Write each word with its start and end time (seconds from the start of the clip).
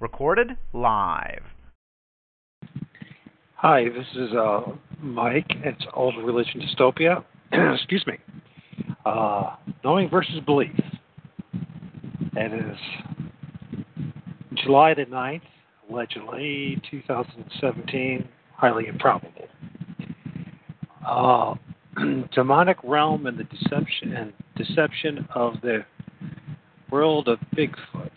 Recorded 0.00 0.56
live. 0.72 1.42
Hi, 3.56 3.84
this 3.88 4.06
is 4.14 4.32
uh, 4.32 4.60
Mike. 5.00 5.50
It's 5.64 5.84
Old 5.94 6.14
Religion 6.24 6.60
Dystopia. 6.60 7.24
Excuse 7.74 8.04
me. 8.06 8.18
Uh, 9.04 9.56
knowing 9.82 10.08
versus 10.08 10.40
belief. 10.46 10.78
It 12.36 12.52
is 12.52 12.76
July 14.62 14.94
the 14.94 15.06
9th, 15.06 15.42
allegedly 15.90 16.80
2017, 16.90 18.28
highly 18.56 18.86
improbable. 18.86 19.48
Uh, 21.06 21.54
demonic 22.34 22.76
realm 22.84 23.26
and 23.26 23.38
the 23.38 23.44
deception 23.44 24.12
and 24.12 24.32
deception 24.56 25.26
of 25.34 25.54
the 25.62 25.84
world 26.90 27.28
of 27.28 27.38
Bigfoot. 27.56 28.10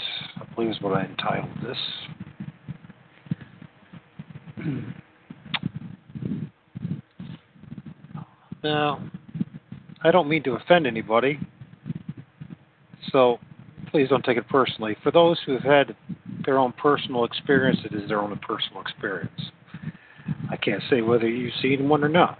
Believe 0.62 0.76
is 0.76 0.82
what 0.84 0.96
I 0.96 1.06
entitled 1.06 1.50
this. 1.64 1.78
Now, 8.64 9.04
I 10.04 10.12
don't 10.12 10.30
mean 10.30 10.44
to 10.44 10.52
offend 10.52 10.86
anybody, 10.86 11.40
so 13.12 13.40
please 13.90 14.08
don't 14.08 14.24
take 14.24 14.38
it 14.38 14.48
personally. 14.50 14.96
For 15.02 15.12
those 15.12 15.40
who 15.48 15.54
have 15.54 15.64
had 15.64 15.96
their 16.46 16.60
own 16.60 16.74
personal 16.74 17.26
experience, 17.26 17.80
it 17.84 17.96
is 17.96 18.08
their 18.08 18.20
own 18.20 18.38
personal 18.48 18.82
experience. 18.82 19.42
I 20.52 20.58
can't 20.58 20.84
say 20.92 21.02
whether 21.02 21.28
you've 21.28 21.56
seen 21.60 21.90
one 21.90 22.04
or 22.04 22.10
not. 22.10 22.38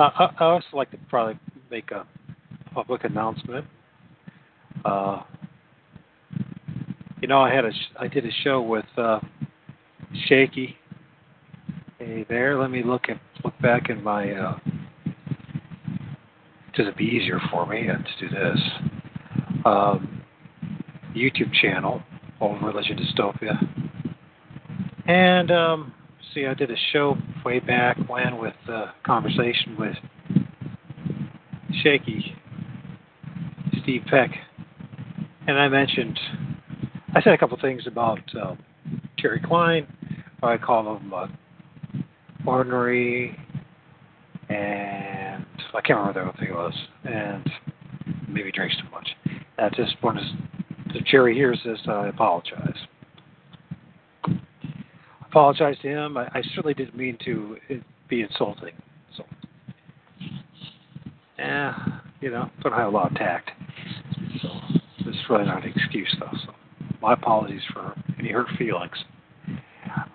Uh, 0.00 0.10
I, 0.18 0.30
I 0.40 0.44
also 0.46 0.66
like 0.72 0.90
to 0.90 0.98
probably 1.08 1.38
make 1.70 1.92
a 1.92 2.04
public 2.74 3.04
announcement. 3.04 3.64
Uh, 4.84 5.22
you 7.22 7.28
know, 7.28 7.40
I 7.40 7.54
had 7.54 7.64
a 7.64 7.70
I 7.98 8.08
did 8.08 8.26
a 8.26 8.32
show 8.42 8.60
with 8.60 8.84
uh, 8.98 9.20
Shaky. 10.26 10.76
Hey 11.98 12.26
there, 12.28 12.60
let 12.60 12.70
me 12.70 12.82
look 12.82 13.02
at 13.08 13.18
look 13.44 13.56
back 13.62 13.88
in 13.90 14.02
my. 14.02 14.32
Uh, 14.32 14.58
does 16.74 16.88
it 16.88 16.96
be 16.96 17.04
easier 17.04 17.38
for 17.50 17.64
me 17.64 17.84
to 17.86 18.04
do 18.20 18.28
this? 18.28 18.60
Um, 19.64 20.22
YouTube 21.14 21.52
channel, 21.60 22.02
Old 22.40 22.60
Religion 22.60 22.98
Dystopia, 22.98 23.56
and 25.06 25.52
um, 25.52 25.94
see, 26.34 26.46
I 26.46 26.54
did 26.54 26.72
a 26.72 26.76
show 26.92 27.16
way 27.44 27.60
back 27.60 27.98
when 28.08 28.38
with 28.38 28.54
uh, 28.68 28.86
conversation 29.06 29.76
with 29.78 29.94
Shaky 31.84 32.34
Steve 33.82 34.02
Peck, 34.10 34.30
and 35.46 35.56
I 35.56 35.68
mentioned 35.68 36.18
I 37.14 37.20
said 37.22 37.34
a 37.34 37.38
couple 37.38 37.58
things 37.60 37.86
about 37.86 38.20
uh, 38.34 38.54
Terry 39.18 39.40
Klein. 39.44 39.86
I 40.42 40.56
call 40.56 40.96
him 40.96 41.12
uh, 41.12 41.26
ordinary, 42.46 43.38
and 44.48 45.44
I 45.74 45.80
can't 45.82 45.98
remember 45.98 46.14
the 46.14 46.28
other 46.28 46.38
thing 46.38 46.48
it 46.48 46.54
was, 46.54 46.74
and 47.04 47.50
maybe 48.28 48.50
drinks 48.50 48.76
too 48.76 48.90
much. 48.90 49.08
At 49.58 49.72
this 49.76 49.90
point, 50.00 50.18
if 50.94 51.04
Jerry 51.04 51.34
hears 51.34 51.60
this, 51.64 51.78
I 51.86 52.08
apologize. 52.08 52.78
I 54.24 54.30
apologize 55.28 55.76
to 55.82 55.88
him. 55.88 56.16
I, 56.16 56.24
I 56.28 56.42
certainly 56.54 56.74
didn't 56.74 56.96
mean 56.96 57.18
to 57.26 57.58
be 58.08 58.22
insulting. 58.22 58.72
So, 59.16 59.24
yeah, 61.38 61.76
you 62.22 62.30
know, 62.30 62.50
don't 62.62 62.72
have 62.72 62.88
a 62.88 62.96
lot 62.96 63.10
of 63.10 63.16
tact. 63.18 63.50
So, 64.40 64.48
it's 65.00 65.18
really 65.28 65.44
not 65.44 65.64
an 65.64 65.72
excuse, 65.76 66.14
though. 66.18 66.38
So, 66.46 66.54
my 67.02 67.14
apologies 67.14 67.62
for 67.72 67.94
any 68.18 68.30
hurt 68.30 68.46
feelings. 68.56 68.96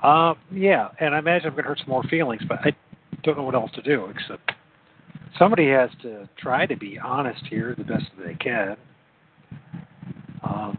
Uh, 0.02 0.34
yeah, 0.52 0.88
and 1.00 1.14
I 1.14 1.20
imagine 1.20 1.48
I'm 1.48 1.54
going 1.54 1.64
to 1.64 1.70
hurt 1.70 1.80
some 1.80 1.90
more 1.90 2.04
feelings, 2.04 2.42
but 2.48 2.60
I 2.64 2.72
don't 3.24 3.38
know 3.38 3.44
what 3.44 3.56
else 3.56 3.72
to 3.76 3.82
do 3.82 4.06
except 4.06 4.52
somebody 5.38 5.70
has 5.70 5.90
to 6.02 6.28
try 6.38 6.66
to 6.66 6.76
be 6.76 6.98
honest 6.98 7.46
here 7.50 7.76
the 7.78 7.84
best 7.84 8.06
that 8.18 8.26
they 8.26 8.36
can. 8.36 8.78
Um, 10.44 10.78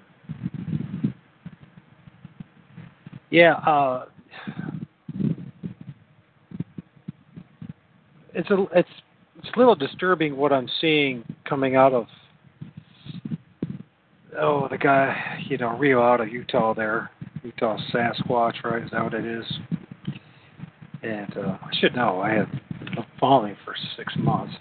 yeah, 3.31 3.55
uh, 3.55 4.07
it's 8.35 8.51
a 8.51 8.67
it's 8.75 8.89
it's 9.39 9.51
a 9.55 9.59
little 9.59 9.75
disturbing 9.75 10.37
what 10.37 10.53
I'm 10.53 10.69
seeing 10.81 11.25
coming 11.45 11.77
out 11.77 11.93
of 11.93 12.07
oh 14.39 14.69
the 14.71 14.79
guy 14.79 15.43
you 15.49 15.59
know 15.59 15.77
Rio 15.77 16.03
out 16.03 16.21
of 16.21 16.29
Utah 16.29 16.75
there. 16.75 17.11
Utah 17.43 17.79
Sasquatch 17.93 18.63
right? 18.65 18.83
Is 18.83 18.91
that 18.91 19.03
what 19.03 19.15
it 19.15 19.25
is? 19.25 19.45
And 21.03 21.37
uh, 21.37 21.59
I 21.63 21.71
should 21.81 21.95
know. 21.95 22.21
I 22.21 22.31
have 22.31 22.51
been 22.81 23.05
following 23.21 23.57
for 23.65 23.75
six 23.97 24.13
months. 24.17 24.55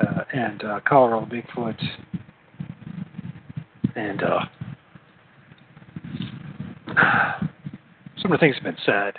Uh, 0.00 0.22
and 0.32 0.62
uh, 0.64 0.80
Colorado 0.86 1.26
Bigfoot. 1.26 1.80
And 3.96 4.22
uh, 4.22 4.40
some 8.22 8.32
of 8.32 8.38
the 8.38 8.38
things 8.38 8.54
have 8.56 8.64
been 8.64 8.76
said. 8.84 9.14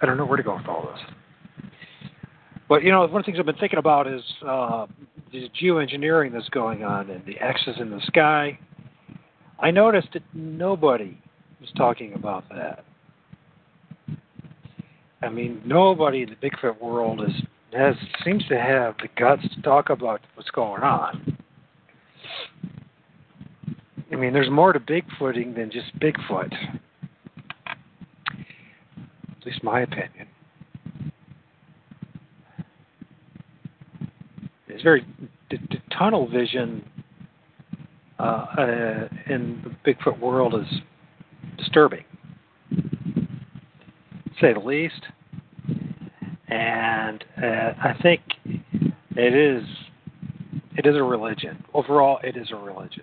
I 0.00 0.06
don't 0.06 0.16
know 0.16 0.24
where 0.24 0.36
to 0.36 0.42
go 0.42 0.56
with 0.56 0.68
all 0.68 0.88
this. 0.92 1.27
But 2.68 2.82
you 2.82 2.90
know, 2.90 3.00
one 3.00 3.08
of 3.08 3.12
the 3.14 3.22
things 3.22 3.38
I've 3.38 3.46
been 3.46 3.56
thinking 3.56 3.78
about 3.78 4.06
is 4.06 4.22
uh, 4.46 4.86
the 5.32 5.48
geoengineering 5.60 6.32
that's 6.32 6.48
going 6.50 6.84
on 6.84 7.10
and 7.10 7.24
the 7.24 7.38
X's 7.38 7.76
in 7.80 7.90
the 7.90 8.00
sky. 8.06 8.58
I 9.58 9.70
noticed 9.70 10.08
that 10.12 10.22
nobody 10.34 11.20
was 11.60 11.70
talking 11.76 12.14
about 12.14 12.44
that. 12.50 12.84
I 15.22 15.28
mean, 15.28 15.60
nobody 15.64 16.22
in 16.22 16.30
the 16.30 16.36
Bigfoot 16.36 16.80
world 16.80 17.22
is 17.22 17.34
has 17.72 17.94
seems 18.24 18.46
to 18.48 18.58
have 18.58 18.94
the 19.02 19.08
guts 19.18 19.42
to 19.54 19.62
talk 19.62 19.90
about 19.90 20.20
what's 20.34 20.50
going 20.50 20.82
on. 20.82 21.36
I 24.10 24.16
mean, 24.16 24.32
there's 24.32 24.50
more 24.50 24.72
to 24.72 24.80
Bigfooting 24.80 25.54
than 25.54 25.70
just 25.70 25.98
Bigfoot 25.98 26.52
at 29.40 29.46
least 29.46 29.62
my 29.62 29.80
opinion. 29.80 30.26
It's 34.78 34.84
very 34.84 35.04
tunnel 35.90 36.28
vision 36.28 36.88
uh, 38.20 38.22
uh, 38.22 39.08
in 39.28 39.60
the 39.64 39.74
Bigfoot 39.84 40.20
world 40.20 40.54
is 40.54 40.68
disturbing, 41.56 42.04
say 44.40 44.52
the 44.52 44.60
least. 44.60 45.02
And 46.46 47.24
uh, 47.42 47.72
I 47.82 47.96
think 48.00 48.20
it 49.16 49.34
is 49.34 49.66
it 50.76 50.86
is 50.86 50.94
a 50.94 51.02
religion. 51.02 51.64
Overall, 51.74 52.20
it 52.22 52.36
is 52.36 52.52
a 52.52 52.56
religion. 52.56 53.02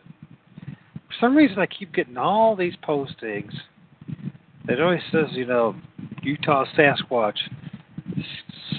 For 0.63 1.15
some 1.19 1.35
reason, 1.35 1.59
I 1.59 1.65
keep 1.65 1.93
getting 1.93 2.15
all 2.15 2.55
these 2.55 2.75
postings. 2.87 3.51
It 4.69 4.79
always 4.79 5.01
says, 5.11 5.25
you 5.31 5.45
know, 5.45 5.75
Utah 6.23 6.63
Sasquatch, 6.77 7.35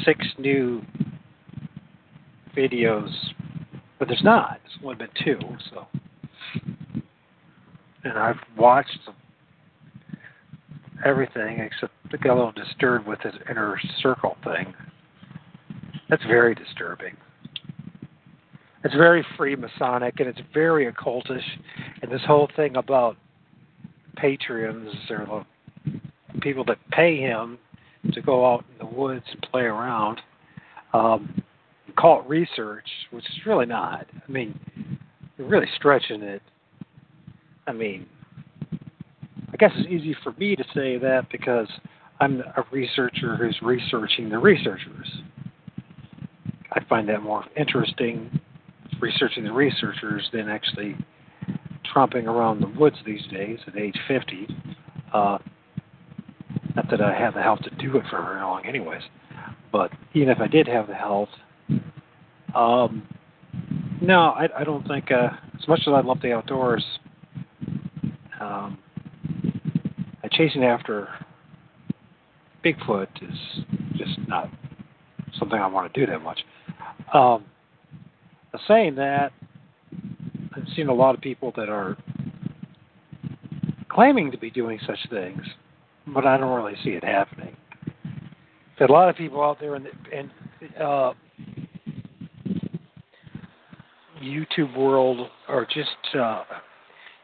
six 0.02 0.26
new 0.38 0.80
videos, 2.56 3.10
but 3.98 4.08
there's 4.08 4.24
not. 4.24 4.58
There's 4.62 4.78
only 4.82 4.96
been 4.96 5.08
two, 5.24 5.38
so. 5.70 5.86
And 8.04 8.18
I've 8.18 8.36
watched 8.56 8.98
everything 11.04 11.60
except 11.60 11.92
I 12.12 12.16
got 12.16 12.34
a 12.34 12.36
little 12.36 12.52
disturbed 12.52 13.06
with 13.06 13.20
his 13.20 13.34
inner 13.50 13.78
circle 14.00 14.36
thing. 14.44 14.72
That's 16.08 16.24
very 16.24 16.54
disturbing. 16.54 17.16
It's 18.84 18.94
very 18.94 19.26
Freemasonic 19.36 20.20
and 20.20 20.28
it's 20.28 20.40
very 20.54 20.90
occultish, 20.90 21.42
and 22.02 22.10
this 22.10 22.20
whole 22.26 22.48
thing 22.54 22.76
about 22.76 23.16
Patreons 24.16 25.10
or 25.10 25.44
people 26.40 26.64
that 26.66 26.78
pay 26.90 27.16
him 27.16 27.58
to 28.12 28.22
go 28.22 28.46
out 28.46 28.64
in 28.72 28.86
the 28.86 28.94
woods 28.94 29.24
and 29.32 29.42
play 29.50 29.62
around, 29.62 30.20
um, 30.92 31.42
call 31.96 32.20
it 32.20 32.28
research, 32.28 32.86
which 33.10 33.24
is 33.24 33.46
really 33.46 33.66
not. 33.66 34.06
I 34.26 34.30
mean, 34.30 34.58
you're 35.36 35.48
really 35.48 35.68
stretching 35.76 36.22
it. 36.22 36.42
I 37.66 37.72
mean, 37.72 38.06
I 38.72 39.56
guess 39.58 39.72
it's 39.76 39.88
easy 39.88 40.16
for 40.22 40.32
me 40.32 40.56
to 40.56 40.64
say 40.74 40.98
that 40.98 41.26
because 41.30 41.68
I'm 42.20 42.40
a 42.40 42.64
researcher 42.70 43.36
who's 43.36 43.58
researching 43.62 44.28
the 44.28 44.38
researchers. 44.38 45.20
I 46.72 46.84
find 46.84 47.08
that 47.08 47.22
more 47.22 47.44
interesting, 47.56 48.40
researching 49.00 49.44
the 49.44 49.52
researchers 49.52 50.28
than 50.32 50.48
actually 50.48 50.96
tromping 51.94 52.26
around 52.26 52.60
the 52.60 52.68
woods 52.78 52.96
these 53.06 53.26
days 53.30 53.58
at 53.66 53.76
age 53.76 53.98
50. 54.06 54.46
Uh, 55.12 55.38
not 56.74 56.90
that 56.90 57.00
I 57.00 57.18
have 57.18 57.34
the 57.34 57.42
health 57.42 57.60
to 57.60 57.70
do 57.76 57.96
it 57.96 58.04
for 58.10 58.20
very 58.22 58.40
long, 58.40 58.66
anyways. 58.66 59.02
But 59.72 59.90
even 60.14 60.28
if 60.28 60.40
I 60.40 60.46
did 60.46 60.66
have 60.68 60.86
the 60.86 60.94
health, 60.94 61.30
Um, 62.54 63.06
no, 64.00 64.30
I, 64.30 64.48
I 64.58 64.64
don't 64.64 64.86
think. 64.86 65.10
Uh, 65.10 65.28
as 65.60 65.68
much 65.68 65.80
as 65.86 65.88
I 65.88 66.00
love 66.00 66.20
the 66.20 66.32
outdoors, 66.32 66.84
um, 68.40 68.78
chasing 70.36 70.64
after 70.64 71.08
Bigfoot 72.64 73.08
is 73.22 73.64
just 73.94 74.18
not 74.28 74.50
something 75.38 75.58
I 75.58 75.66
want 75.66 75.92
to 75.92 76.00
do 76.00 76.10
that 76.10 76.20
much. 76.20 76.40
Um, 77.14 77.44
saying 78.66 78.96
that, 78.96 79.32
I've 80.54 80.66
seen 80.74 80.88
a 80.88 80.94
lot 80.94 81.14
of 81.14 81.20
people 81.20 81.52
that 81.56 81.68
are 81.68 81.96
claiming 83.88 84.30
to 84.30 84.38
be 84.38 84.50
doing 84.50 84.78
such 84.86 84.98
things, 85.10 85.42
but 86.06 86.26
I 86.26 86.36
don't 86.36 86.54
really 86.54 86.76
see 86.82 86.90
it 86.90 87.04
happening. 87.04 87.56
A 88.78 88.92
lot 88.92 89.08
of 89.08 89.16
people 89.16 89.42
out 89.42 89.58
there 89.58 89.74
the 89.74 89.86
in, 90.12 90.30
uh, 90.80 91.12
YouTube 94.26 94.76
world 94.76 95.28
are 95.48 95.64
just 95.64 96.16
uh, 96.18 96.44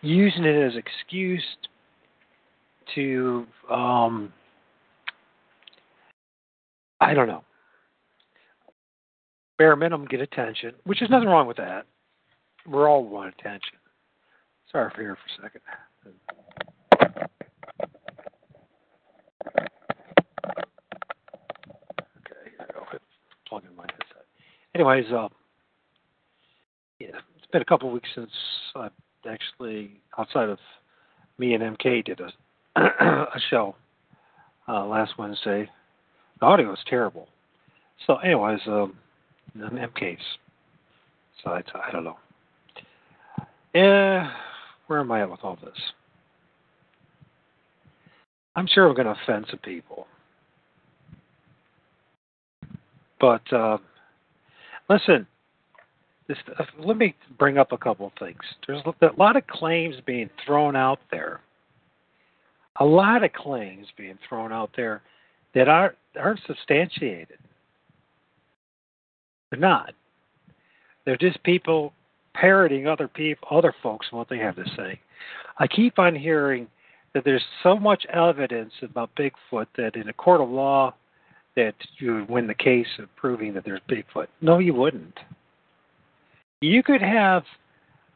using 0.00 0.44
it 0.44 0.56
as 0.56 0.76
excuse 0.76 1.44
to 2.94 3.46
um, 3.70 4.32
I 7.00 7.14
don't 7.14 7.26
know. 7.26 7.42
Bare 9.58 9.74
minimum 9.76 10.06
get 10.06 10.20
attention, 10.20 10.72
which 10.84 11.02
is 11.02 11.10
nothing 11.10 11.28
wrong 11.28 11.46
with 11.46 11.56
that. 11.56 11.86
We're 12.66 12.88
all 12.88 13.04
want 13.04 13.34
attention. 13.38 13.78
Sorry 14.70 14.90
for 14.94 15.00
here 15.02 15.16
for 15.16 15.42
a 15.42 15.48
second. 15.48 15.60
Okay, 22.18 22.50
I'll 22.76 22.86
plug 23.48 23.64
in 23.68 23.76
my 23.76 23.82
headset. 23.82 24.26
Anyways, 24.74 25.12
uh, 25.12 25.28
been 27.52 27.62
a 27.62 27.66
couple 27.66 27.88
of 27.88 27.94
weeks 27.94 28.08
since 28.14 28.30
I 28.74 28.88
actually, 29.28 30.00
outside 30.18 30.48
of 30.48 30.58
me 31.38 31.54
and 31.54 31.76
MK, 31.76 32.04
did 32.04 32.20
a 32.20 32.30
a 32.80 33.40
show 33.50 33.76
uh, 34.66 34.86
last 34.86 35.12
Wednesday. 35.18 35.68
The 36.40 36.46
audio 36.46 36.70
was 36.70 36.78
terrible. 36.88 37.28
So, 38.06 38.16
anyways, 38.16 38.60
um, 38.66 38.96
MK's 39.56 40.18
So 41.44 41.50
I 41.50 41.62
I 41.86 41.92
don't 41.92 42.04
know. 42.04 42.16
Yeah, 43.74 44.30
where 44.86 45.00
am 45.00 45.12
I 45.12 45.22
at 45.22 45.30
with 45.30 45.40
all 45.42 45.58
this? 45.62 45.78
I'm 48.56 48.66
sure 48.66 48.86
I'm 48.86 48.94
going 48.94 49.06
to 49.06 49.16
offend 49.22 49.46
some 49.50 49.60
people. 49.60 50.06
But 53.18 53.50
uh, 53.52 53.78
listen, 54.90 55.26
this, 56.28 56.38
uh, 56.58 56.64
let 56.78 56.96
me 56.96 57.14
bring 57.38 57.58
up 57.58 57.72
a 57.72 57.78
couple 57.78 58.06
of 58.06 58.12
things. 58.18 58.38
There's 58.66 58.82
a 58.86 59.06
lot 59.16 59.36
of 59.36 59.46
claims 59.46 59.96
being 60.06 60.30
thrown 60.46 60.76
out 60.76 61.00
there 61.10 61.40
a 62.80 62.84
lot 62.84 63.22
of 63.22 63.32
claims 63.32 63.86
being 63.96 64.18
thrown 64.28 64.52
out 64.52 64.70
there 64.76 65.02
that 65.54 65.68
aren't 65.68 65.96
aren't 66.18 66.40
substantiated. 66.46 67.38
They're 69.50 69.60
not. 69.60 69.92
They're 71.04 71.16
just 71.16 71.42
people 71.42 71.92
parroting 72.34 72.86
other 72.86 73.08
people, 73.08 73.48
other 73.50 73.74
folks, 73.82 74.06
and 74.10 74.18
what 74.18 74.28
they 74.28 74.38
have 74.38 74.56
to 74.56 74.64
say. 74.76 74.98
I 75.58 75.66
keep 75.66 75.98
on 75.98 76.14
hearing 76.14 76.68
that 77.12 77.24
there's 77.24 77.44
so 77.62 77.76
much 77.76 78.06
evidence 78.06 78.72
about 78.82 79.10
Bigfoot 79.16 79.66
that 79.76 79.96
in 79.96 80.08
a 80.08 80.12
court 80.14 80.40
of 80.40 80.48
law 80.48 80.94
that 81.56 81.74
you 81.98 82.14
would 82.14 82.30
win 82.30 82.46
the 82.46 82.54
case 82.54 82.86
of 82.98 83.14
proving 83.16 83.52
that 83.52 83.64
there's 83.64 83.80
Bigfoot. 83.90 84.28
No, 84.40 84.58
you 84.58 84.72
wouldn't. 84.72 85.18
You 86.62 86.82
could 86.82 87.02
have 87.02 87.42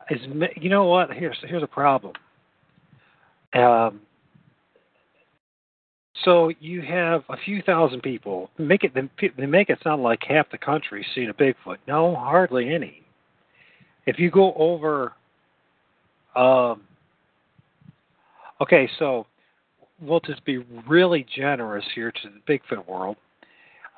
as 0.09 0.19
you 0.57 0.71
know 0.71 0.85
what? 0.85 1.13
Here's 1.13 1.37
here's 1.43 1.63
a 1.63 1.67
problem. 1.67 2.13
Um, 3.53 4.01
so 6.25 6.53
you 6.61 6.83
have 6.83 7.25
a 7.29 7.37
few 7.45 7.61
thousand 7.63 8.03
people. 8.03 8.51
Make 8.57 8.85
it 8.85 8.93
they 8.95 9.47
make 9.47 9.69
it 9.69 9.79
sound 9.83 10.03
like 10.03 10.21
half 10.29 10.51
the 10.51 10.59
country 10.59 11.05
seen 11.15 11.29
a 11.29 11.35
Bigfoot. 11.35 11.79
No, 11.89 12.15
hardly 12.15 12.73
any. 12.73 13.03
If 14.07 14.21
you 14.21 14.31
go 14.31 14.55
over, 14.55 15.13
um, 16.37 16.83
okay, 18.61 18.89
so 19.01 19.27
we'll 20.01 20.21
just 20.21 20.45
be 20.45 20.59
really 20.87 21.27
generous 21.35 21.85
here 21.97 22.13
to 22.13 22.29
the 22.29 22.53
Bigfoot 22.53 22.87
world. 22.87 23.17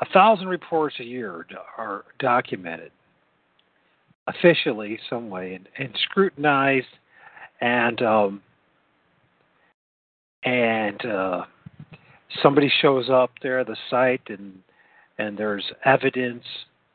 A 0.01 0.07
thousand 0.07 0.49
reports 0.49 0.97
a 1.01 1.05
year 1.05 1.45
are 1.77 2.05
documented 2.19 2.93
officially 4.29 4.99
some 5.09 5.31
way 5.31 5.55
and, 5.55 5.69
and 5.79 5.99
scrutinized 6.05 6.87
and 7.61 8.03
um, 8.03 8.43
and 10.45 11.05
uh, 11.05 11.45
somebody 12.43 12.71
shows 12.81 13.11
up 13.11 13.31
there 13.43 13.61
at 13.61 13.67
the 13.67 13.77
site 13.91 14.23
and 14.29 14.59
and 15.19 15.37
there's 15.37 15.65
evidence 15.85 16.45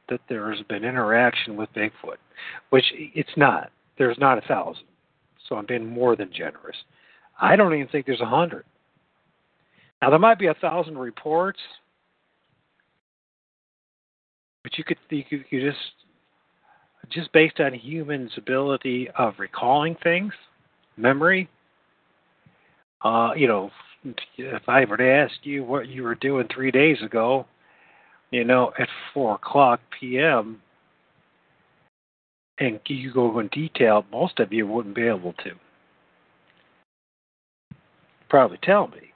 that 0.09 0.21
there's 0.29 0.61
been 0.69 0.83
interaction 0.83 1.55
with 1.55 1.69
Bigfoot, 1.73 2.17
which 2.69 2.85
it's 2.93 3.35
not. 3.35 3.71
There's 3.97 4.17
not 4.17 4.37
a 4.37 4.41
thousand. 4.41 4.85
So 5.47 5.55
I'm 5.55 5.65
being 5.65 5.85
more 5.85 6.15
than 6.15 6.29
generous. 6.33 6.77
I 7.39 7.55
don't 7.55 7.73
even 7.73 7.87
think 7.87 8.05
there's 8.05 8.21
a 8.21 8.25
hundred. 8.25 8.63
Now 10.01 10.09
there 10.09 10.19
might 10.19 10.39
be 10.39 10.47
a 10.47 10.53
thousand 10.53 10.97
reports, 10.97 11.59
but 14.63 14.77
you 14.77 14.83
could 14.83 14.97
you 15.09 15.23
could 15.29 15.45
you 15.49 15.69
just 15.69 15.79
just 17.13 17.31
based 17.31 17.59
on 17.59 17.73
humans' 17.73 18.31
ability 18.37 19.09
of 19.17 19.35
recalling 19.37 19.95
things, 20.03 20.33
memory. 20.97 21.49
Uh, 23.03 23.31
you 23.35 23.47
know, 23.47 23.69
if 24.37 24.67
I 24.67 24.85
were 24.85 24.97
to 24.97 25.09
ask 25.09 25.33
you 25.43 25.63
what 25.63 25.87
you 25.87 26.03
were 26.03 26.15
doing 26.15 26.47
three 26.53 26.71
days 26.71 26.97
ago, 27.03 27.45
you 28.31 28.43
know, 28.43 28.71
at 28.79 28.87
four 29.13 29.35
o'clock 29.35 29.79
p.m., 29.99 30.61
and 32.59 32.79
you 32.85 33.11
go 33.11 33.39
in 33.39 33.47
detail, 33.47 34.05
most 34.11 34.39
of 34.39 34.53
you 34.53 34.67
wouldn't 34.67 34.95
be 34.95 35.07
able 35.07 35.33
to. 35.33 35.51
Probably 38.29 38.59
tell 38.63 38.87
me. 38.87 39.13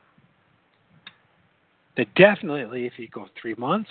That 1.95 2.13
definitely, 2.15 2.85
if 2.85 2.93
you 2.97 3.07
go 3.07 3.27
three 3.39 3.55
months, 3.55 3.89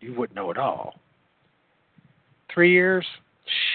you 0.00 0.14
wouldn't 0.14 0.36
know 0.36 0.50
at 0.50 0.58
all. 0.58 0.94
Three 2.58 2.72
years, 2.72 3.06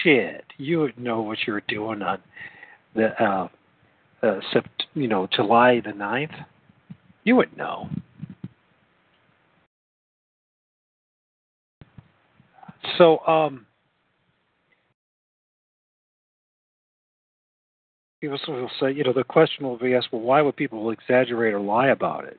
shit, 0.02 0.44
you 0.58 0.80
would 0.80 0.98
know 0.98 1.22
what 1.22 1.38
you 1.46 1.54
were 1.54 1.62
doing 1.68 2.02
on 2.02 2.18
the 2.94 3.18
uh, 3.18 3.48
uh, 4.22 4.40
sept, 4.52 4.68
you 4.92 5.08
know, 5.08 5.26
July 5.34 5.80
the 5.82 5.92
9th, 5.92 6.44
you 7.24 7.34
would 7.34 7.56
know. 7.56 7.88
So, 12.98 13.20
um, 13.26 13.64
people 18.20 18.38
will 18.46 18.70
say, 18.78 18.92
you 18.92 19.02
know, 19.02 19.14
the 19.14 19.24
question 19.24 19.64
will 19.64 19.78
be 19.78 19.94
asked, 19.94 20.08
well, 20.12 20.20
why 20.20 20.42
would 20.42 20.56
people 20.56 20.90
exaggerate 20.90 21.54
or 21.54 21.60
lie 21.60 21.88
about 21.88 22.26
it? 22.26 22.38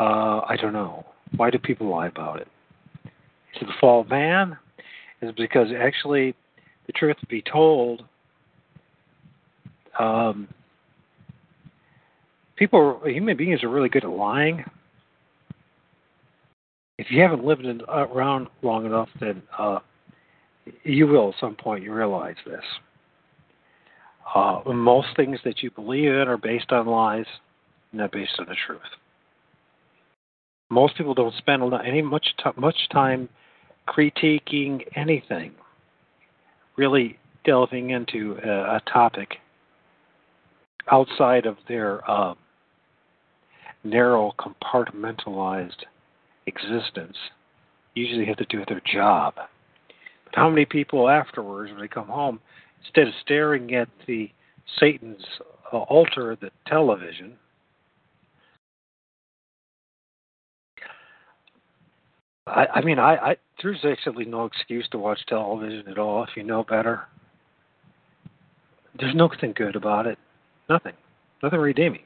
Uh, 0.00 0.40
I 0.48 0.56
don't 0.58 0.72
know. 0.72 1.04
Why 1.36 1.50
do 1.50 1.58
people 1.58 1.90
lie 1.90 2.06
about 2.06 2.40
it? 2.40 2.48
It 3.60 3.66
the 3.66 3.72
fall 3.80 4.00
of 4.00 4.08
man? 4.08 4.56
Is 5.20 5.32
because 5.36 5.68
actually 5.78 6.34
the 6.86 6.92
truth 6.92 7.16
to 7.20 7.26
be 7.26 7.42
told, 7.42 8.02
um, 9.98 10.48
people, 12.56 13.00
human 13.04 13.36
beings, 13.36 13.62
are 13.62 13.68
really 13.68 13.88
good 13.88 14.04
at 14.04 14.10
lying. 14.10 14.64
If 16.98 17.10
you 17.10 17.22
haven't 17.22 17.44
lived 17.44 17.64
in, 17.64 17.82
uh, 17.88 18.06
around 18.08 18.48
long 18.62 18.86
enough, 18.86 19.08
then 19.20 19.42
uh, 19.58 19.78
you 20.82 21.06
will 21.06 21.30
at 21.30 21.40
some 21.40 21.54
point. 21.54 21.84
You 21.84 21.92
realize 21.92 22.36
this. 22.46 22.64
Uh, 24.34 24.60
most 24.66 25.08
things 25.16 25.38
that 25.44 25.62
you 25.62 25.70
believe 25.70 26.10
in 26.10 26.28
are 26.28 26.36
based 26.36 26.72
on 26.72 26.86
lies, 26.86 27.26
not 27.92 28.12
based 28.12 28.32
on 28.38 28.46
the 28.46 28.56
truth. 28.66 28.80
Most 30.70 30.96
people 30.96 31.14
don't 31.14 31.34
spend 31.36 31.62
any 31.84 32.00
much 32.00 32.26
t- 32.42 32.50
much 32.56 32.88
time 32.90 33.28
critiquing 33.88 34.82
anything, 34.94 35.52
really 36.76 37.18
delving 37.44 37.90
into 37.90 38.38
a, 38.44 38.76
a 38.76 38.80
topic 38.92 39.36
outside 40.90 41.46
of 41.46 41.56
their 41.68 42.08
uh, 42.10 42.34
narrow 43.84 44.32
compartmentalized 44.38 45.84
existence 46.46 47.16
usually 47.94 48.24
have 48.24 48.36
to 48.36 48.46
do 48.46 48.58
with 48.58 48.68
their 48.68 48.82
job. 48.92 49.34
But 49.36 50.34
how 50.34 50.48
many 50.48 50.64
people 50.64 51.08
afterwards, 51.08 51.70
when 51.70 51.80
they 51.80 51.88
come 51.88 52.06
home, 52.06 52.40
instead 52.82 53.08
of 53.08 53.14
staring 53.22 53.74
at 53.74 53.88
the 54.06 54.30
Satan's 54.78 55.22
uh, 55.72 55.78
altar, 55.78 56.36
the 56.40 56.50
television, 56.66 57.34
I, 62.46 62.66
I 62.74 62.80
mean, 62.82 62.98
I, 62.98 63.14
I 63.16 63.36
there's 63.62 63.84
actually 63.84 64.24
no 64.24 64.44
excuse 64.44 64.88
to 64.90 64.98
watch 64.98 65.20
television 65.28 65.88
at 65.88 65.98
all 65.98 66.24
if 66.24 66.30
you 66.36 66.42
know 66.42 66.64
better. 66.64 67.02
There's 68.98 69.14
nothing 69.14 69.54
good 69.56 69.76
about 69.76 70.06
it. 70.06 70.18
Nothing. 70.68 70.94
Nothing 71.42 71.60
redeeming. 71.60 72.02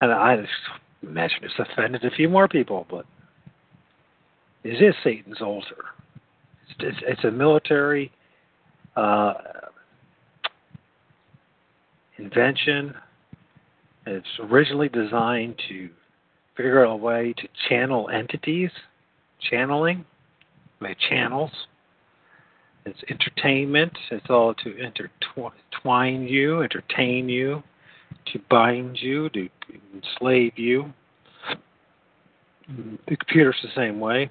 And 0.00 0.12
I 0.12 0.36
just 0.36 0.52
imagine 1.02 1.38
it's 1.42 1.54
offended 1.58 2.04
a 2.04 2.10
few 2.10 2.28
more 2.28 2.48
people, 2.48 2.86
but 2.90 3.04
it 4.64 4.82
is 4.82 4.94
Satan's 5.04 5.40
altar. 5.40 5.84
It's, 6.68 6.76
it's, 6.80 6.98
it's 7.06 7.24
a 7.24 7.30
military 7.30 8.10
uh, 8.96 9.34
invention. 12.18 12.94
It's 14.06 14.26
originally 14.40 14.88
designed 14.88 15.60
to 15.68 15.90
figure 16.56 16.84
out 16.84 16.92
a 16.92 16.96
way 16.96 17.34
to 17.38 17.48
channel 17.68 18.08
entities, 18.10 18.70
channeling, 19.40 20.04
by 20.80 20.94
channels. 21.08 21.50
It's 22.84 22.98
entertainment. 23.08 23.92
It's 24.10 24.26
all 24.28 24.54
to 24.54 24.76
intertwine 24.76 26.26
you, 26.26 26.62
entertain 26.62 27.28
you, 27.28 27.62
to 28.32 28.40
bind 28.50 28.98
you, 29.00 29.28
to 29.30 29.48
enslave 29.94 30.58
you. 30.58 30.92
The 33.08 33.16
computer's 33.16 33.56
the 33.62 33.68
same 33.76 34.00
way. 34.00 34.30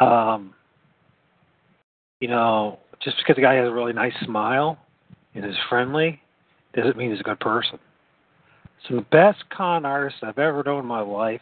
Um, 0.00 0.54
you 2.20 2.28
know, 2.28 2.78
just 3.02 3.16
because 3.18 3.38
a 3.38 3.40
guy 3.40 3.54
has 3.54 3.68
a 3.68 3.72
really 3.72 3.92
nice 3.92 4.12
smile 4.24 4.78
and 5.34 5.44
is 5.44 5.56
friendly 5.68 6.20
doesn't 6.76 6.96
mean 6.96 7.10
he's 7.10 7.20
a 7.20 7.24
good 7.24 7.40
person. 7.40 7.78
Of 8.88 8.96
the 8.96 9.02
best 9.10 9.38
con 9.50 9.84
artists 9.84 10.20
I've 10.22 10.38
ever 10.38 10.62
known 10.64 10.80
in 10.80 10.86
my 10.86 11.00
life, 11.00 11.40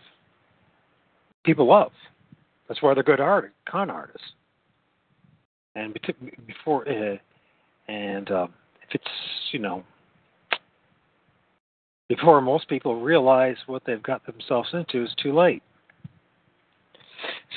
people 1.44 1.66
love. 1.66 1.92
That's 2.68 2.80
why 2.82 2.94
they're 2.94 3.02
good 3.02 3.20
art 3.20 3.52
con 3.68 3.90
artists. 3.90 4.26
And 5.74 5.92
before, 6.46 6.88
uh, 6.88 7.16
and 7.88 8.30
uh, 8.30 8.46
if 8.88 8.94
it's 8.94 9.04
you 9.52 9.58
know, 9.58 9.84
before 12.08 12.40
most 12.40 12.68
people 12.68 13.00
realize 13.00 13.56
what 13.66 13.82
they've 13.86 14.02
got 14.02 14.24
themselves 14.24 14.70
into, 14.72 15.04
is 15.04 15.14
too 15.22 15.34
late. 15.34 15.62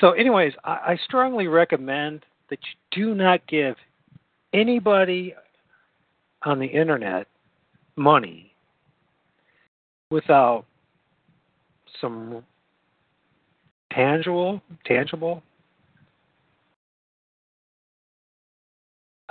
So, 0.00 0.12
anyways, 0.12 0.52
I, 0.64 0.70
I 0.70 0.98
strongly 1.04 1.46
recommend 1.46 2.24
that 2.50 2.58
you 2.62 3.06
do 3.06 3.14
not 3.14 3.46
give 3.46 3.76
anybody 4.52 5.34
on 6.42 6.58
the 6.58 6.66
internet 6.66 7.26
money 7.98 8.52
without 10.10 10.64
some 12.00 12.44
tangible 13.92 14.60
tangible 14.84 15.42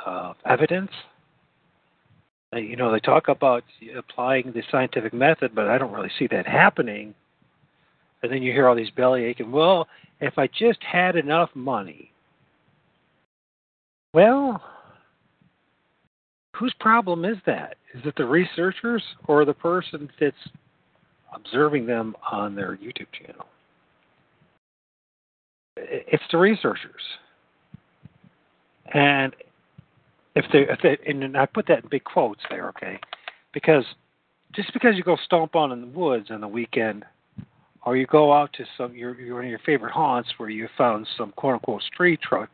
uh, 0.05 0.33
evidence. 0.45 0.91
Uh, 2.53 2.59
you 2.59 2.75
know, 2.75 2.91
they 2.91 3.00
talk 3.00 3.27
about 3.27 3.63
applying 3.97 4.51
the 4.51 4.63
scientific 4.71 5.13
method, 5.13 5.53
but 5.53 5.67
I 5.67 5.77
don't 5.77 5.91
really 5.91 6.12
see 6.17 6.27
that 6.27 6.47
happening. 6.47 7.13
And 8.24 8.31
then 8.31 8.41
you 8.41 8.51
hear 8.51 8.67
all 8.67 8.75
these 8.75 8.89
belly 8.89 9.25
aching. 9.25 9.51
Well, 9.51 9.88
if 10.19 10.38
I 10.38 10.47
just 10.47 10.81
had 10.81 11.15
enough 11.15 11.50
money. 11.53 12.12
Well, 14.13 14.63
whose 16.57 16.73
problem 16.79 17.25
is 17.25 17.37
that? 17.45 17.75
Is 17.93 18.01
it 18.05 18.15
the 18.17 18.25
researchers 18.25 19.03
or 19.27 19.45
the 19.45 19.53
person 19.53 20.09
that's 20.19 20.35
observing 21.33 21.85
them 21.85 22.15
on 22.31 22.55
their 22.55 22.77
YouTube 22.77 23.07
channel? 23.13 23.45
It's 25.77 26.23
the 26.31 26.37
researchers. 26.37 27.01
And 28.93 29.35
if 30.35 30.45
they, 30.51 30.59
if 30.61 30.79
they 30.81 30.97
and 31.05 31.37
I 31.37 31.45
put 31.45 31.67
that 31.67 31.83
in 31.83 31.89
big 31.89 32.03
quotes 32.03 32.41
there, 32.49 32.69
okay? 32.69 32.99
Because 33.53 33.83
just 34.55 34.71
because 34.73 34.95
you 34.95 35.03
go 35.03 35.17
stomp 35.25 35.55
on 35.55 35.71
in 35.71 35.81
the 35.81 35.87
woods 35.87 36.27
on 36.31 36.41
the 36.41 36.47
weekend 36.47 37.05
or 37.85 37.95
you 37.95 38.07
go 38.07 38.33
out 38.33 38.51
to 38.53 38.65
some 38.77 38.95
your 38.95 39.19
your 39.19 39.35
one 39.35 39.45
of 39.45 39.49
your 39.49 39.59
favorite 39.65 39.93
haunts 39.93 40.29
where 40.37 40.49
you 40.49 40.67
found 40.77 41.07
some 41.17 41.31
quote 41.33 41.53
unquote 41.53 41.81
street 41.83 42.19
truck 42.21 42.49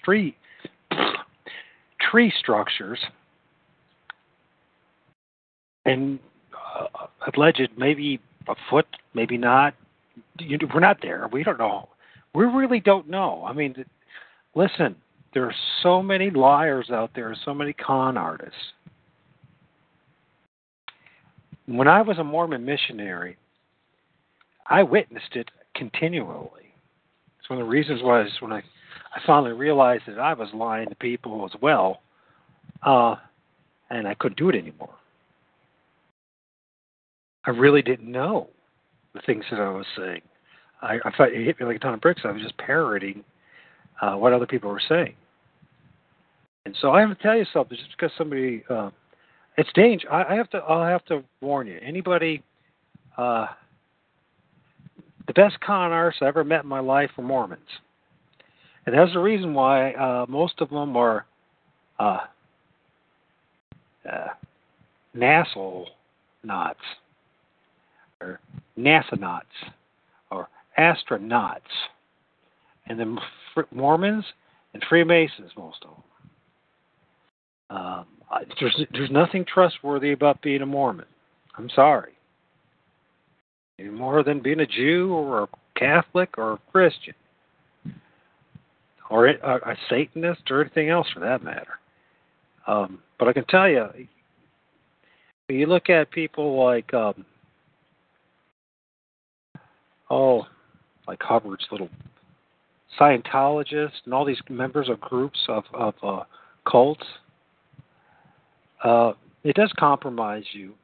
street 0.00 0.36
tree 2.00 2.32
structures 2.38 2.98
and 5.84 6.18
uh, 6.76 7.06
alleged 7.34 7.70
maybe 7.76 8.20
a 8.48 8.54
foot, 8.70 8.86
maybe 9.14 9.36
not. 9.36 9.74
You, 10.38 10.58
we're 10.72 10.80
not 10.80 10.98
there. 11.02 11.28
We 11.32 11.44
don't 11.44 11.58
know. 11.58 11.88
We 12.34 12.44
really 12.44 12.80
don't 12.80 13.08
know. 13.08 13.44
I 13.46 13.52
mean, 13.52 13.84
listen, 14.54 14.96
there 15.32 15.44
are 15.44 15.54
so 15.82 16.02
many 16.02 16.30
liars 16.30 16.90
out 16.90 17.10
there, 17.14 17.36
so 17.44 17.54
many 17.54 17.72
con 17.72 18.16
artists. 18.16 18.54
When 21.66 21.88
I 21.88 22.02
was 22.02 22.18
a 22.18 22.24
Mormon 22.24 22.64
missionary, 22.64 23.36
I 24.66 24.82
witnessed 24.82 25.34
it 25.34 25.50
continually. 25.74 26.74
It's 27.38 27.48
one 27.50 27.60
of 27.60 27.66
the 27.66 27.70
reasons 27.70 28.02
why, 28.02 28.22
was 28.22 28.32
when 28.40 28.52
I, 28.52 28.58
I 28.58 29.20
finally 29.26 29.52
realized 29.52 30.04
that 30.06 30.18
I 30.18 30.34
was 30.34 30.48
lying 30.54 30.88
to 30.88 30.94
people 30.94 31.44
as 31.44 31.60
well, 31.60 32.00
uh, 32.82 33.16
and 33.90 34.06
I 34.06 34.14
couldn't 34.14 34.38
do 34.38 34.48
it 34.50 34.56
anymore. 34.56 34.94
I 37.46 37.50
really 37.50 37.82
didn't 37.82 38.10
know 38.10 38.48
the 39.14 39.20
things 39.26 39.44
that 39.50 39.60
I 39.60 39.68
was 39.68 39.86
saying. 39.96 40.22
I, 40.82 40.98
I 41.04 41.10
thought 41.16 41.32
it 41.32 41.44
hit 41.44 41.58
me 41.60 41.66
like 41.66 41.76
a 41.76 41.78
ton 41.78 41.94
of 41.94 42.00
bricks. 42.00 42.22
I 42.24 42.30
was 42.30 42.42
just 42.42 42.56
parroting 42.58 43.24
uh, 44.00 44.14
what 44.14 44.32
other 44.32 44.46
people 44.46 44.70
were 44.70 44.82
saying. 44.88 45.14
And 46.66 46.74
so 46.80 46.92
I 46.92 47.00
have 47.00 47.16
to 47.16 47.22
tell 47.22 47.36
you 47.36 47.44
something. 47.52 47.76
Just 47.76 47.90
because 47.90 48.10
somebody, 48.16 48.64
uh, 48.70 48.90
it's 49.58 49.68
danger. 49.74 50.10
I, 50.10 50.32
I 50.32 50.36
have 50.36 50.48
to. 50.50 50.58
I'll 50.58 50.86
have 50.86 51.04
to 51.06 51.22
warn 51.40 51.66
you. 51.66 51.78
Anybody, 51.82 52.42
uh, 53.18 53.46
the 55.26 55.34
best 55.34 55.60
con 55.60 55.92
artists 55.92 56.22
I 56.22 56.26
ever 56.26 56.42
met 56.42 56.62
in 56.62 56.68
my 56.68 56.80
life 56.80 57.10
were 57.16 57.24
Mormons, 57.24 57.60
and 58.86 58.96
that's 58.96 59.12
the 59.12 59.20
reason 59.20 59.52
why 59.52 59.92
uh, 59.92 60.26
most 60.26 60.60
of 60.60 60.70
them 60.70 60.96
are 60.96 61.26
uh, 61.98 62.20
uh, 64.10 64.28
nassle 65.14 65.84
knots 66.42 66.80
NASA 68.78 69.40
or 70.30 70.48
astronauts, 70.78 71.60
and 72.86 72.98
the 72.98 73.18
Mormons 73.70 74.24
and 74.72 74.84
Freemasons, 74.88 75.50
most 75.56 75.84
of 75.84 75.90
them. 75.90 77.78
Um, 77.78 78.06
there's 78.60 78.86
there's 78.92 79.10
nothing 79.10 79.44
trustworthy 79.44 80.12
about 80.12 80.42
being 80.42 80.62
a 80.62 80.66
Mormon. 80.66 81.06
I'm 81.56 81.70
sorry. 81.70 82.12
Any 83.78 83.90
more 83.90 84.22
than 84.22 84.40
being 84.40 84.60
a 84.60 84.66
Jew 84.66 85.12
or 85.12 85.42
a 85.44 85.48
Catholic 85.76 86.36
or 86.38 86.52
a 86.54 86.58
Christian 86.70 87.14
or 89.10 89.28
a, 89.28 89.56
a 89.56 89.76
Satanist 89.88 90.50
or 90.50 90.62
anything 90.62 90.88
else 90.88 91.06
for 91.12 91.20
that 91.20 91.42
matter. 91.42 91.78
Um, 92.66 93.00
but 93.18 93.28
I 93.28 93.32
can 93.32 93.44
tell 93.46 93.68
you, 93.68 93.88
when 95.46 95.58
you 95.58 95.66
look 95.66 95.90
at 95.90 96.10
people 96.10 96.64
like 96.64 96.92
um, 96.94 97.24
oh, 100.14 100.46
like 101.06 101.20
Hubbard's 101.22 101.66
little 101.70 101.88
Scientologists 102.98 104.04
and 104.04 104.14
all 104.14 104.24
these 104.24 104.40
members 104.48 104.88
of 104.88 105.00
groups 105.00 105.38
of 105.48 105.64
of 105.74 105.94
uh, 106.02 106.22
cults. 106.70 107.04
Uh, 108.82 109.12
it 109.42 109.56
does 109.56 109.72
compromise 109.76 110.44
you. 110.52 110.74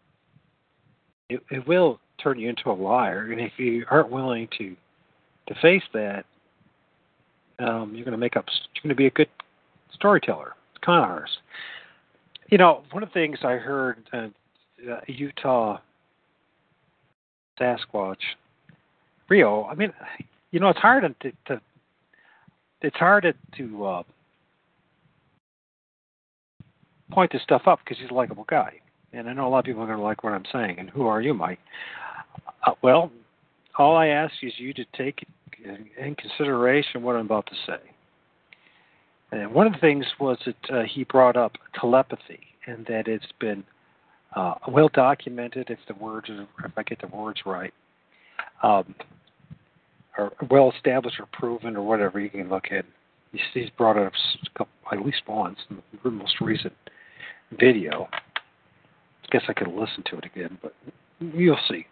It, 1.28 1.40
it 1.50 1.68
will 1.68 2.00
turn 2.20 2.40
you 2.40 2.48
into 2.48 2.68
a 2.68 2.72
liar, 2.72 3.30
and 3.30 3.40
if 3.40 3.52
you 3.58 3.86
aren't 3.90 4.10
willing 4.10 4.48
to 4.58 4.74
to 5.46 5.54
face 5.62 5.84
that, 5.94 6.24
um, 7.60 7.92
you're 7.94 8.04
going 8.04 8.12
to 8.12 8.18
make 8.18 8.36
up. 8.36 8.46
You're 8.74 8.82
going 8.82 8.96
to 8.96 8.96
be 8.96 9.06
a 9.06 9.10
good 9.10 9.28
storyteller, 9.92 10.54
con 10.84 10.98
artist. 10.98 11.38
You 12.48 12.58
know, 12.58 12.82
one 12.90 13.04
of 13.04 13.10
the 13.10 13.12
things 13.12 13.38
I 13.44 13.52
heard 13.52 13.98
uh, 14.12 14.26
uh, 14.90 15.00
Utah 15.06 15.78
Sasquatch 17.60 18.16
Rio. 19.30 19.64
I 19.64 19.74
mean, 19.74 19.92
you 20.50 20.60
know, 20.60 20.68
it's 20.68 20.78
hard 20.80 21.14
to, 21.20 21.32
to 21.46 21.60
it's 22.82 22.96
hard 22.96 23.34
to, 23.56 23.84
uh, 23.84 24.02
point 27.10 27.32
this 27.32 27.42
stuff 27.42 27.62
up 27.66 27.80
because 27.84 27.98
he's 28.00 28.10
a 28.10 28.14
likable 28.14 28.44
guy, 28.48 28.74
and 29.12 29.28
I 29.28 29.32
know 29.32 29.46
a 29.46 29.50
lot 29.50 29.60
of 29.60 29.64
people 29.64 29.82
are 29.82 29.86
going 29.86 29.98
to 29.98 30.04
like 30.04 30.22
what 30.22 30.32
I'm 30.32 30.44
saying. 30.52 30.76
And 30.78 30.90
who 30.90 31.06
are 31.06 31.20
you, 31.20 31.34
Mike? 31.34 31.58
Uh, 32.66 32.72
well, 32.82 33.10
all 33.78 33.96
I 33.96 34.08
ask 34.08 34.32
is 34.42 34.52
you 34.58 34.72
to 34.74 34.84
take 34.96 35.26
in 35.64 36.14
consideration 36.14 37.02
what 37.02 37.16
I'm 37.16 37.26
about 37.26 37.46
to 37.46 37.54
say. 37.66 37.80
And 39.32 39.52
one 39.52 39.66
of 39.66 39.74
the 39.74 39.78
things 39.78 40.06
was 40.18 40.38
that 40.46 40.74
uh, 40.74 40.82
he 40.82 41.04
brought 41.04 41.36
up 41.36 41.52
telepathy, 41.78 42.40
and 42.66 42.86
that 42.86 43.08
it's 43.08 43.32
been 43.38 43.64
uh, 44.34 44.54
well 44.68 44.88
documented, 44.92 45.70
if 45.70 45.78
the 45.88 45.94
words 45.94 46.28
if 46.30 46.72
I 46.76 46.82
get 46.82 47.00
the 47.00 47.08
words 47.08 47.40
right, 47.44 47.74
um, 48.62 48.94
or 50.18 50.32
well 50.50 50.72
established 50.76 51.18
or 51.20 51.26
proven 51.32 51.76
or 51.76 51.82
whatever 51.82 52.20
you 52.20 52.30
can 52.30 52.48
look 52.48 52.66
at. 52.70 52.84
He's, 53.32 53.70
brought 53.78 53.96
it 53.96 54.12
up 54.58 54.68
at 54.92 55.04
least 55.04 55.22
once 55.28 55.58
in 55.70 55.80
the 56.02 56.10
most 56.10 56.40
recent 56.40 56.72
video. 57.58 58.08
I 58.12 59.28
guess 59.30 59.42
I 59.48 59.52
could 59.52 59.68
listen 59.68 60.02
to 60.06 60.18
it 60.18 60.24
again, 60.24 60.58
but 60.60 60.74
you'll 61.20 61.56
see. 61.68 61.86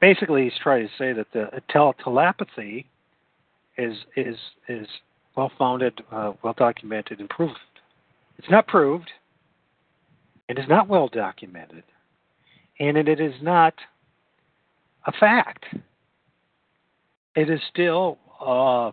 Basically, 0.00 0.44
he's 0.44 0.58
trying 0.62 0.86
to 0.86 0.92
say 0.96 1.12
that 1.12 1.26
the 1.34 1.60
tele- 1.70 1.94
telepathy 2.02 2.86
is 3.76 3.96
is 4.16 4.36
is 4.68 4.86
well 5.36 5.52
founded, 5.58 6.00
uh, 6.10 6.32
well 6.42 6.54
documented, 6.56 7.20
and 7.20 7.28
proved. 7.28 7.58
It's 8.38 8.50
not 8.50 8.66
proved. 8.66 9.10
and 10.48 10.58
It 10.58 10.62
is 10.62 10.68
not 10.68 10.88
well 10.88 11.08
documented, 11.08 11.84
and 12.80 12.96
it 12.96 13.20
is 13.20 13.34
not 13.42 13.74
a 15.06 15.12
fact. 15.12 15.66
It 17.38 17.50
is 17.50 17.60
still 17.70 18.18
uh, 18.44 18.90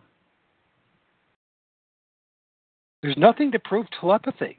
there's 3.02 3.18
nothing 3.18 3.52
to 3.54 3.58
prove 3.58 3.88
telepathy, 4.00 4.58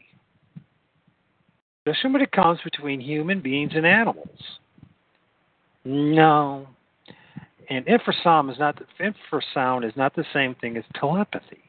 especially 1.87 2.11
when 2.15 2.23
it 2.23 2.33
comes 2.33 2.59
between 2.65 3.01
human 3.01 3.41
beings 3.41 3.71
and 3.77 3.87
animals. 3.87 4.41
No, 5.85 6.67
and 7.71 7.87
infrasound 7.87 8.51
is 8.51 8.59
not 8.59 8.83
infrasound 8.99 9.87
is 9.87 9.93
not 9.95 10.17
the 10.17 10.25
same 10.35 10.57
thing 10.57 10.77
as 10.77 10.85
telepathy. 10.99 11.63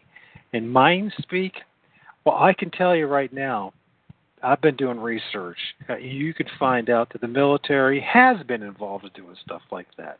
In 0.53 0.67
mind 0.67 1.13
speak, 1.21 1.53
well, 2.25 2.37
I 2.37 2.53
can 2.53 2.71
tell 2.71 2.95
you 2.95 3.05
right 3.05 3.31
now, 3.31 3.73
I've 4.41 4.61
been 4.61 4.75
doing 4.75 4.99
research. 4.99 5.59
Uh, 5.87 5.97
you 5.97 6.33
could 6.33 6.49
find 6.57 6.89
out 6.89 7.13
that 7.13 7.21
the 7.21 7.27
military 7.27 8.01
has 8.01 8.37
been 8.47 8.63
involved 8.63 9.05
in 9.05 9.11
doing 9.13 9.35
stuff 9.45 9.61
like 9.71 9.87
that. 9.97 10.17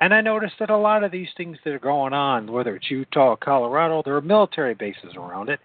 And 0.00 0.12
I 0.12 0.20
noticed 0.20 0.54
that 0.60 0.70
a 0.70 0.76
lot 0.76 1.04
of 1.04 1.12
these 1.12 1.28
things 1.36 1.56
that 1.64 1.72
are 1.72 1.78
going 1.78 2.12
on, 2.12 2.50
whether 2.50 2.76
it's 2.76 2.90
Utah 2.90 3.30
or 3.30 3.36
Colorado, 3.36 4.02
there 4.04 4.16
are 4.16 4.20
military 4.20 4.74
bases 4.74 5.14
around 5.16 5.48
it, 5.48 5.60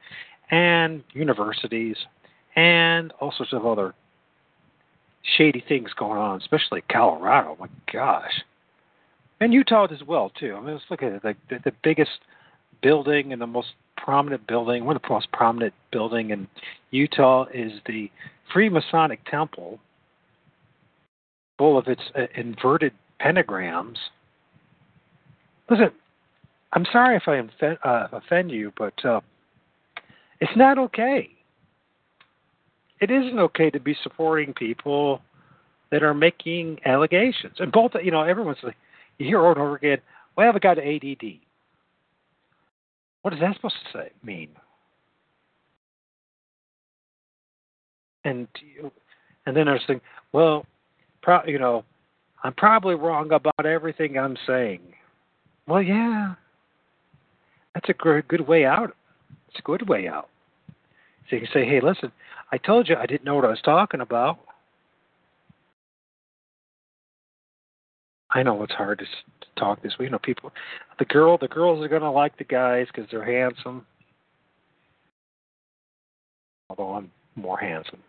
and 0.51 1.03
universities, 1.13 1.97
and 2.55 3.11
all 3.19 3.33
sorts 3.35 3.53
of 3.53 3.65
other 3.65 3.93
shady 5.37 5.63
things 5.67 5.91
going 5.97 6.17
on, 6.17 6.41
especially 6.41 6.81
Colorado. 6.91 7.57
My 7.59 7.67
gosh, 7.91 8.43
and 9.39 9.53
Utah 9.53 9.87
as 9.91 10.03
well 10.03 10.31
too. 10.39 10.55
I 10.55 10.61
mean, 10.61 10.73
let's 10.73 10.85
look 10.89 11.03
at 11.03 11.13
it. 11.13 11.21
The, 11.21 11.35
the, 11.49 11.59
the 11.65 11.73
biggest 11.83 12.19
building 12.81 13.33
and 13.33 13.41
the 13.41 13.47
most 13.47 13.69
prominent 13.97 14.45
building, 14.47 14.85
one 14.85 14.95
of 14.95 15.01
the 15.01 15.09
most 15.09 15.31
prominent 15.31 15.73
building 15.91 16.31
in 16.31 16.47
Utah 16.91 17.45
is 17.53 17.73
the 17.85 18.09
Freemasonic 18.53 19.19
Temple, 19.29 19.79
full 21.57 21.77
of 21.77 21.87
its 21.87 22.01
uh, 22.17 22.21
inverted 22.35 22.93
pentagrams. 23.21 23.97
Listen, 25.69 25.91
I'm 26.73 26.85
sorry 26.91 27.17
if 27.17 27.23
I 27.27 27.37
offend, 27.37 27.77
uh, 27.83 28.07
offend 28.11 28.51
you, 28.51 28.71
but 28.77 28.93
uh, 29.05 29.21
it's 30.39 30.55
not 30.55 30.77
okay. 30.77 31.29
It 33.01 33.11
isn't 33.11 33.39
okay 33.39 33.69
to 33.69 33.79
be 33.79 33.95
supporting 34.03 34.53
people 34.53 35.21
that 35.91 36.03
are 36.03 36.13
making 36.13 36.79
allegations. 36.85 37.55
And 37.59 37.71
both, 37.71 37.91
you 38.03 38.11
know, 38.11 38.23
everyone's 38.23 38.57
like, 38.63 38.75
you 39.17 39.25
hear 39.25 39.39
over 39.39 39.51
and 39.51 39.59
over 39.59 39.75
again, 39.75 39.99
well, 40.35 40.51
I've 40.53 40.61
got 40.61 40.77
ADD. 40.77 41.39
What 43.21 43.33
is 43.33 43.39
that 43.41 43.55
supposed 43.55 43.75
to 43.91 43.97
say 43.97 44.11
mean? 44.23 44.49
And 48.25 48.47
and 49.45 49.55
then 49.55 49.67
I 49.67 49.73
was 49.73 49.81
thinking, 49.87 50.05
well, 50.33 50.65
pro, 51.21 51.43
you 51.45 51.57
know, 51.57 51.83
I'm 52.43 52.53
probably 52.53 52.95
wrong 52.95 53.31
about 53.31 53.65
everything 53.65 54.17
I'm 54.17 54.37
saying. 54.45 54.81
Well, 55.69 55.83
yeah, 55.83 56.33
that's 57.75 57.89
a 57.89 58.21
good 58.27 58.47
way 58.47 58.65
out. 58.65 58.95
It's 59.49 59.59
a 59.59 59.61
good 59.61 59.87
way 59.87 60.07
out. 60.07 60.27
So 61.29 61.35
you 61.35 61.41
can 61.43 61.49
say, 61.53 61.63
hey, 61.63 61.79
listen, 61.79 62.11
I 62.51 62.57
told 62.57 62.89
you 62.89 62.95
I 62.95 63.05
didn't 63.05 63.23
know 63.23 63.35
what 63.35 63.45
I 63.45 63.49
was 63.49 63.61
talking 63.63 64.01
about. 64.01 64.39
I 68.31 68.41
know 68.41 68.63
it's 68.63 68.73
hard 68.73 68.97
to, 68.97 69.05
to 69.05 69.47
talk 69.59 69.83
this 69.83 69.93
way. 69.99 70.05
You 70.05 70.11
know, 70.11 70.19
people, 70.19 70.51
the 70.97 71.05
girl, 71.05 71.37
the 71.37 71.47
girls 71.47 71.83
are 71.83 71.87
gonna 71.87 72.11
like 72.11 72.35
the 72.39 72.45
guys 72.45 72.87
because 72.87 73.07
they're 73.11 73.23
handsome. 73.23 73.85
Although 76.71 76.93
I'm 76.93 77.11
more 77.35 77.59
handsome. 77.59 78.01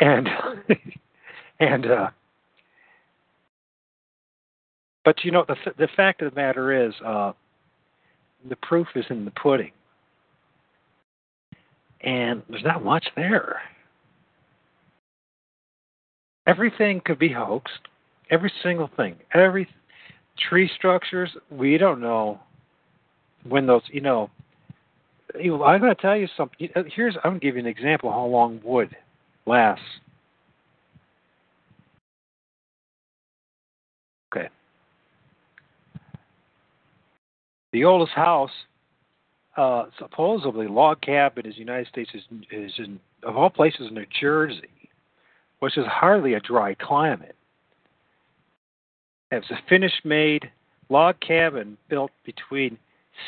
and 0.00 0.28
and 1.60 1.86
uh 1.86 2.10
but 5.04 5.22
you 5.24 5.30
know 5.30 5.44
the 5.48 5.56
the 5.78 5.88
fact 5.96 6.22
of 6.22 6.32
the 6.32 6.40
matter 6.40 6.86
is 6.86 6.94
uh 7.04 7.32
the 8.48 8.56
proof 8.56 8.88
is 8.94 9.04
in 9.10 9.24
the 9.24 9.30
pudding 9.32 9.72
and 12.00 12.42
there's 12.48 12.64
not 12.64 12.84
much 12.84 13.06
there 13.16 13.60
Everything 16.46 17.00
could 17.04 17.18
be 17.18 17.32
hoaxed. 17.32 17.88
Every 18.30 18.52
single 18.62 18.90
thing. 18.96 19.16
Every 19.32 19.68
tree 20.48 20.70
structures, 20.76 21.30
we 21.50 21.78
don't 21.78 22.00
know 22.00 22.40
when 23.48 23.66
those, 23.66 23.82
you 23.88 24.00
know, 24.00 24.30
I'm 25.34 25.80
going 25.80 25.94
to 25.94 26.02
tell 26.02 26.16
you 26.16 26.28
something. 26.36 26.68
Here's, 26.94 27.16
I'm 27.16 27.32
going 27.32 27.40
to 27.40 27.46
give 27.46 27.54
you 27.56 27.60
an 27.60 27.66
example 27.66 28.10
how 28.10 28.24
long 28.26 28.60
wood 28.64 28.94
lasts. 29.46 29.84
Okay. 34.34 34.48
The 37.72 37.84
oldest 37.84 38.12
house, 38.12 38.50
uh, 39.56 39.86
supposedly 39.98 40.68
log 40.68 41.00
cabin, 41.00 41.46
in 41.46 41.52
the 41.52 41.58
United 41.58 41.88
States 41.88 42.10
is, 42.14 42.22
is 42.50 42.72
in, 42.78 43.00
of 43.22 43.36
all 43.36 43.50
places, 43.50 43.88
in 43.88 43.94
New 43.94 44.06
Jersey 44.20 44.68
which 45.62 45.78
is 45.78 45.86
hardly 45.86 46.34
a 46.34 46.40
dry 46.40 46.74
climate. 46.74 47.36
It 49.30 49.36
was 49.36 49.50
a 49.52 49.60
finished 49.68 50.04
made 50.04 50.50
log 50.88 51.20
cabin 51.20 51.78
built 51.88 52.10
between 52.24 52.78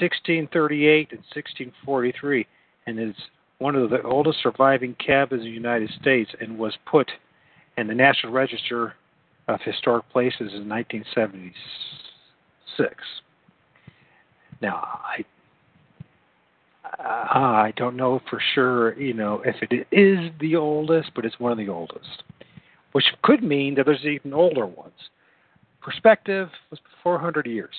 1638 0.00 1.12
and 1.12 1.20
1643 1.32 2.44
and 2.88 2.98
is 2.98 3.14
one 3.58 3.76
of 3.76 3.88
the 3.88 4.02
oldest 4.02 4.40
surviving 4.42 4.96
cabins 4.96 5.42
in 5.42 5.46
the 5.46 5.54
United 5.54 5.90
States 6.00 6.32
and 6.40 6.58
was 6.58 6.76
put 6.90 7.08
in 7.78 7.86
the 7.86 7.94
National 7.94 8.32
Register 8.32 8.94
of 9.46 9.60
Historic 9.60 10.10
Places 10.10 10.54
in 10.54 10.68
1976. 10.68 12.96
Now, 14.64 14.98
I 15.04 15.24
uh, 16.98 17.38
I 17.38 17.74
don't 17.76 17.96
know 17.96 18.22
for 18.30 18.40
sure, 18.54 18.98
you 18.98 19.12
know, 19.12 19.42
if 19.44 19.56
it 19.60 19.86
is 19.92 20.30
the 20.40 20.56
oldest, 20.56 21.10
but 21.14 21.26
it's 21.26 21.38
one 21.38 21.52
of 21.52 21.58
the 21.58 21.68
oldest, 21.68 22.22
which 22.92 23.04
could 23.22 23.42
mean 23.42 23.74
that 23.74 23.84
there's 23.84 24.06
even 24.06 24.32
older 24.32 24.64
ones. 24.64 24.94
Perspective 25.82 26.48
was 26.70 26.80
400 27.02 27.46
years. 27.46 27.74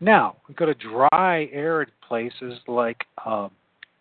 Now, 0.00 0.36
we 0.46 0.54
go 0.54 0.66
to 0.66 0.74
dry, 0.74 1.48
arid 1.52 1.88
places 2.06 2.58
like 2.68 3.06
uh, 3.24 3.48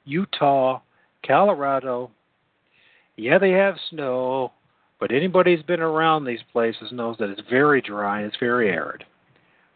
Utah, 0.04 0.82
Colorado. 1.26 2.12
Yeah, 3.16 3.38
they 3.38 3.52
have 3.52 3.76
snow, 3.92 4.52
but 5.00 5.14
anybody 5.14 5.56
who's 5.56 5.64
been 5.64 5.80
around 5.80 6.26
these 6.26 6.44
places 6.52 6.92
knows 6.92 7.16
that 7.20 7.30
it's 7.30 7.50
very 7.50 7.82
dry 7.82 8.18
and 8.20 8.28
it's 8.28 8.40
very 8.42 8.70
arid. 8.70 9.06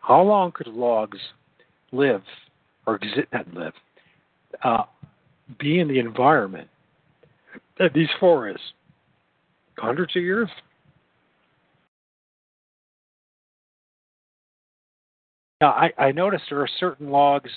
How 0.02 0.22
long 0.22 0.52
could 0.52 0.68
logs 0.68 1.20
live, 1.94 2.24
or 2.86 2.96
exist, 2.96 3.28
not 3.32 3.54
live, 3.54 3.74
uh, 4.64 4.84
be 5.60 5.80
in 5.80 5.88
the 5.88 6.00
environment 6.00 6.68
these 7.94 8.10
forests 8.20 8.74
hundreds 9.78 10.16
of 10.16 10.22
years. 10.22 10.50
Now, 15.62 15.70
I, 15.70 15.92
I 15.98 16.12
noticed 16.12 16.44
there 16.50 16.62
are 16.62 16.70
certain 16.80 17.10
logs 17.10 17.50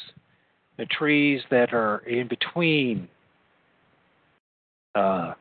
and 0.79 0.88
trees 0.88 1.40
that 1.51 1.72
are 1.72 1.99
in 2.07 2.29
between 2.29 3.09
uh, 4.94 5.35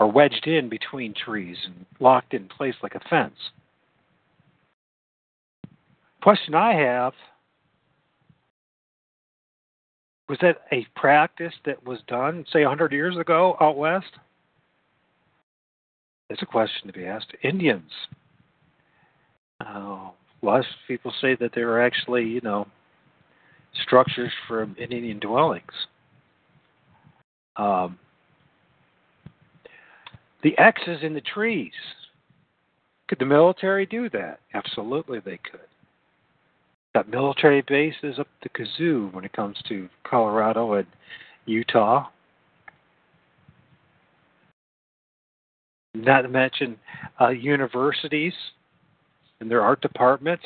are 0.00 0.06
wedged 0.06 0.46
in 0.46 0.68
between 0.68 1.14
trees 1.14 1.56
and 1.66 1.86
locked 2.00 2.34
in 2.34 2.48
place 2.48 2.74
like 2.82 2.94
a 2.94 3.00
fence. 3.08 3.36
Question 6.22 6.54
I 6.54 6.74
have 6.74 7.14
was 10.28 10.38
that 10.40 10.58
a 10.70 10.86
practice 10.94 11.52
that 11.66 11.84
was 11.84 11.98
done, 12.06 12.44
say, 12.52 12.60
100 12.60 12.92
years 12.92 13.16
ago 13.16 13.56
out 13.60 13.76
west? 13.76 14.12
It's 16.30 16.40
a 16.40 16.46
question 16.46 16.86
to 16.86 16.92
be 16.92 17.04
asked. 17.04 17.32
Indians. 17.42 17.90
Uh, 19.60 20.10
a 20.10 20.12
lot 20.42 20.60
of 20.60 20.66
people 20.86 21.12
say 21.20 21.36
that 21.40 21.50
they 21.54 21.64
were 21.64 21.82
actually, 21.82 22.24
you 22.24 22.40
know, 22.40 22.68
structures 23.82 24.32
from 24.46 24.76
Indian 24.78 25.18
dwellings. 25.18 25.72
Um, 27.56 27.98
the 30.44 30.56
X's 30.56 31.02
in 31.02 31.14
the 31.14 31.20
trees. 31.20 31.72
Could 33.08 33.18
the 33.18 33.26
military 33.26 33.86
do 33.86 34.08
that? 34.10 34.38
Absolutely, 34.54 35.18
they 35.18 35.38
could. 35.50 35.60
Got 36.94 37.08
military 37.08 37.62
bases 37.62 38.18
up 38.18 38.28
the 38.42 38.50
kazoo 38.50 39.12
when 39.14 39.24
it 39.24 39.32
comes 39.32 39.56
to 39.68 39.88
Colorado 40.04 40.74
and 40.74 40.86
Utah. 41.46 42.08
Not 45.94 46.22
to 46.22 46.28
mention 46.28 46.76
uh, 47.20 47.28
universities 47.28 48.34
and 49.40 49.50
their 49.50 49.62
art 49.62 49.80
departments. 49.80 50.44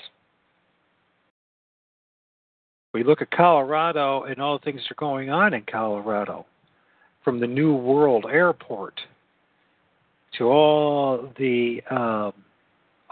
We 2.94 3.04
look 3.04 3.20
at 3.20 3.30
Colorado 3.30 4.22
and 4.22 4.40
all 4.40 4.58
the 4.58 4.64
things 4.64 4.80
that 4.82 4.92
are 4.92 4.94
going 4.98 5.30
on 5.30 5.52
in 5.52 5.64
Colorado, 5.70 6.46
from 7.24 7.40
the 7.40 7.46
New 7.46 7.74
World 7.74 8.24
Airport 8.30 8.94
to 10.38 10.44
all 10.44 11.32
the 11.38 11.82
uh, 11.90 12.30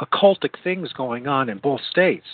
occultic 0.01 0.55
things 0.63 0.93
going 0.93 1.27
on 1.27 1.49
in 1.49 1.59
both 1.59 1.81
states. 1.91 2.27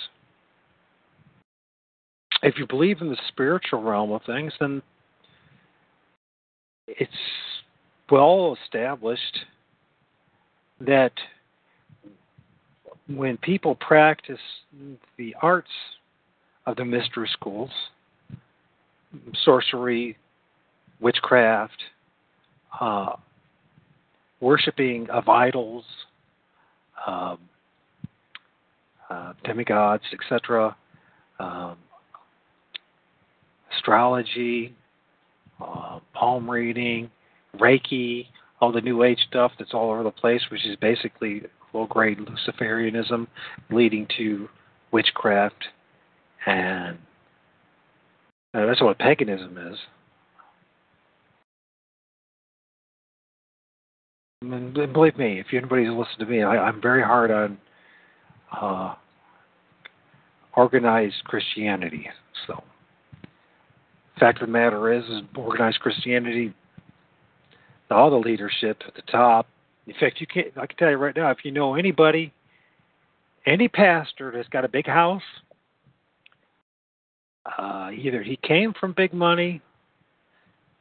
If 2.43 2.59
you 2.59 2.67
believe 2.67 3.01
in 3.01 3.09
the 3.09 3.19
spiritual 3.29 3.83
realm 3.83 4.13
of 4.13 4.23
things, 4.25 4.53
then 4.61 4.83
it's 6.87 7.13
well 8.11 8.57
established 8.65 9.39
that 10.81 11.13
when 13.09 13.37
people 13.39 13.75
practice 13.75 14.41
the 15.19 15.35
arts 15.43 15.71
of 16.67 16.77
the 16.77 16.85
mystery 16.85 17.29
schools, 17.33 17.71
sorcery, 19.45 20.17
witchcraft, 21.01 21.77
uh, 22.81 23.13
worshiping 24.41 25.09
of 25.11 25.29
idols, 25.29 25.85
um, 27.07 27.39
uh, 29.11 29.33
demigods, 29.45 30.05
etc., 30.13 30.77
um, 31.41 31.77
astrology, 33.75 34.75
uh, 35.61 36.01
palm 36.15 36.51
reading, 36.51 37.11
Reiki, 37.59 38.27
all 38.61 38.73
the 38.73 38.81
New 38.81 39.03
Age 39.03 39.21
stuff 39.29 39.53
that's 39.59 39.75
all 39.75 39.91
over 39.91 40.03
the 40.03 40.11
place, 40.11 40.43
which 40.51 40.67
is 40.67 40.77
basically 40.77 41.43
low 41.73 41.87
grade 41.87 42.19
Luciferianism 42.19 43.27
leading 43.71 44.07
to 44.17 44.49
witchcraft, 44.93 45.65
and 46.47 46.99
uh, 48.55 48.67
that's 48.67 48.83
what 48.83 48.99
paganism 48.99 49.57
is. 49.73 49.79
And 54.43 54.73
believe 54.73 55.19
me, 55.19 55.39
if 55.39 55.47
anybody's 55.53 55.91
listened 55.91 56.21
to 56.21 56.27
me, 56.27 56.43
I, 56.43 56.57
I'm 56.57 56.81
very 56.81 57.03
hard 57.03 57.31
on 57.31 57.59
uh, 58.59 58.95
organized 60.57 61.23
Christianity. 61.25 62.09
So, 62.47 62.63
fact 64.21 64.41
of 64.41 64.47
the 64.47 64.53
matter 64.53 64.93
is, 64.93 65.05
is 65.07 65.23
organized 65.35 65.81
Christianity, 65.81 66.55
all 67.91 68.11
the 68.11 68.17
leadership 68.17 68.83
at 68.87 68.95
the 68.95 69.03
top. 69.11 69.49
In 69.87 69.95
fact, 69.99 70.21
you 70.21 70.27
can't. 70.27 70.49
I 70.57 70.67
can 70.67 70.77
tell 70.77 70.91
you 70.91 70.97
right 70.97 71.17
now, 71.17 71.31
if 71.31 71.39
you 71.43 71.51
know 71.51 71.75
anybody, 71.75 72.33
any 73.47 73.67
pastor 73.67 74.31
that's 74.33 74.49
got 74.49 74.65
a 74.65 74.69
big 74.69 74.87
house, 74.87 75.23
uh, 77.59 77.91
either 77.93 78.23
he 78.23 78.39
came 78.47 78.73
from 78.79 78.93
big 78.93 79.13
money, 79.13 79.61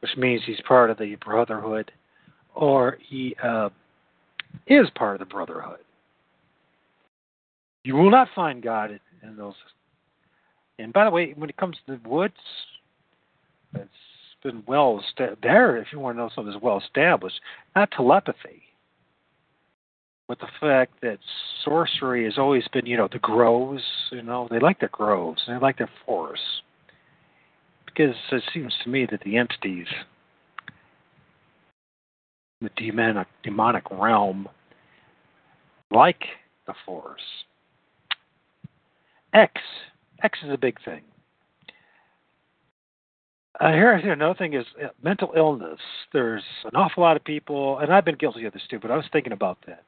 which 0.00 0.16
means 0.16 0.42
he's 0.46 0.60
part 0.68 0.90
of 0.90 0.98
the 0.98 1.16
brotherhood, 1.16 1.90
or 2.54 2.98
he 3.08 3.34
uh, 3.42 3.70
is 4.66 4.86
part 4.94 5.20
of 5.20 5.26
the 5.26 5.32
brotherhood. 5.32 5.80
You 7.82 7.94
will 7.94 8.10
not 8.10 8.28
find 8.34 8.62
God 8.62 9.00
in 9.22 9.36
those. 9.36 9.54
And 10.78 10.92
by 10.92 11.04
the 11.04 11.10
way, 11.10 11.32
when 11.36 11.50
it 11.50 11.56
comes 11.56 11.76
to 11.86 11.96
the 11.96 12.08
woods, 12.08 12.34
it's 13.74 13.90
been 14.42 14.62
well 14.66 15.00
established. 15.06 15.42
there. 15.42 15.76
If 15.76 15.88
you 15.92 16.00
want 16.00 16.16
to 16.16 16.22
know 16.22 16.30
something 16.34 16.52
that's 16.52 16.62
well 16.62 16.78
established, 16.78 17.40
not 17.74 17.90
telepathy, 17.90 18.62
but 20.28 20.38
the 20.38 20.48
fact 20.60 20.94
that 21.02 21.18
sorcery 21.64 22.24
has 22.24 22.38
always 22.38 22.66
been, 22.72 22.86
you 22.86 22.96
know, 22.96 23.08
the 23.10 23.18
groves. 23.18 23.82
You 24.10 24.22
know, 24.22 24.48
they 24.50 24.58
like 24.58 24.80
their 24.80 24.90
groves 24.90 25.42
they 25.46 25.58
like 25.58 25.78
their 25.78 25.90
forests 26.06 26.62
because 27.86 28.14
it 28.30 28.42
seems 28.54 28.72
to 28.84 28.90
me 28.90 29.06
that 29.10 29.20
the 29.24 29.36
entities, 29.36 29.88
the 32.60 32.70
demonic 32.76 33.26
demonic 33.42 33.90
realm, 33.90 34.48
like 35.90 36.22
the 36.66 36.74
forests 36.86 37.44
X. 39.32 39.60
X 40.22 40.38
is 40.44 40.50
a 40.52 40.58
big 40.58 40.82
thing. 40.84 41.02
Uh, 43.60 43.72
here, 43.72 43.92
another 43.92 44.34
thing 44.34 44.54
is 44.54 44.64
uh, 44.82 44.88
mental 45.02 45.32
illness. 45.36 45.78
There's 46.12 46.42
an 46.64 46.70
awful 46.74 47.02
lot 47.02 47.16
of 47.16 47.24
people, 47.24 47.78
and 47.78 47.92
I've 47.92 48.04
been 48.04 48.16
guilty 48.16 48.46
of 48.46 48.54
this 48.54 48.62
too, 48.70 48.78
but 48.80 48.90
I 48.90 48.96
was 48.96 49.04
thinking 49.12 49.32
about 49.32 49.58
that. 49.66 49.84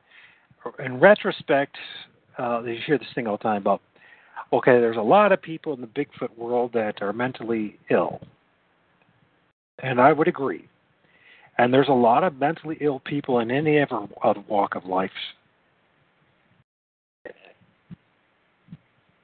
In 0.85 1.01
retrospect, 1.01 1.77
uh, 2.39 2.63
you 2.63 2.77
hear 2.87 2.99
this 2.99 3.09
thing 3.15 3.27
all 3.27 3.39
the 3.39 3.43
time 3.43 3.63
about, 3.63 3.81
okay, 4.53 4.73
there's 4.73 4.99
a 4.99 5.03
lot 5.03 5.33
of 5.33 5.41
people 5.41 5.73
in 5.73 5.81
the 5.81 5.87
Bigfoot 5.87 6.37
world 6.37 6.73
that 6.75 7.01
are 7.01 7.13
mentally 7.13 7.79
ill. 7.91 8.21
And 9.83 10.01
I 10.01 10.13
would 10.13 10.29
agree. 10.29 10.69
And 11.59 11.73
there's 11.73 11.89
a 11.89 11.93
lot 11.93 12.25
of 12.25 12.39
mentally 12.39 12.77
ill 12.81 13.01
people 13.01 13.39
in 13.41 13.51
any 13.51 13.79
ever 13.79 14.07
walk 14.49 14.75
of 14.75 14.85
life 14.85 15.11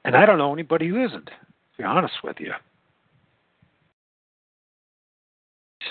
And 0.08 0.16
I 0.16 0.24
don't 0.24 0.38
know 0.38 0.54
anybody 0.54 0.88
who 0.88 1.04
isn't, 1.04 1.26
to 1.26 1.32
be 1.76 1.84
honest 1.84 2.14
with 2.24 2.36
you. 2.40 2.52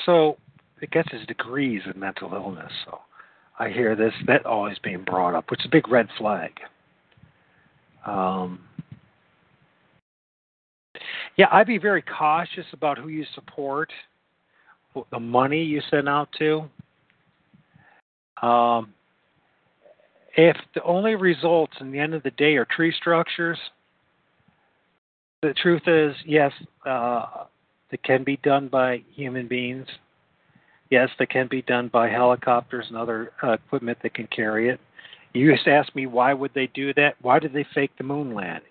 So 0.07 0.37
it 0.81 0.89
gets 0.89 1.11
his 1.11 1.25
degrees 1.27 1.81
in 1.93 1.99
mental 1.99 2.33
illness. 2.33 2.71
So 2.85 2.99
I 3.59 3.69
hear 3.69 3.95
this 3.95 4.13
that 4.25 4.45
always 4.45 4.77
being 4.79 5.03
brought 5.03 5.35
up, 5.35 5.51
which 5.51 5.59
is 5.59 5.65
a 5.65 5.69
big 5.69 5.87
red 5.89 6.07
flag. 6.17 6.51
Um, 8.05 8.61
yeah, 11.35 11.47
I'd 11.51 11.67
be 11.67 11.77
very 11.77 12.01
cautious 12.01 12.65
about 12.71 12.97
who 12.97 13.09
you 13.09 13.25
support, 13.35 13.91
the 15.11 15.19
money 15.19 15.61
you 15.61 15.81
send 15.91 16.07
out 16.07 16.29
to. 16.39 16.63
Um, 18.41 18.93
if 20.37 20.55
the 20.73 20.83
only 20.83 21.15
results 21.15 21.73
in 21.81 21.91
the 21.91 21.99
end 21.99 22.13
of 22.13 22.23
the 22.23 22.31
day 22.31 22.55
are 22.55 22.65
tree 22.65 22.93
structures, 22.95 23.57
the 25.41 25.53
truth 25.61 25.81
is, 25.85 26.15
yes, 26.25 26.51
uh, 26.85 27.43
it 27.91 28.03
can 28.03 28.23
be 28.23 28.37
done 28.37 28.67
by 28.67 29.03
human 29.13 29.47
beings. 29.47 29.87
Yes, 30.89 31.09
that 31.19 31.29
can 31.29 31.47
be 31.47 31.61
done 31.61 31.89
by 31.89 32.09
helicopters 32.09 32.85
and 32.87 32.97
other 32.97 33.31
uh, 33.43 33.51
equipment 33.51 33.97
that 34.03 34.13
can 34.13 34.27
carry 34.27 34.69
it. 34.69 34.79
You 35.33 35.53
just 35.53 35.67
asked 35.67 35.95
me 35.95 36.07
why 36.07 36.33
would 36.33 36.53
they 36.53 36.67
do 36.67 36.93
that? 36.93 37.15
Why 37.21 37.39
did 37.39 37.53
they 37.53 37.65
fake 37.73 37.91
the 37.97 38.03
moon 38.03 38.33
landing? 38.33 38.63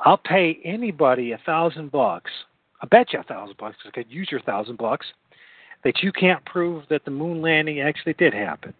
I'll 0.00 0.18
pay 0.18 0.58
anybody 0.64 1.32
a 1.32 1.38
thousand 1.46 1.90
bucks. 1.90 2.30
I 2.82 2.86
bet 2.86 3.12
you 3.12 3.20
a 3.20 3.22
thousand 3.22 3.56
bucks. 3.56 3.76
I 3.86 3.90
could 3.90 4.10
use 4.10 4.28
your 4.30 4.42
thousand 4.42 4.76
bucks 4.76 5.06
that 5.84 6.02
you 6.02 6.12
can't 6.12 6.44
prove 6.44 6.84
that 6.90 7.04
the 7.04 7.10
moon 7.10 7.40
landing 7.40 7.80
actually 7.80 8.14
did 8.14 8.34
happen. 8.34 8.74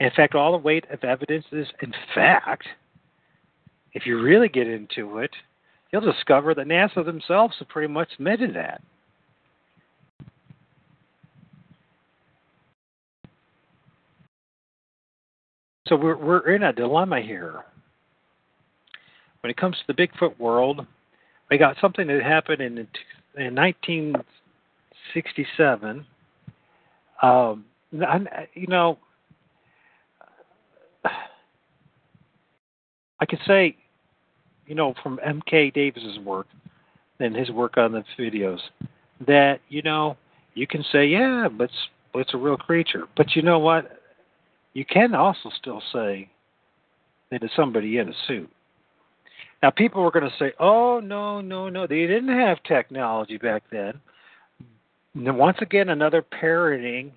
In 0.00 0.10
fact, 0.16 0.34
all 0.34 0.52
the 0.52 0.58
weight 0.58 0.84
of 0.90 1.04
evidence 1.04 1.44
is, 1.52 1.68
in 1.80 1.94
fact, 2.14 2.66
if 3.94 4.06
you 4.06 4.20
really 4.20 4.48
get 4.48 4.66
into 4.66 5.18
it, 5.18 5.30
you'll 5.90 6.00
discover 6.00 6.54
that 6.54 6.66
NASA 6.66 7.04
themselves 7.04 7.54
have 7.58 7.68
pretty 7.68 7.92
much 7.92 8.08
admitted 8.18 8.54
that. 8.54 8.80
So 15.88 15.96
we're 15.96 16.16
we're 16.16 16.54
in 16.54 16.62
a 16.62 16.72
dilemma 16.72 17.20
here. 17.20 17.64
When 19.40 19.50
it 19.50 19.58
comes 19.58 19.76
to 19.76 19.82
the 19.88 19.94
Bigfoot 19.94 20.38
world, 20.38 20.86
we 21.50 21.58
got 21.58 21.76
something 21.80 22.06
that 22.06 22.22
happened 22.22 22.62
in 22.62 22.78
in 23.36 23.54
1967. 23.54 26.06
Um, 27.20 27.64
you 27.92 28.66
know, 28.68 28.96
I 33.20 33.26
could 33.26 33.40
say, 33.46 33.76
you 34.66 34.74
know, 34.74 34.94
from 35.02 35.20
M.K. 35.24 35.70
Davis's 35.70 36.18
work 36.20 36.46
and 37.20 37.34
his 37.34 37.50
work 37.50 37.76
on 37.76 37.92
the 37.92 38.04
videos, 38.18 38.60
that 39.26 39.60
you 39.68 39.82
know 39.82 40.16
you 40.54 40.66
can 40.66 40.84
say, 40.92 41.06
yeah, 41.06 41.48
but 41.50 41.64
it's, 41.64 41.88
it's 42.14 42.34
a 42.34 42.38
real 42.38 42.56
creature. 42.56 43.04
But 43.16 43.34
you 43.34 43.42
know 43.42 43.58
what? 43.58 44.00
You 44.74 44.84
can 44.84 45.14
also 45.14 45.50
still 45.58 45.82
say 45.92 46.30
that 47.30 47.42
it's 47.42 47.54
somebody 47.56 47.98
in 47.98 48.08
a 48.08 48.14
suit. 48.26 48.50
Now, 49.62 49.70
people 49.70 50.02
were 50.02 50.10
going 50.10 50.28
to 50.28 50.36
say, 50.38 50.52
oh, 50.58 51.00
no, 51.00 51.40
no, 51.40 51.68
no. 51.68 51.86
They 51.86 52.06
didn't 52.06 52.36
have 52.36 52.62
technology 52.64 53.38
back 53.38 53.62
then. 53.70 54.00
And 55.14 55.38
once 55.38 55.58
again, 55.60 55.90
another 55.90 56.20
parroting 56.20 57.12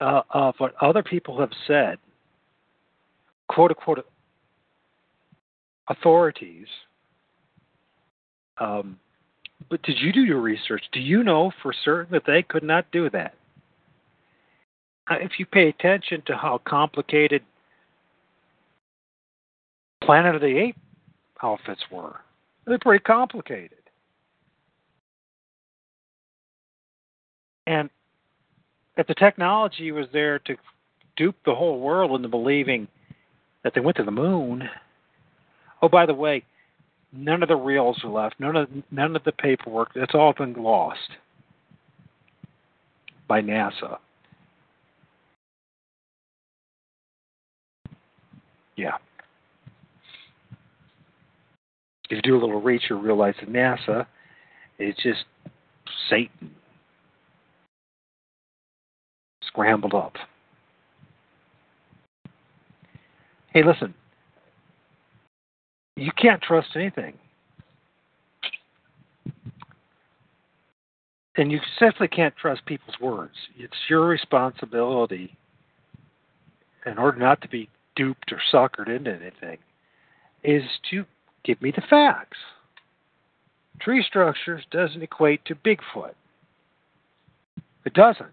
uh, 0.00 0.22
of 0.30 0.54
what 0.58 0.74
other 0.82 1.02
people 1.02 1.40
have 1.40 1.52
said, 1.66 1.98
quote 3.48 3.70
unquote, 3.70 4.06
authorities. 5.88 6.66
Um, 8.58 8.98
but 9.70 9.82
did 9.82 9.98
you 9.98 10.12
do 10.12 10.24
your 10.24 10.40
research? 10.40 10.82
Do 10.92 11.00
you 11.00 11.22
know 11.22 11.50
for 11.62 11.72
certain 11.84 12.12
that 12.12 12.24
they 12.26 12.42
could 12.42 12.62
not 12.62 12.86
do 12.92 13.10
that? 13.10 13.34
Uh, 15.10 15.16
if 15.20 15.32
you 15.38 15.46
pay 15.46 15.68
attention 15.68 16.22
to 16.26 16.36
how 16.36 16.60
complicated 16.66 17.42
Planet 20.02 20.34
of 20.34 20.40
the 20.40 20.58
Apes 20.58 20.78
outfits 21.42 21.82
were, 21.90 22.20
they're 22.66 22.78
pretty 22.78 23.02
complicated. 23.02 23.78
And 27.66 27.88
if 28.96 29.06
the 29.06 29.14
technology 29.14 29.92
was 29.92 30.06
there 30.12 30.38
to 30.40 30.56
dupe 31.16 31.36
the 31.44 31.54
whole 31.54 31.80
world 31.80 32.12
into 32.12 32.28
believing 32.28 32.86
that 33.62 33.72
they 33.74 33.80
went 33.80 33.96
to 33.96 34.04
the 34.04 34.10
moon, 34.10 34.68
oh, 35.84 35.88
by 35.88 36.06
the 36.06 36.14
way, 36.14 36.42
none 37.12 37.42
of 37.42 37.48
the 37.48 37.56
reels 37.56 38.00
are 38.04 38.10
left, 38.10 38.40
none 38.40 38.56
of 38.56 38.68
none 38.90 39.14
of 39.14 39.22
the 39.24 39.32
paperwork. 39.32 39.90
It's 39.94 40.14
all 40.14 40.32
been 40.32 40.54
lost 40.54 40.98
by 43.28 43.40
NASA. 43.40 43.98
Yeah. 48.76 48.96
If 52.10 52.16
you 52.16 52.22
do 52.22 52.36
a 52.36 52.40
little 52.40 52.60
research, 52.60 52.90
you 52.90 52.98
realize 52.98 53.34
that 53.40 53.52
NASA 53.52 54.06
is 54.78 54.94
just 55.02 55.24
Satan 56.10 56.50
scrambled 59.46 59.94
up. 59.94 60.14
Hey, 63.52 63.62
listen, 63.64 63.94
you 65.96 66.10
can't 66.16 66.42
trust 66.42 66.68
anything. 66.74 67.14
And 71.36 71.50
you 71.50 71.60
simply 71.78 72.06
can't 72.06 72.34
trust 72.36 72.64
people's 72.66 72.98
words. 73.00 73.34
It's 73.56 73.74
your 73.88 74.06
responsibility, 74.06 75.36
in 76.86 76.96
order 76.96 77.18
not 77.18 77.40
to 77.42 77.48
be 77.48 77.68
duped 77.96 78.32
or 78.32 78.40
suckered 78.52 78.88
into 78.88 79.10
anything, 79.10 79.58
is 80.44 80.62
to 80.90 81.04
give 81.42 81.60
me 81.60 81.72
the 81.72 81.82
facts. 81.90 82.38
Tree 83.80 84.04
structures 84.06 84.62
doesn't 84.70 85.02
equate 85.02 85.44
to 85.46 85.56
Bigfoot. 85.56 86.14
It 87.84 87.94
doesn't. 87.94 88.28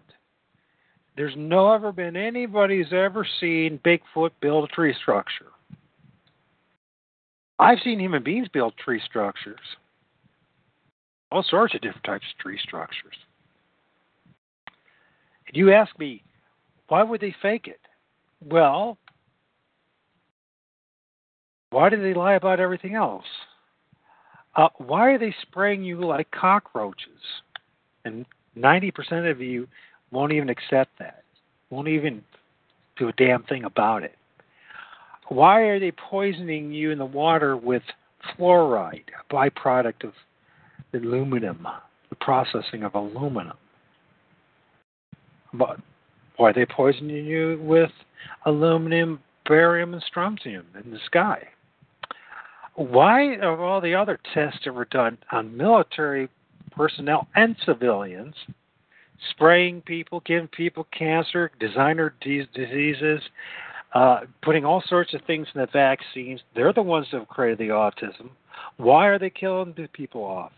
There's 1.16 1.34
never 1.36 1.92
been 1.92 2.16
anybody 2.16 2.78
who's 2.78 2.92
ever 2.92 3.26
seen 3.40 3.80
Bigfoot 3.84 4.30
build 4.40 4.64
a 4.64 4.68
tree 4.68 4.94
structure. 5.02 5.46
I've 7.62 7.78
seen 7.84 8.00
human 8.00 8.24
beings 8.24 8.48
build 8.48 8.74
tree 8.76 9.00
structures. 9.06 9.60
All 11.30 11.44
sorts 11.48 11.76
of 11.76 11.80
different 11.80 12.02
types 12.04 12.24
of 12.34 12.42
tree 12.42 12.58
structures. 12.60 13.14
And 15.46 15.56
you 15.56 15.72
ask 15.72 15.96
me, 15.96 16.24
why 16.88 17.04
would 17.04 17.20
they 17.20 17.34
fake 17.40 17.68
it? 17.68 17.78
Well, 18.44 18.98
why 21.70 21.88
do 21.88 22.02
they 22.02 22.14
lie 22.14 22.34
about 22.34 22.58
everything 22.58 22.96
else? 22.96 23.24
Uh, 24.56 24.68
why 24.78 25.10
are 25.10 25.18
they 25.18 25.34
spraying 25.42 25.84
you 25.84 26.00
like 26.04 26.32
cockroaches? 26.32 27.20
And 28.04 28.26
90% 28.58 29.30
of 29.30 29.40
you 29.40 29.68
won't 30.10 30.32
even 30.32 30.48
accept 30.48 30.98
that, 30.98 31.22
won't 31.70 31.86
even 31.86 32.24
do 32.98 33.08
a 33.08 33.12
damn 33.12 33.44
thing 33.44 33.62
about 33.62 34.02
it. 34.02 34.16
Why 35.28 35.62
are 35.62 35.80
they 35.80 35.92
poisoning 35.92 36.72
you 36.72 36.90
in 36.90 36.98
the 36.98 37.04
water 37.04 37.56
with 37.56 37.82
fluoride, 38.36 39.04
a 39.18 39.34
byproduct 39.34 40.04
of 40.04 40.12
aluminum, 40.94 41.66
the 42.10 42.16
processing 42.16 42.82
of 42.82 42.94
aluminum? 42.94 43.56
But 45.54 45.78
why 46.36 46.50
are 46.50 46.52
they 46.52 46.66
poisoning 46.66 47.24
you 47.24 47.60
with 47.62 47.90
aluminum, 48.46 49.20
barium, 49.46 49.94
and 49.94 50.02
strontium 50.02 50.66
in 50.82 50.90
the 50.90 50.98
sky? 51.06 51.48
Why 52.74 53.36
of 53.36 53.60
all 53.60 53.80
the 53.80 53.94
other 53.94 54.18
tests 54.32 54.60
that 54.64 54.72
were 54.72 54.86
done 54.86 55.18
on 55.30 55.56
military 55.56 56.28
personnel 56.70 57.28
and 57.34 57.54
civilians, 57.66 58.34
spraying 59.30 59.82
people, 59.82 60.20
giving 60.24 60.48
people 60.48 60.86
cancer, 60.96 61.50
designer 61.60 62.14
diseases, 62.22 63.20
uh, 63.94 64.20
putting 64.42 64.64
all 64.64 64.82
sorts 64.86 65.14
of 65.14 65.20
things 65.26 65.46
in 65.54 65.60
the 65.60 65.66
vaccines. 65.72 66.40
They're 66.54 66.72
the 66.72 66.82
ones 66.82 67.06
that 67.12 67.18
have 67.18 67.28
created 67.28 67.58
the 67.58 67.68
autism. 67.68 68.30
Why 68.76 69.06
are 69.06 69.18
they 69.18 69.30
killing 69.30 69.74
the 69.76 69.88
people 69.88 70.24
off? 70.24 70.52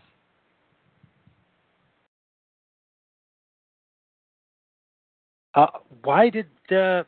Uh, 5.53 5.67
why 6.03 6.29
did 6.29 6.47
uh, 6.71 7.03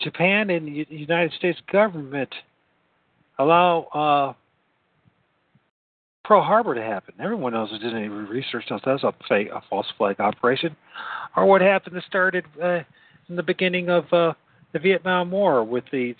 Japan 0.00 0.50
and 0.50 0.66
the 0.66 0.86
United 0.90 1.32
States 1.32 1.58
government 1.72 2.28
allow 3.38 3.82
uh, 3.94 4.32
Pearl 6.24 6.42
Harbor 6.42 6.74
to 6.74 6.82
happen. 6.82 7.14
Everyone 7.18 7.54
knows 7.54 7.70
it 7.72 7.78
didn't 7.78 7.96
any 7.96 8.08
research 8.08 8.64
knows 8.70 8.82
that's 8.84 9.02
a 9.02 9.14
fake, 9.28 9.48
a 9.54 9.62
false 9.70 9.86
flag 9.96 10.20
operation, 10.20 10.76
or 11.34 11.46
what 11.46 11.62
happened 11.62 11.96
that 11.96 12.04
started 12.04 12.44
uh, 12.62 12.80
in 13.28 13.36
the 13.36 13.42
beginning 13.42 13.88
of 13.88 14.12
uh, 14.12 14.32
the 14.72 14.78
Vietnam 14.78 15.30
War 15.30 15.64
with 15.64 15.84
the 15.92 16.14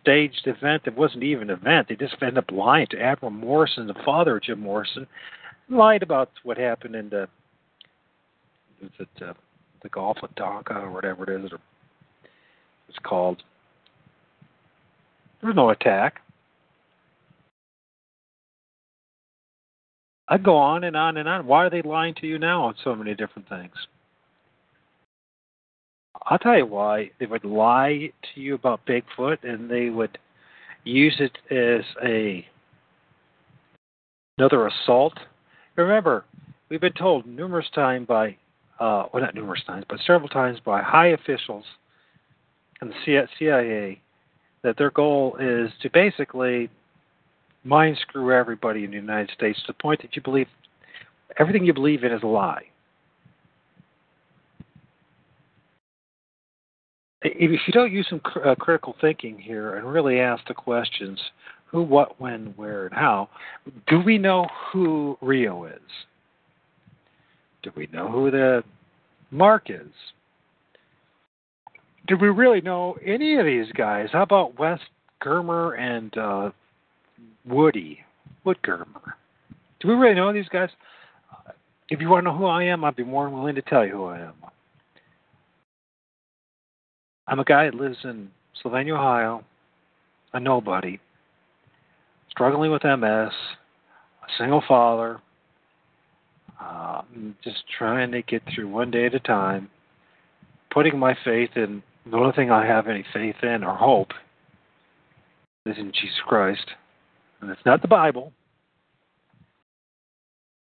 staged 0.00 0.46
event 0.46 0.84
that 0.84 0.96
wasn't 0.96 1.22
even 1.22 1.50
an 1.50 1.58
event. 1.58 1.88
They 1.88 1.96
just 1.96 2.16
ended 2.20 2.38
up 2.38 2.50
lying 2.50 2.86
to 2.90 3.00
Admiral 3.00 3.30
Morrison, 3.30 3.86
the 3.86 3.94
father 4.04 4.36
of 4.36 4.42
Jim 4.42 4.60
Morrison, 4.60 5.06
lied 5.68 6.02
about 6.02 6.30
what 6.42 6.56
happened 6.56 6.94
in 6.94 7.08
the 7.08 7.28
was 8.80 8.90
it 8.98 9.22
uh, 9.22 9.32
the 9.82 9.88
Gulf 9.88 10.18
of 10.22 10.34
Tonkin 10.34 10.76
or 10.76 10.90
whatever 10.90 11.30
it 11.30 11.44
is, 11.44 11.52
or 11.52 11.58
it's 12.88 12.98
called. 13.02 13.42
There 15.40 15.48
was 15.48 15.56
no 15.56 15.70
attack. 15.70 16.20
I'd 20.28 20.42
go 20.42 20.56
on 20.56 20.84
and 20.84 20.96
on 20.96 21.16
and 21.16 21.28
on. 21.28 21.46
Why 21.46 21.64
are 21.64 21.70
they 21.70 21.82
lying 21.82 22.14
to 22.20 22.26
you 22.26 22.38
now 22.38 22.64
on 22.64 22.74
so 22.82 22.94
many 22.94 23.14
different 23.14 23.48
things? 23.48 23.72
I'll 26.26 26.38
tell 26.38 26.56
you 26.56 26.66
why. 26.66 27.10
They 27.18 27.26
would 27.26 27.44
lie 27.44 28.12
to 28.34 28.40
you 28.40 28.54
about 28.54 28.86
Bigfoot 28.86 29.38
and 29.42 29.70
they 29.70 29.90
would 29.90 30.18
use 30.84 31.20
it 31.20 31.36
as 31.50 31.84
a 32.04 32.46
another 34.38 34.66
assault. 34.66 35.14
Remember, 35.76 36.24
we've 36.68 36.80
been 36.80 36.92
told 36.92 37.26
numerous 37.26 37.66
times 37.74 38.06
by 38.06 38.36
uh, 38.80 39.06
well 39.12 39.22
not 39.22 39.34
numerous 39.34 39.62
times, 39.66 39.84
but 39.88 39.98
several 40.06 40.28
times 40.28 40.58
by 40.64 40.82
high 40.82 41.08
officials 41.08 41.64
in 42.80 42.88
the 42.88 43.26
CIA 43.38 44.00
that 44.62 44.76
their 44.76 44.90
goal 44.90 45.36
is 45.40 45.70
to 45.82 45.90
basically 45.90 46.68
mind 47.64 47.96
screw 48.00 48.32
everybody 48.32 48.84
in 48.84 48.90
the 48.90 48.96
United 48.96 49.30
States 49.34 49.58
to 49.60 49.68
the 49.68 49.82
point 49.82 50.02
that 50.02 50.16
you 50.16 50.22
believe 50.22 50.48
everything 51.38 51.64
you 51.64 51.72
believe 51.72 52.04
in 52.04 52.12
is 52.12 52.22
a 52.22 52.26
lie. 52.26 52.64
If 57.24 57.60
you 57.66 57.72
don't 57.72 57.92
use 57.92 58.06
some 58.08 58.20
uh, 58.44 58.54
critical 58.54 58.96
thinking 59.00 59.38
here 59.38 59.76
and 59.76 59.90
really 59.90 60.20
ask 60.20 60.46
the 60.48 60.54
questions 60.54 61.20
who, 61.66 61.82
what, 61.82 62.20
when, 62.20 62.52
where, 62.56 62.86
and 62.86 62.94
how, 62.94 63.28
do 63.86 64.00
we 64.00 64.18
know 64.18 64.46
who 64.72 65.16
Rio 65.20 65.64
is? 65.64 65.80
Do 67.62 67.70
we 67.76 67.88
know 67.92 68.10
who 68.10 68.30
the 68.30 68.64
Mark 69.30 69.70
is? 69.70 69.92
Do 72.08 72.16
we 72.16 72.28
really 72.28 72.60
know 72.60 72.96
any 73.04 73.36
of 73.36 73.46
these 73.46 73.70
guys? 73.72 74.08
How 74.12 74.22
about 74.22 74.58
Wes 74.58 74.80
Germer 75.22 75.78
and 75.78 76.16
uh, 76.18 76.50
Woody 77.46 78.00
Woodgermer. 78.44 79.14
Do 79.80 79.88
we 79.88 79.94
really 79.94 80.14
know 80.14 80.32
these 80.32 80.48
guys? 80.48 80.68
If 81.88 82.00
you 82.00 82.08
want 82.08 82.24
to 82.24 82.30
know 82.30 82.36
who 82.36 82.46
I 82.46 82.64
am, 82.64 82.84
I'd 82.84 82.96
be 82.96 83.04
more 83.04 83.26
than 83.26 83.34
willing 83.34 83.54
to 83.54 83.62
tell 83.62 83.84
you 83.84 83.92
who 83.92 84.04
I 84.04 84.20
am. 84.20 84.34
I'm 87.32 87.40
a 87.40 87.44
guy 87.44 87.64
that 87.64 87.74
lives 87.74 87.96
in 88.04 88.28
Sylvania, 88.60 88.94
Ohio, 88.94 89.42
a 90.34 90.38
nobody, 90.38 91.00
struggling 92.28 92.70
with 92.70 92.84
MS, 92.84 93.00
a 93.00 93.32
single 94.36 94.62
father, 94.68 95.18
uh, 96.60 97.00
just 97.42 97.64
trying 97.78 98.12
to 98.12 98.20
get 98.20 98.42
through 98.54 98.68
one 98.68 98.90
day 98.90 99.06
at 99.06 99.14
a 99.14 99.18
time, 99.18 99.70
putting 100.70 100.98
my 100.98 101.16
faith 101.24 101.48
in 101.56 101.82
the 102.04 102.18
only 102.18 102.34
thing 102.34 102.50
I 102.50 102.66
have 102.66 102.86
any 102.86 103.02
faith 103.14 103.36
in 103.42 103.64
or 103.64 103.76
hope 103.76 104.10
is 105.64 105.78
in 105.78 105.90
Jesus 105.90 106.20
Christ, 106.26 106.72
and 107.40 107.50
it's 107.50 107.64
not 107.64 107.80
the 107.80 107.88
Bible. 107.88 108.30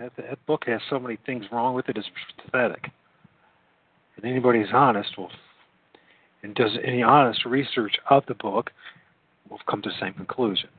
That, 0.02 0.12
that 0.17 0.45
book 0.45 0.65
has 0.67 0.82
so 0.89 1.00
many 1.00 1.17
things 1.26 1.45
wrong 1.54 1.74
with 1.74 1.88
it; 1.88 1.95
it's 1.95 2.10
pathetic. 2.43 2.89
And 4.17 4.26
anybody 4.26 4.60
who's 4.60 4.74
honest 4.74 5.17
will, 5.17 5.32
and 6.43 6.56
does 6.56 6.71
any 6.84 7.04
honest 7.04 7.45
research 7.45 7.93
of 8.10 8.23
the 8.28 8.36
book, 8.36 8.71
will 9.49 9.60
come 9.69 9.82
to 9.82 9.89
the 9.89 9.95
same 9.99 10.13
conclusion. 10.13 10.69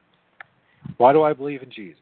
Why 0.97 1.13
do 1.13 1.23
I 1.23 1.33
believe 1.33 1.63
in 1.63 1.71
Jesus? 1.71 2.01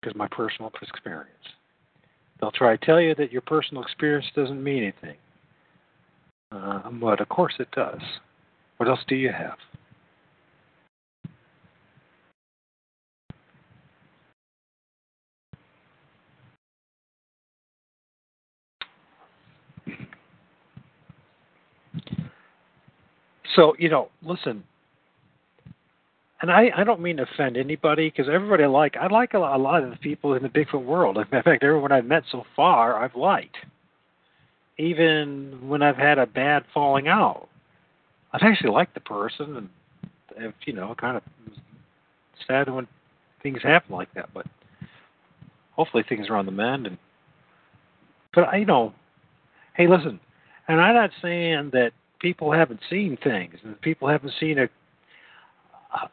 Because 0.00 0.16
my 0.16 0.28
personal 0.28 0.70
experience. 0.82 1.30
They'll 2.40 2.50
try 2.50 2.76
to 2.76 2.84
tell 2.84 3.00
you 3.00 3.14
that 3.14 3.32
your 3.32 3.42
personal 3.42 3.82
experience 3.82 4.26
doesn't 4.34 4.62
mean 4.62 4.82
anything. 4.82 5.16
Uh, 6.52 6.90
but 6.90 7.20
of 7.20 7.28
course 7.28 7.54
it 7.58 7.70
does. 7.72 8.00
What 8.76 8.88
else 8.88 9.00
do 9.08 9.16
you 9.16 9.30
have? 9.32 9.56
So, 23.54 23.74
you 23.78 23.88
know, 23.88 24.08
listen, 24.22 24.64
and 26.42 26.50
I, 26.50 26.70
I 26.76 26.84
don't 26.84 27.00
mean 27.00 27.16
to 27.18 27.22
offend 27.22 27.56
anybody 27.56 28.10
because 28.10 28.28
everybody 28.30 28.64
I 28.64 28.66
like 28.66 28.96
I 28.96 29.06
like 29.06 29.34
a 29.34 29.38
lot, 29.38 29.58
a 29.58 29.62
lot 29.62 29.82
of 29.82 29.90
the 29.90 29.96
people 29.96 30.34
in 30.34 30.42
the 30.42 30.48
Bigfoot 30.48 30.84
world. 30.84 31.16
In 31.16 31.24
fact, 31.24 31.62
everyone 31.62 31.92
I've 31.92 32.04
met 32.04 32.24
so 32.30 32.44
far 32.54 33.02
I've 33.02 33.16
liked. 33.16 33.56
Even 34.76 35.68
when 35.68 35.82
I've 35.82 35.96
had 35.96 36.18
a 36.18 36.26
bad 36.26 36.64
falling 36.74 37.06
out, 37.06 37.48
I've 38.32 38.42
actually 38.42 38.72
liked 38.72 38.94
the 38.94 39.00
person, 39.00 39.56
and 39.56 39.68
have, 40.42 40.54
you 40.66 40.72
know, 40.72 40.94
kind 40.98 41.16
of 41.16 41.22
sad 42.46 42.68
when 42.68 42.88
things 43.42 43.62
happen 43.62 43.94
like 43.94 44.12
that. 44.14 44.28
But 44.34 44.46
hopefully 45.72 46.04
things 46.08 46.28
are 46.28 46.36
on 46.36 46.46
the 46.46 46.52
mend. 46.52 46.88
And 46.88 46.98
but 48.34 48.48
I 48.48 48.56
you 48.56 48.66
know, 48.66 48.92
hey, 49.76 49.86
listen, 49.86 50.18
and 50.68 50.80
I'm 50.80 50.94
not 50.94 51.10
saying 51.22 51.70
that 51.72 51.92
people 52.24 52.50
haven't 52.50 52.80
seen 52.88 53.18
things 53.22 53.54
and 53.64 53.78
people 53.82 54.08
haven't 54.08 54.32
seen 54.40 54.58
a, 54.58 54.64
a 54.64 56.08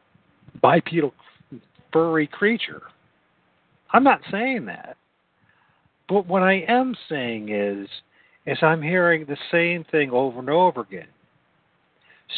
bipedal 0.62 1.14
furry 1.94 2.28
creature. 2.28 2.82
I'm 3.94 4.04
not 4.04 4.20
saying 4.30 4.66
that. 4.66 4.98
But 6.10 6.28
what 6.28 6.44
I 6.44 6.66
am 6.68 6.96
saying 7.08 7.48
is 7.48 7.88
is 8.46 8.58
I'm 8.62 8.82
hearing 8.82 9.26
the 9.26 9.38
same 9.54 9.86
thing 9.86 10.12
over 10.12 10.40
and 10.40 10.50
over 10.50 10.82
again. 10.82 11.08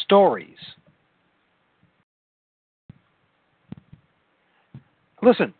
Stories. 0.05 0.57
Listen, 5.23 5.51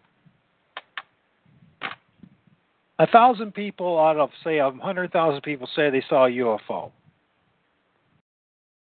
a 3.00 3.08
thousand 3.08 3.56
people 3.56 4.00
out 4.00 4.18
of 4.18 4.30
say 4.44 4.60
a 4.60 4.70
hundred 4.70 5.12
thousand 5.12 5.42
people 5.42 5.68
say 5.76 5.90
they 5.90 6.04
saw 6.08 6.28
a 6.28 6.30
UFO. 6.30 6.92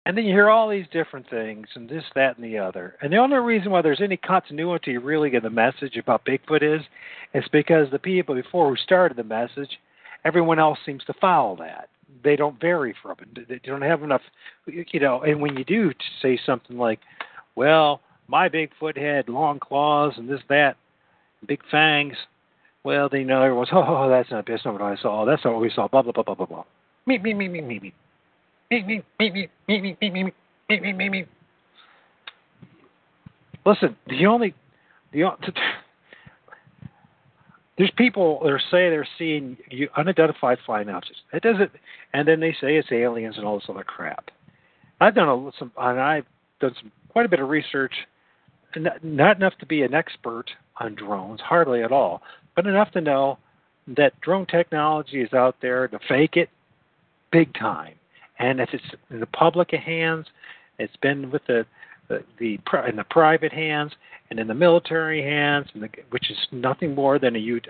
And 0.07 0.17
then 0.17 0.25
you 0.25 0.33
hear 0.33 0.49
all 0.49 0.69
these 0.69 0.87
different 0.93 1.29
things 1.29 1.67
and 1.75 1.89
this, 1.89 2.05
that, 2.15 2.39
and 2.39 2.45
the 2.45 2.59
other. 2.59 2.95
And 3.03 3.13
the 3.13 3.17
only 3.17 3.39
reason 3.39 3.73
why 3.73 3.83
there's 3.83 4.01
any 4.01 4.17
continuity 4.17 4.99
really 4.99 5.35
in 5.35 5.43
the 5.43 5.51
message 5.51 5.97
about 5.97 6.25
Bigfoot 6.25 6.63
is, 6.63 6.83
is 7.35 7.43
because 7.51 7.91
the 7.91 7.99
people 7.99 8.37
before 8.37 8.71
who 8.71 8.77
started 8.77 9.17
the 9.17 9.25
message, 9.25 9.81
everyone 10.25 10.61
else 10.61 10.79
seems 10.87 11.03
to 11.07 11.13
follow 11.15 11.57
that. 11.57 11.89
They 12.23 12.37
don't 12.37 12.61
vary 12.61 12.95
from 13.03 13.17
it. 13.21 13.49
They 13.49 13.61
don't 13.65 13.83
have 13.83 14.05
enough, 14.05 14.21
you 14.67 15.01
know. 15.01 15.23
And 15.23 15.41
when 15.41 15.57
you 15.57 15.65
do 15.65 15.91
say 16.23 16.39
something 16.47 16.79
like, 16.79 17.01
"Well, 17.57 18.01
my 18.29 18.49
Bigfoot 18.49 18.97
had 18.97 19.29
long 19.29 19.59
claws 19.59 20.15
and 20.17 20.29
this, 20.29 20.41
that, 20.49 20.77
big 21.45 21.63
fangs," 21.69 22.17
well, 22.85 23.09
then 23.09 23.23
you 23.23 23.27
know 23.27 23.43
everyone's, 23.43 23.71
"Oh, 23.73 24.09
that's 24.09 24.31
not 24.31 24.47
that's 24.47 24.65
not 24.65 24.75
what 24.75 24.83
I 24.83 24.95
saw. 24.97 25.25
That's 25.25 25.45
not 25.45 25.55
what 25.55 25.63
we 25.63 25.71
saw." 25.71 25.89
Blah 25.89 26.03
blah 26.03 26.13
blah 26.13 26.23
blah 26.23 26.35
blah 26.37 26.47
blah. 26.47 26.65
Me 27.07 27.19
me 27.19 27.35
me 27.35 27.49
me 27.49 27.61
me 27.61 27.81
me 27.81 27.93
Listen, 33.65 33.97
the 34.07 34.27
only, 34.27 34.55
the 35.13 35.25
there's 37.79 37.91
people 37.97 38.41
that 38.43 38.51
are 38.51 38.59
say 38.59 38.89
they're 38.89 39.07
seeing 39.19 39.57
unidentified 39.97 40.59
flying 40.65 40.89
objects. 40.89 41.21
It 41.33 41.43
doesn't, 41.43 41.71
and 42.13 42.27
then 42.27 42.41
they 42.41 42.53
say 42.53 42.77
it's 42.77 42.91
aliens 42.91 43.37
and 43.37 43.47
all 43.47 43.59
this 43.59 43.69
other 43.69 43.85
crap. 43.85 44.31
I've 45.01 45.15
done 45.15 45.29
a, 45.29 45.51
some, 45.59 45.73
and 45.77 46.01
I've 46.01 46.27
done 46.61 46.75
some 46.81 46.91
quite 47.11 47.27
a 47.27 47.29
bit 47.29 47.41
of 47.41 47.49
research, 47.49 47.93
not, 48.77 49.05
not 49.05 49.37
enough 49.37 49.55
to 49.61 49.67
be 49.67 49.83
an 49.83 49.95
expert 49.95 50.47
on 50.79 50.95
drones, 50.95 51.41
hardly 51.41 51.83
at 51.83 51.93
all, 51.93 52.23
but 52.55 52.67
enough 52.67 52.91
to 52.93 53.01
know 53.01 53.39
that 53.89 54.19
drone 54.21 54.47
technology 54.47 55.21
is 55.21 55.33
out 55.33 55.57
there 55.61 55.87
to 55.87 55.99
fake 56.09 56.37
it 56.37 56.49
big 57.31 57.53
time 57.55 57.95
and 58.39 58.61
if 58.61 58.69
it's 58.73 58.85
in 59.11 59.21
the 59.21 59.27
public 59.27 59.71
hands, 59.71 60.27
it's 60.79 60.97
been 60.97 61.31
with 61.31 61.43
the 61.47 61.65
the, 62.09 62.23
the 62.39 62.59
in 62.89 62.97
the 62.97 63.05
private 63.11 63.53
hands 63.53 63.93
and 64.31 64.39
in 64.39 64.47
the 64.47 64.55
military 64.55 65.23
hands, 65.23 65.67
the, 65.75 65.89
which 66.11 66.31
is 66.31 66.37
nothing 66.53 66.95
more 66.95 67.19
than 67.19 67.37
a, 67.37 67.61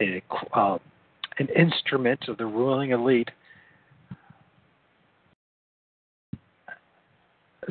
a 0.00 0.22
uh, 0.52 0.78
an 1.38 1.48
instrument 1.56 2.28
of 2.28 2.36
the 2.38 2.46
ruling 2.46 2.90
elite. 2.90 3.30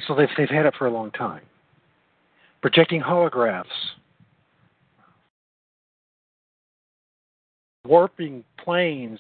So 0.08 0.16
they've 0.16 0.30
they've 0.38 0.50
had 0.50 0.66
it 0.66 0.76
for 0.78 0.88
a 0.88 0.92
long 0.92 1.12
time. 1.12 1.42
Projecting 2.62 3.02
holographs, 3.02 3.66
warping 7.86 8.44
planes 8.64 9.20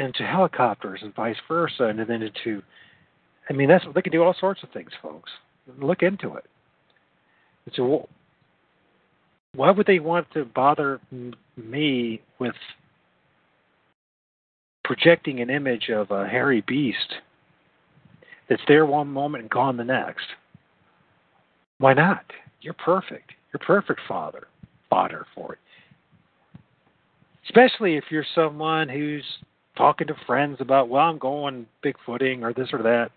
into 0.00 0.26
helicopters 0.26 1.00
and 1.02 1.14
vice 1.14 1.36
versa, 1.46 1.84
and 1.84 1.98
then 2.00 2.22
into. 2.22 2.62
I 3.48 3.52
mean, 3.52 3.68
that's 3.68 3.84
they 3.94 4.02
can 4.02 4.12
do 4.12 4.22
all 4.22 4.34
sorts 4.38 4.62
of 4.62 4.70
things, 4.70 4.90
folks. 5.02 5.30
Look 5.78 6.02
into 6.02 6.34
it. 6.34 6.44
So, 7.74 8.08
why 9.54 9.70
would 9.70 9.86
they 9.86 9.98
want 9.98 10.26
to 10.32 10.44
bother 10.44 11.00
me 11.56 12.22
with 12.38 12.54
projecting 14.84 15.40
an 15.40 15.50
image 15.50 15.90
of 15.90 16.10
a 16.10 16.26
hairy 16.26 16.64
beast 16.66 17.14
that's 18.48 18.62
there 18.66 18.86
one 18.86 19.08
moment 19.08 19.42
and 19.42 19.50
gone 19.50 19.76
the 19.76 19.84
next? 19.84 20.26
Why 21.78 21.92
not? 21.92 22.24
You're 22.62 22.74
perfect. 22.74 23.32
You're 23.52 23.66
perfect 23.66 24.00
father, 24.08 24.46
fodder 24.88 25.26
for 25.34 25.54
it. 25.54 25.58
Especially 27.44 27.96
if 27.96 28.04
you're 28.10 28.26
someone 28.34 28.88
who's 28.88 29.24
talking 29.80 30.06
to 30.08 30.16
friends 30.26 30.58
about, 30.60 30.90
well, 30.90 31.08
I'm 31.08 31.18
going 31.18 31.66
bigfooting 31.82 32.42
or 32.42 32.52
this 32.52 32.68
or 32.72 32.82
that, 32.82 33.10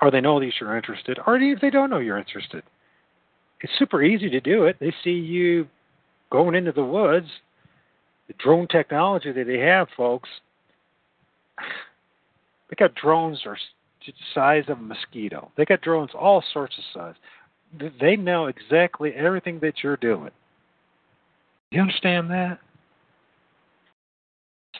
or 0.00 0.10
they 0.10 0.22
know 0.22 0.40
that 0.40 0.50
you're 0.58 0.76
interested, 0.76 1.18
or 1.26 1.36
if 1.36 1.60
they 1.60 1.68
don't 1.68 1.90
know 1.90 1.98
you're 1.98 2.16
interested. 2.16 2.62
It's 3.60 3.72
super 3.78 4.02
easy 4.02 4.30
to 4.30 4.40
do 4.40 4.64
it. 4.64 4.76
They 4.80 4.94
see 5.04 5.10
you 5.10 5.68
going 6.32 6.54
into 6.54 6.72
the 6.72 6.82
woods, 6.82 7.26
the 8.28 8.34
drone 8.42 8.66
technology 8.66 9.30
that 9.30 9.46
they 9.46 9.58
have, 9.58 9.88
folks. 9.94 10.30
They 12.70 12.76
got 12.78 12.94
drones 12.94 13.40
the 13.44 14.12
size 14.34 14.64
of 14.68 14.78
a 14.78 14.82
mosquito. 14.82 15.52
They 15.58 15.66
got 15.66 15.82
drones 15.82 16.12
all 16.18 16.42
sorts 16.54 16.78
of 16.78 16.84
size. 16.94 17.90
They 18.00 18.16
know 18.16 18.46
exactly 18.46 19.12
everything 19.12 19.58
that 19.60 19.82
you're 19.82 19.98
doing. 19.98 20.30
You 21.70 21.82
understand 21.82 22.30
that? 22.30 22.58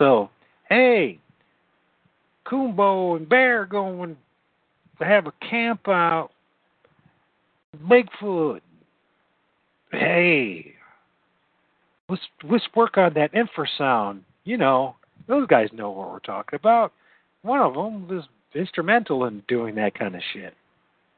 So, 0.00 0.30
hey, 0.70 1.18
Kumbo 2.44 3.16
and 3.16 3.28
Bear 3.28 3.66
going 3.66 4.16
to 4.98 5.04
have 5.04 5.26
a 5.26 5.32
camp 5.46 5.86
out. 5.88 6.30
Bigfoot. 7.86 8.60
Hey, 9.92 10.72
let's 12.08 12.22
let's 12.42 12.64
work 12.74 12.96
on 12.96 13.12
that 13.14 13.32
infrasound. 13.34 14.20
You 14.44 14.56
know, 14.56 14.96
those 15.28 15.46
guys 15.46 15.68
know 15.72 15.90
what 15.90 16.10
we're 16.10 16.18
talking 16.20 16.56
about. 16.56 16.92
One 17.42 17.60
of 17.60 17.74
them 17.74 18.08
was 18.08 18.24
instrumental 18.54 19.26
in 19.26 19.42
doing 19.48 19.74
that 19.74 19.96
kind 19.96 20.14
of 20.14 20.22
shit, 20.32 20.54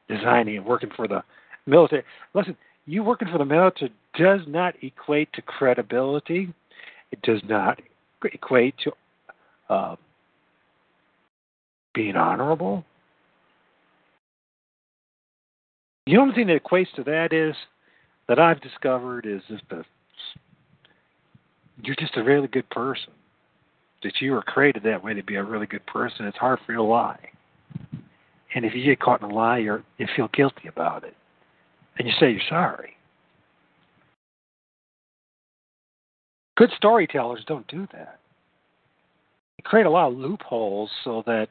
designing 0.09 0.57
and 0.57 0.65
working 0.65 0.91
for 0.93 1.07
the 1.07 1.23
military. 1.65 2.03
Listen, 2.33 2.57
you 2.85 3.01
working 3.01 3.29
for 3.31 3.37
the 3.37 3.45
military 3.45 3.93
does 4.17 4.41
not 4.45 4.75
equate 4.83 5.31
to 5.33 5.41
credibility. 5.41 6.53
It 7.11 7.21
does 7.21 7.41
not 7.47 7.79
equate 8.25 8.75
to 8.83 8.91
uh, 9.69 9.95
being 11.93 12.15
honorable. 12.15 12.83
The 16.05 16.17
only 16.17 16.35
thing 16.35 16.47
that 16.47 16.63
equates 16.63 16.93
to 16.95 17.03
that 17.03 17.31
is 17.31 17.55
that 18.27 18.39
I've 18.39 18.61
discovered 18.61 19.25
is 19.25 19.41
if 19.49 19.61
the 19.69 19.83
you're 21.81 21.95
just 21.95 22.17
a 22.17 22.23
really 22.23 22.47
good 22.47 22.69
person. 22.69 23.11
That 24.03 24.13
you 24.19 24.33
were 24.33 24.41
created 24.41 24.83
that 24.83 25.03
way 25.03 25.13
to 25.13 25.23
be 25.23 25.35
a 25.35 25.43
really 25.43 25.65
good 25.65 25.85
person. 25.85 26.25
It's 26.25 26.37
hard 26.37 26.59
for 26.65 26.73
you 26.73 26.79
to 26.79 26.83
lie. 26.83 27.29
And 28.55 28.65
if 28.65 28.75
you 28.75 28.83
get 28.83 28.99
caught 28.99 29.21
in 29.21 29.29
a 29.29 29.33
lie, 29.33 29.59
you're, 29.59 29.83
you 29.97 30.07
feel 30.15 30.29
guilty 30.33 30.67
about 30.67 31.03
it. 31.03 31.15
And 31.97 32.07
you 32.07 32.13
say 32.19 32.31
you're 32.31 32.41
sorry. 32.49 32.97
Good 36.55 36.71
storytellers 36.77 37.43
don't 37.47 37.67
do 37.67 37.87
that. 37.93 38.19
They 39.57 39.63
create 39.63 39.85
a 39.85 39.89
lot 39.89 40.11
of 40.11 40.17
loopholes 40.17 40.91
so 41.03 41.23
that 41.25 41.49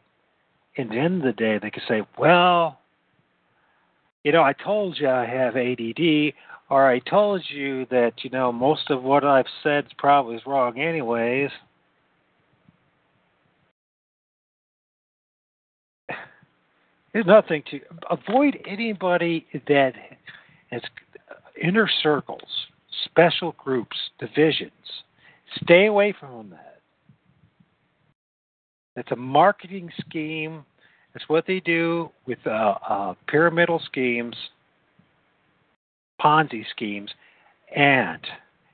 in 0.76 0.88
the 0.88 0.96
end 0.96 1.18
of 1.18 1.22
the 1.24 1.32
day 1.32 1.58
they 1.60 1.70
can 1.70 1.82
say, 1.88 2.02
well, 2.18 2.78
you 4.24 4.32
know, 4.32 4.42
I 4.42 4.52
told 4.52 4.98
you 4.98 5.08
I 5.08 5.26
have 5.26 5.56
ADD, 5.56 6.34
or 6.70 6.88
I 6.88 7.00
told 7.00 7.42
you 7.48 7.86
that, 7.90 8.12
you 8.22 8.30
know, 8.30 8.52
most 8.52 8.88
of 8.90 9.02
what 9.02 9.24
I've 9.24 9.46
said 9.62 9.86
probably 9.98 10.36
is 10.36 10.42
wrong 10.46 10.78
anyways. 10.78 11.50
There's 17.12 17.26
nothing 17.26 17.64
to 17.72 17.80
avoid 18.10 18.58
anybody 18.66 19.46
that 19.66 19.94
has 20.70 20.82
inner 21.60 21.90
circles, 22.02 22.48
special 23.04 23.54
groups, 23.58 23.96
divisions. 24.18 24.72
Stay 25.62 25.86
away 25.86 26.14
from 26.18 26.50
that. 26.50 26.80
It's 28.96 29.10
a 29.10 29.16
marketing 29.16 29.90
scheme. 30.00 30.64
It's 31.14 31.28
what 31.28 31.46
they 31.46 31.60
do 31.60 32.10
with 32.26 32.38
uh, 32.46 32.74
uh, 32.88 33.14
pyramidal 33.26 33.80
schemes, 33.84 34.36
Ponzi 36.20 36.64
schemes, 36.70 37.10
and 37.74 38.20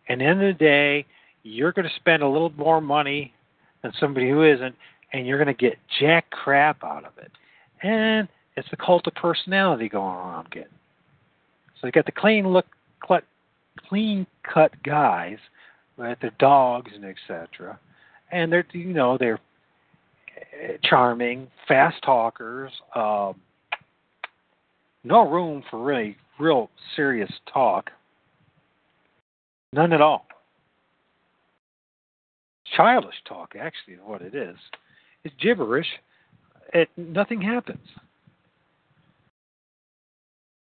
the 0.08 0.12
end 0.12 0.42
of 0.42 0.58
the 0.58 0.64
day, 0.64 1.06
you're 1.42 1.72
going 1.72 1.88
to 1.88 1.94
spend 1.96 2.22
a 2.22 2.28
little 2.28 2.52
more 2.56 2.80
money 2.80 3.32
than 3.82 3.92
somebody 3.98 4.28
who 4.28 4.42
isn't, 4.42 4.74
and 5.12 5.26
you're 5.26 5.42
going 5.42 5.54
to 5.54 5.64
get 5.64 5.78
jack 6.00 6.30
crap 6.30 6.82
out 6.84 7.04
of 7.04 7.12
it 7.18 7.30
and 7.82 8.28
it's 8.56 8.68
the 8.70 8.76
cult 8.76 9.06
of 9.06 9.14
personality 9.14 9.88
going 9.88 10.04
on. 10.04 10.44
I'm 10.44 10.50
getting. 10.50 10.68
So 11.80 11.86
you 11.86 11.92
got 11.92 12.06
the 12.06 12.12
clean 12.12 12.48
look, 12.48 12.66
clean 13.88 14.26
cut 14.42 14.72
guys, 14.82 15.38
right? 15.96 16.16
They're 16.20 16.32
dogs 16.38 16.90
and 16.94 17.04
etc. 17.04 17.78
And 18.30 18.52
they're 18.52 18.66
you 18.72 18.92
know 18.92 19.16
they're 19.18 19.40
charming, 20.84 21.48
fast 21.66 21.96
talkers. 22.02 22.72
Um, 22.94 23.40
no 25.04 25.28
room 25.28 25.62
for 25.70 25.82
really 25.82 26.16
real 26.38 26.70
serious 26.96 27.30
talk. 27.52 27.90
None 29.72 29.92
at 29.92 30.00
all. 30.00 30.26
Childish 32.76 33.14
talk, 33.26 33.54
actually, 33.58 33.94
is 33.94 34.00
what 34.04 34.22
it 34.22 34.34
is. 34.34 34.56
It's 35.24 35.34
gibberish 35.40 35.86
it 36.72 36.88
nothing 36.96 37.40
happens. 37.40 37.86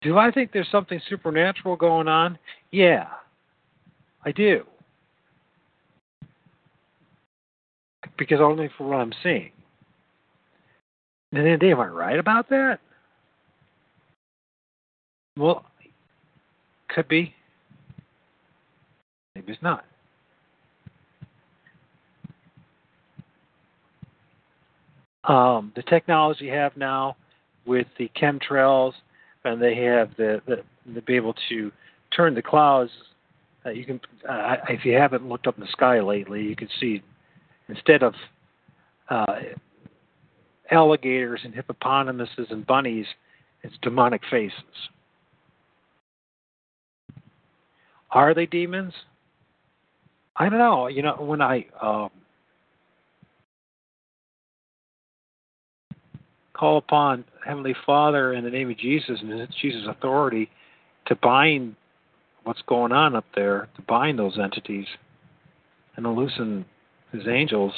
Do 0.01 0.17
I 0.17 0.31
think 0.31 0.51
there's 0.51 0.69
something 0.71 0.99
supernatural 1.09 1.75
going 1.75 2.07
on? 2.07 2.37
Yeah, 2.71 3.07
I 4.25 4.31
do. 4.31 4.63
Because 8.17 8.39
only 8.39 8.69
for 8.77 8.87
what 8.87 8.97
I'm 8.97 9.13
seeing. 9.23 9.51
And 11.31 11.45
then 11.45 11.59
they 11.61 11.73
weren't 11.73 11.95
right 11.95 12.19
about 12.19 12.49
that? 12.49 12.79
Well, 15.37 15.65
could 16.89 17.07
be. 17.07 17.33
Maybe 19.35 19.53
it's 19.53 19.61
not. 19.61 19.85
um, 25.23 25.71
the 25.75 25.83
technology 25.83 26.45
you 26.45 26.51
have 26.51 26.75
now 26.77 27.15
with 27.65 27.87
the 27.97 28.09
chemtrails, 28.19 28.93
and 29.43 29.61
they 29.61 29.75
have 29.75 30.09
the, 30.17 30.41
the 30.47 30.63
to 30.93 31.01
be 31.01 31.15
able 31.15 31.35
to 31.49 31.71
turn 32.15 32.35
the 32.35 32.41
clouds. 32.41 32.91
Uh, 33.65 33.69
you 33.69 33.85
can, 33.85 33.99
uh, 34.27 34.55
if 34.69 34.85
you 34.85 34.93
haven't 34.93 35.27
looked 35.27 35.47
up 35.47 35.55
in 35.57 35.61
the 35.61 35.71
sky 35.71 35.99
lately, 35.99 36.41
you 36.41 36.55
can 36.55 36.69
see 36.79 37.01
instead 37.69 38.03
of 38.03 38.13
uh, 39.09 39.35
alligators 40.71 41.41
and 41.43 41.53
hippopotamuses 41.53 42.47
and 42.49 42.65
bunnies, 42.65 43.05
it's 43.63 43.75
demonic 43.81 44.21
faces. 44.29 44.53
Are 48.09 48.33
they 48.33 48.45
demons? 48.45 48.93
I 50.35 50.49
don't 50.49 50.59
know. 50.59 50.87
You 50.87 51.03
know, 51.03 51.15
when 51.19 51.41
I 51.41 51.65
um, 51.81 52.09
call 56.61 56.77
upon 56.77 57.25
Heavenly 57.43 57.75
Father 57.87 58.33
in 58.33 58.43
the 58.43 58.51
name 58.51 58.69
of 58.69 58.77
Jesus 58.77 59.19
and 59.19 59.47
Jesus' 59.59 59.87
authority 59.87 60.47
to 61.07 61.15
bind 61.15 61.75
what's 62.43 62.61
going 62.67 62.91
on 62.91 63.15
up 63.15 63.25
there, 63.35 63.67
to 63.75 63.81
bind 63.81 64.19
those 64.19 64.37
entities 64.37 64.85
and 65.95 66.03
to 66.03 66.11
loosen 66.11 66.63
his 67.11 67.23
angels, 67.27 67.73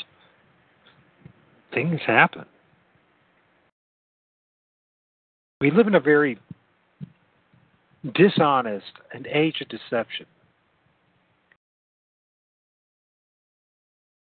things 1.74 2.02
happen. 2.06 2.44
We 5.62 5.72
live 5.72 5.88
in 5.88 5.96
a 5.96 6.02
very 6.02 6.38
dishonest 8.14 8.92
and 9.14 9.26
age 9.28 9.62
of 9.62 9.70
deception. 9.70 10.26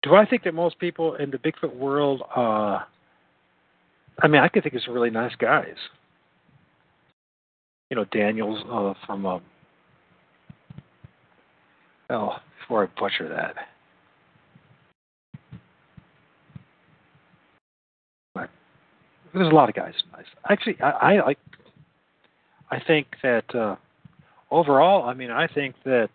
Do 0.04 0.16
I 0.16 0.26
think 0.26 0.44
that 0.44 0.54
most 0.54 0.78
people 0.78 1.16
in 1.16 1.32
the 1.32 1.38
Bigfoot 1.38 1.74
world 1.74 2.24
uh, 2.36 2.80
I 4.20 4.28
mean, 4.28 4.42
I 4.42 4.48
could 4.48 4.64
think 4.64 4.76
of 4.76 4.84
some 4.84 4.94
really 4.94 5.10
nice 5.10 5.36
guys. 5.36 5.76
You 7.90 7.98
know, 7.98 8.06
Daniels 8.06 8.64
uh, 8.72 8.94
from. 9.06 9.26
Um, 9.26 9.42
oh, 12.10 12.36
before 12.60 12.84
I 12.84 13.00
butcher 13.00 13.28
that. 13.30 13.56
There's 19.34 19.48
a 19.48 19.56
lot 19.56 19.70
of 19.70 19.76
guys 19.76 19.94
nice. 20.12 20.26
Actually, 20.50 20.80
I, 20.82 21.20
I. 21.20 21.36
I 22.70 22.80
think 22.86 23.08
that 23.22 23.54
uh, 23.54 23.76
overall, 24.50 25.08
I 25.08 25.14
mean, 25.14 25.30
I 25.30 25.48
think 25.48 25.76
that 25.84 26.10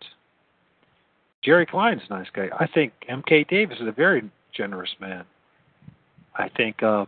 Jerry 1.43 1.65
Klein's 1.65 2.01
a 2.09 2.13
nice 2.13 2.27
guy. 2.33 2.49
I 2.59 2.67
think 2.67 2.93
M.K. 3.07 3.45
Davis 3.45 3.77
is 3.79 3.87
a 3.87 3.91
very 3.91 4.29
generous 4.55 4.89
man. 4.99 5.23
I 6.35 6.49
think 6.49 6.81
uh, 6.81 7.05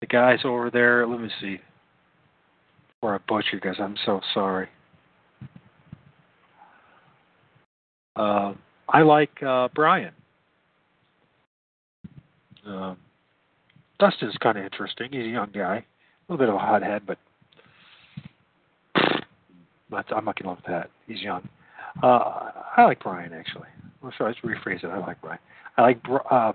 the 0.00 0.06
guys 0.06 0.40
over 0.44 0.70
there. 0.70 1.06
Let 1.06 1.20
me 1.20 1.30
see. 1.40 1.58
Before 2.94 3.14
I 3.14 3.18
butcher 3.28 3.48
you 3.54 3.60
guys, 3.60 3.76
I'm 3.78 3.96
so 4.04 4.20
sorry. 4.34 4.68
Uh, 8.16 8.54
I 8.88 9.02
like 9.02 9.42
uh, 9.42 9.68
Brian. 9.74 10.12
Uh, 12.66 12.94
Dustin's 13.98 14.36
kind 14.40 14.58
of 14.58 14.64
interesting. 14.64 15.08
He's 15.12 15.24
a 15.24 15.28
young 15.28 15.50
guy, 15.52 15.76
a 15.76 16.32
little 16.32 16.44
bit 16.44 16.48
of 16.48 16.56
a 16.56 16.58
hothead, 16.58 17.02
but 17.06 17.18
I'm 20.14 20.24
not 20.24 20.36
to 20.36 20.46
love 20.46 20.58
at 20.58 20.70
that. 20.70 20.90
He's 21.06 21.20
young. 21.20 21.48
Uh, 22.02 22.50
I 22.76 22.84
like 22.84 23.02
Brian 23.02 23.32
actually. 23.32 23.68
Well, 24.02 24.12
sorry, 24.16 24.34
let's 24.34 24.60
rephrase 24.64 24.84
it. 24.84 24.88
I 24.88 24.98
like 24.98 25.20
Brian. 25.20 25.38
I 25.76 25.82
like 25.82 26.00
uh, 26.30 26.52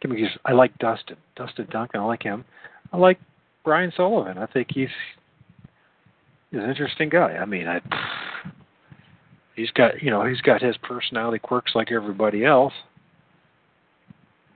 give 0.00 0.10
me 0.10 0.26
I 0.44 0.52
like 0.52 0.76
Dustin, 0.78 1.16
Dustin 1.36 1.66
Duncan. 1.70 2.00
I 2.00 2.04
like 2.04 2.22
him. 2.22 2.44
I 2.92 2.96
like 2.96 3.18
Brian 3.64 3.92
Sullivan. 3.96 4.38
I 4.38 4.46
think 4.46 4.68
he's 4.72 4.88
he's 6.50 6.60
an 6.60 6.68
interesting 6.68 7.08
guy. 7.08 7.36
I 7.36 7.44
mean, 7.44 7.68
I 7.68 7.80
he's 9.54 9.70
got 9.70 10.02
you 10.02 10.10
know 10.10 10.24
he's 10.24 10.40
got 10.40 10.62
his 10.62 10.76
personality 10.78 11.38
quirks 11.38 11.72
like 11.74 11.92
everybody 11.92 12.44
else, 12.44 12.72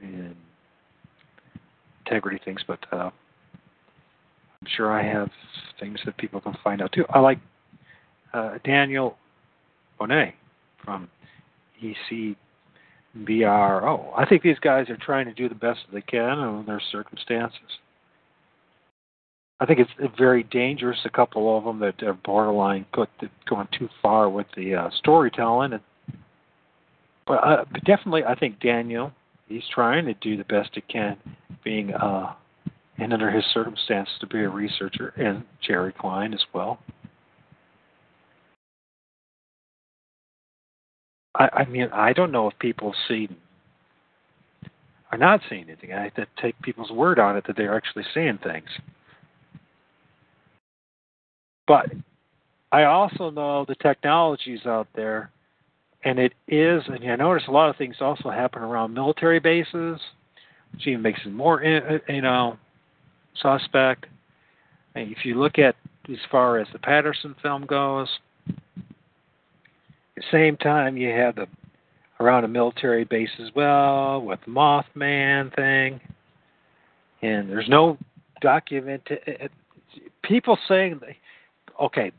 and 0.02 0.34
integrity 2.06 2.40
things. 2.44 2.62
But 2.66 2.80
uh, 2.92 3.10
I'm 4.60 4.68
sure 4.76 4.92
I 4.92 5.02
have 5.02 5.30
things 5.78 6.00
that 6.04 6.16
people 6.16 6.40
can 6.40 6.56
find 6.64 6.80
out 6.80 6.92
too. 6.92 7.04
I 7.10 7.20
like 7.20 7.38
uh, 8.32 8.58
Daniel 8.64 9.16
Bonet 10.00 10.32
from 10.84 11.08
EC 11.82 12.36
BRO. 13.14 14.12
I 14.16 14.26
think 14.26 14.42
these 14.42 14.58
guys 14.60 14.90
are 14.90 14.96
trying 14.96 15.26
to 15.26 15.34
do 15.34 15.48
the 15.48 15.54
best 15.54 15.80
they 15.92 16.00
can 16.00 16.38
in 16.38 16.64
their 16.66 16.82
circumstances. 16.92 17.60
I 19.60 19.66
think 19.66 19.78
it's 19.78 20.16
very 20.18 20.42
dangerous. 20.42 20.98
A 21.04 21.10
couple 21.10 21.56
of 21.56 21.64
them 21.64 21.78
that 21.78 22.02
are 22.02 22.14
borderline 22.14 22.86
put 22.92 23.08
going 23.48 23.68
too 23.78 23.88
far 24.02 24.28
with 24.28 24.46
the 24.56 24.74
uh, 24.74 24.90
storytelling, 24.98 25.74
and, 25.74 25.82
but, 27.26 27.34
uh, 27.34 27.64
but 27.70 27.84
definitely, 27.84 28.24
I 28.24 28.34
think 28.34 28.60
Daniel 28.60 29.12
he's 29.48 29.62
trying 29.72 30.06
to 30.06 30.14
do 30.14 30.36
the 30.36 30.44
best 30.44 30.70
he 30.74 30.80
can, 30.82 31.16
being 31.62 31.92
uh, 31.94 32.34
and 32.98 33.12
under 33.12 33.30
his 33.30 33.44
circumstances 33.52 34.14
to 34.20 34.26
be 34.26 34.40
a 34.40 34.48
researcher, 34.48 35.12
and 35.16 35.44
Jerry 35.66 35.92
Klein 35.92 36.32
as 36.32 36.44
well. 36.52 36.78
I, 41.34 41.48
I 41.52 41.64
mean, 41.66 41.88
I 41.92 42.12
don't 42.12 42.32
know 42.32 42.48
if 42.48 42.58
people 42.58 42.94
see. 43.08 43.28
are 45.12 45.18
not 45.18 45.40
seeing 45.48 45.64
anything. 45.64 45.92
I 45.92 46.04
have 46.04 46.14
to 46.14 46.26
take 46.40 46.60
people's 46.62 46.90
word 46.90 47.18
on 47.18 47.36
it 47.36 47.44
that 47.46 47.56
they're 47.56 47.76
actually 47.76 48.04
seeing 48.14 48.38
things. 48.38 48.68
But 51.66 51.86
I 52.72 52.84
also 52.84 53.30
know 53.30 53.64
the 53.66 53.74
technologies 53.76 54.66
out 54.66 54.88
there, 54.94 55.30
and 56.04 56.18
it 56.18 56.34
is, 56.48 56.82
and 56.86 57.10
I 57.10 57.16
notice 57.16 57.44
a 57.48 57.52
lot 57.52 57.70
of 57.70 57.76
things 57.76 57.96
also 58.00 58.30
happen 58.30 58.62
around 58.62 58.92
military 58.92 59.40
bases, 59.40 59.98
which 60.72 60.86
even 60.86 61.02
makes 61.02 61.20
it 61.24 61.32
more, 61.32 61.62
eh, 61.62 61.98
eh, 62.08 62.12
you 62.12 62.20
know, 62.20 62.58
suspect. 63.40 64.06
If 64.94 65.24
you 65.24 65.40
look 65.40 65.58
at 65.58 65.74
as 66.10 66.18
far 66.30 66.58
as 66.58 66.68
the 66.72 66.78
Patterson 66.78 67.34
film 67.42 67.64
goes, 67.64 68.08
at 70.16 70.22
the 70.22 70.28
same 70.30 70.56
time 70.56 70.96
you 70.96 71.10
have 71.10 71.36
the 71.36 71.46
around 72.20 72.44
a 72.44 72.48
military 72.48 73.04
base 73.04 73.30
as 73.40 73.48
well 73.54 74.20
with 74.22 74.38
Mothman 74.46 75.54
thing, 75.54 76.00
and 77.22 77.50
there's 77.50 77.68
no 77.68 77.98
document. 78.40 79.02
Uh, 79.10 79.44
uh, 79.44 79.48
people 80.22 80.56
saying, 80.68 81.00
okay, 81.82 82.12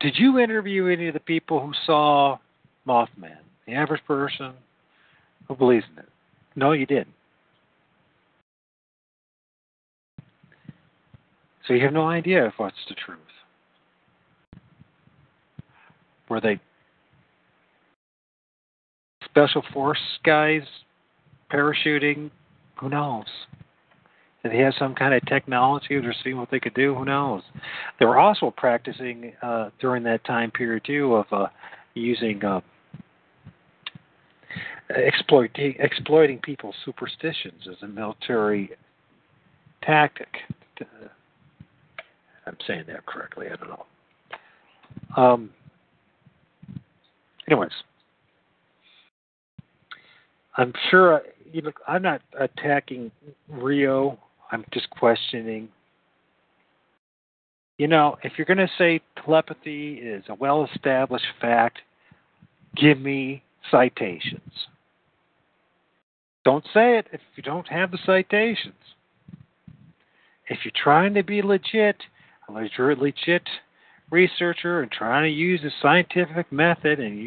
did 0.00 0.14
you 0.16 0.38
interview 0.38 0.86
any 0.86 1.08
of 1.08 1.14
the 1.14 1.20
people 1.20 1.60
who 1.60 1.72
saw 1.86 2.38
Mothman? 2.86 3.38
The 3.66 3.74
average 3.74 4.02
person 4.06 4.52
who 5.48 5.54
believes 5.54 5.84
in 5.92 6.00
it? 6.00 6.08
No, 6.56 6.72
you 6.72 6.86
didn't. 6.86 7.14
So 11.66 11.74
you 11.74 11.84
have 11.84 11.92
no 11.92 12.08
idea 12.08 12.46
if 12.46 12.54
what's 12.56 12.76
the 12.88 12.94
truth. 12.94 13.18
Were 16.32 16.40
they 16.40 16.58
special 19.26 19.62
force 19.70 20.00
guys 20.24 20.62
parachuting? 21.52 22.30
Who 22.80 22.88
knows? 22.88 23.26
Did 24.42 24.52
they 24.52 24.56
have 24.60 24.72
some 24.78 24.94
kind 24.94 25.12
of 25.12 25.22
technology 25.26 25.94
or 25.94 26.14
seeing 26.24 26.38
what 26.38 26.50
they 26.50 26.58
could 26.58 26.72
do? 26.72 26.94
Who 26.94 27.04
knows? 27.04 27.42
They 28.00 28.06
were 28.06 28.18
also 28.18 28.50
practicing 28.50 29.34
uh, 29.42 29.68
during 29.78 30.02
that 30.04 30.24
time 30.24 30.50
period 30.50 30.84
too 30.86 31.16
of 31.16 31.26
uh, 31.32 31.48
using 31.92 32.42
uh, 32.42 32.62
exploiting 34.88 35.74
exploiting 35.80 36.38
people's 36.38 36.76
superstitions 36.82 37.68
as 37.70 37.76
a 37.82 37.88
military 37.88 38.70
tactic. 39.82 40.28
I'm 42.46 42.56
saying 42.66 42.84
that 42.86 43.04
correctly. 43.04 43.48
I 43.52 43.56
don't 43.56 43.68
know. 43.68 45.22
Um, 45.22 45.50
anyways, 47.48 47.70
I'm 50.56 50.72
sure. 50.90 51.22
You 51.52 51.62
know, 51.62 51.72
I'm 51.86 52.02
not 52.02 52.22
attacking 52.38 53.10
Rio. 53.48 54.18
I'm 54.50 54.64
just 54.72 54.88
questioning. 54.90 55.68
You 57.78 57.88
know, 57.88 58.16
if 58.22 58.32
you're 58.36 58.46
going 58.46 58.58
to 58.58 58.70
say 58.78 59.00
telepathy 59.24 59.94
is 59.94 60.24
a 60.28 60.34
well-established 60.34 61.24
fact, 61.40 61.78
give 62.76 62.98
me 63.00 63.42
citations. 63.70 64.52
Don't 66.44 66.64
say 66.72 66.98
it 66.98 67.06
if 67.12 67.20
you 67.36 67.42
don't 67.42 67.68
have 67.68 67.90
the 67.90 67.98
citations. 68.04 68.74
If 70.48 70.58
you're 70.64 70.72
trying 70.74 71.14
to 71.14 71.22
be 71.22 71.40
legit, 71.40 71.96
legit 72.96 73.48
researcher 74.12 74.82
and 74.82 74.92
trying 74.92 75.24
to 75.24 75.34
use 75.34 75.64
a 75.64 75.70
scientific 75.80 76.52
method 76.52 77.00
and 77.00 77.18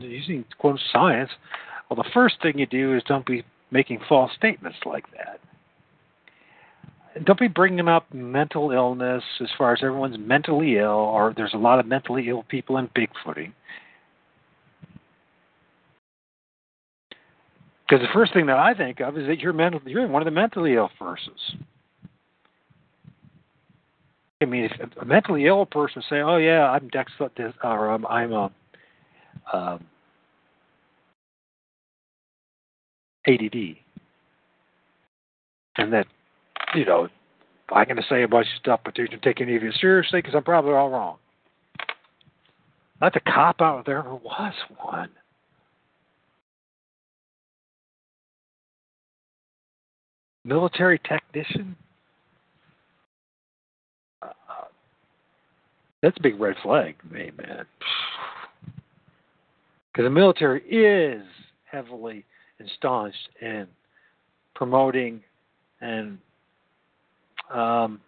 using 0.00 0.44
quote 0.58 0.80
science, 0.92 1.30
well, 1.88 1.96
the 1.96 2.10
first 2.12 2.36
thing 2.42 2.58
you 2.58 2.66
do 2.66 2.94
is 2.96 3.02
don't 3.06 3.24
be 3.24 3.44
making 3.70 4.00
false 4.08 4.30
statements 4.36 4.78
like 4.84 5.04
that. 5.12 5.40
Don't 7.24 7.38
be 7.38 7.48
bringing 7.48 7.88
up 7.88 8.12
mental 8.12 8.70
illness 8.70 9.22
as 9.40 9.48
far 9.56 9.72
as 9.72 9.80
everyone's 9.82 10.18
mentally 10.18 10.78
ill, 10.78 10.88
or 10.88 11.32
there's 11.36 11.54
a 11.54 11.58
lot 11.58 11.78
of 11.78 11.86
mentally 11.86 12.28
ill 12.28 12.44
people 12.48 12.78
in 12.78 12.88
Bigfooting. 12.88 13.52
Because 17.86 18.00
the 18.00 18.12
first 18.14 18.32
thing 18.32 18.46
that 18.46 18.56
I 18.56 18.72
think 18.72 19.00
of 19.00 19.18
is 19.18 19.26
that 19.26 19.40
you're 19.40 19.52
mental, 19.52 19.80
you're 19.84 20.06
one 20.08 20.22
of 20.22 20.26
the 20.26 20.30
mentally 20.30 20.74
ill 20.74 20.90
persons. 20.98 21.56
I 24.42 24.44
mean, 24.44 24.64
if 24.64 24.72
a 25.00 25.04
mentally 25.04 25.46
ill 25.46 25.64
person 25.66 26.02
say, 26.10 26.20
"Oh 26.20 26.36
yeah, 26.36 26.68
I'm 26.70 26.88
Dex, 26.88 27.12
or 27.62 27.90
um, 27.90 28.06
I'm 28.06 28.32
a 28.32 28.50
um, 29.52 29.84
ADD, 33.26 33.76
and 35.78 35.92
that 35.92 36.06
you 36.74 36.84
know 36.84 37.08
I'm 37.70 37.86
going 37.86 37.96
to 37.96 38.02
say 38.08 38.22
a 38.22 38.28
bunch 38.28 38.46
of 38.48 38.58
stuff, 38.60 38.80
but 38.84 38.98
you 38.98 39.06
don't 39.08 39.22
take 39.22 39.40
any 39.40 39.56
of 39.56 39.62
it 39.62 39.74
seriously 39.80 40.20
because 40.20 40.34
I'm 40.34 40.44
probably 40.44 40.72
all 40.72 40.90
wrong. 40.90 41.16
Not 43.00 43.14
the 43.14 43.20
cop 43.20 43.60
out 43.60 43.80
if 43.80 43.86
there 43.86 43.98
ever 43.98 44.14
was 44.14 44.54
one. 44.80 45.10
Military 50.44 51.00
technician? 51.00 51.76
Uh, 54.22 54.28
that's 56.02 56.16
a 56.16 56.22
big 56.22 56.38
red 56.38 56.56
flag 56.62 56.96
man. 57.10 57.32
Because 59.92 60.06
the 60.06 60.10
military 60.10 60.62
is 60.62 61.22
heavily 61.70 62.24
ensconced 62.58 63.28
in 63.42 63.66
promoting 64.54 65.22
and 65.82 66.16
um, 67.52 68.00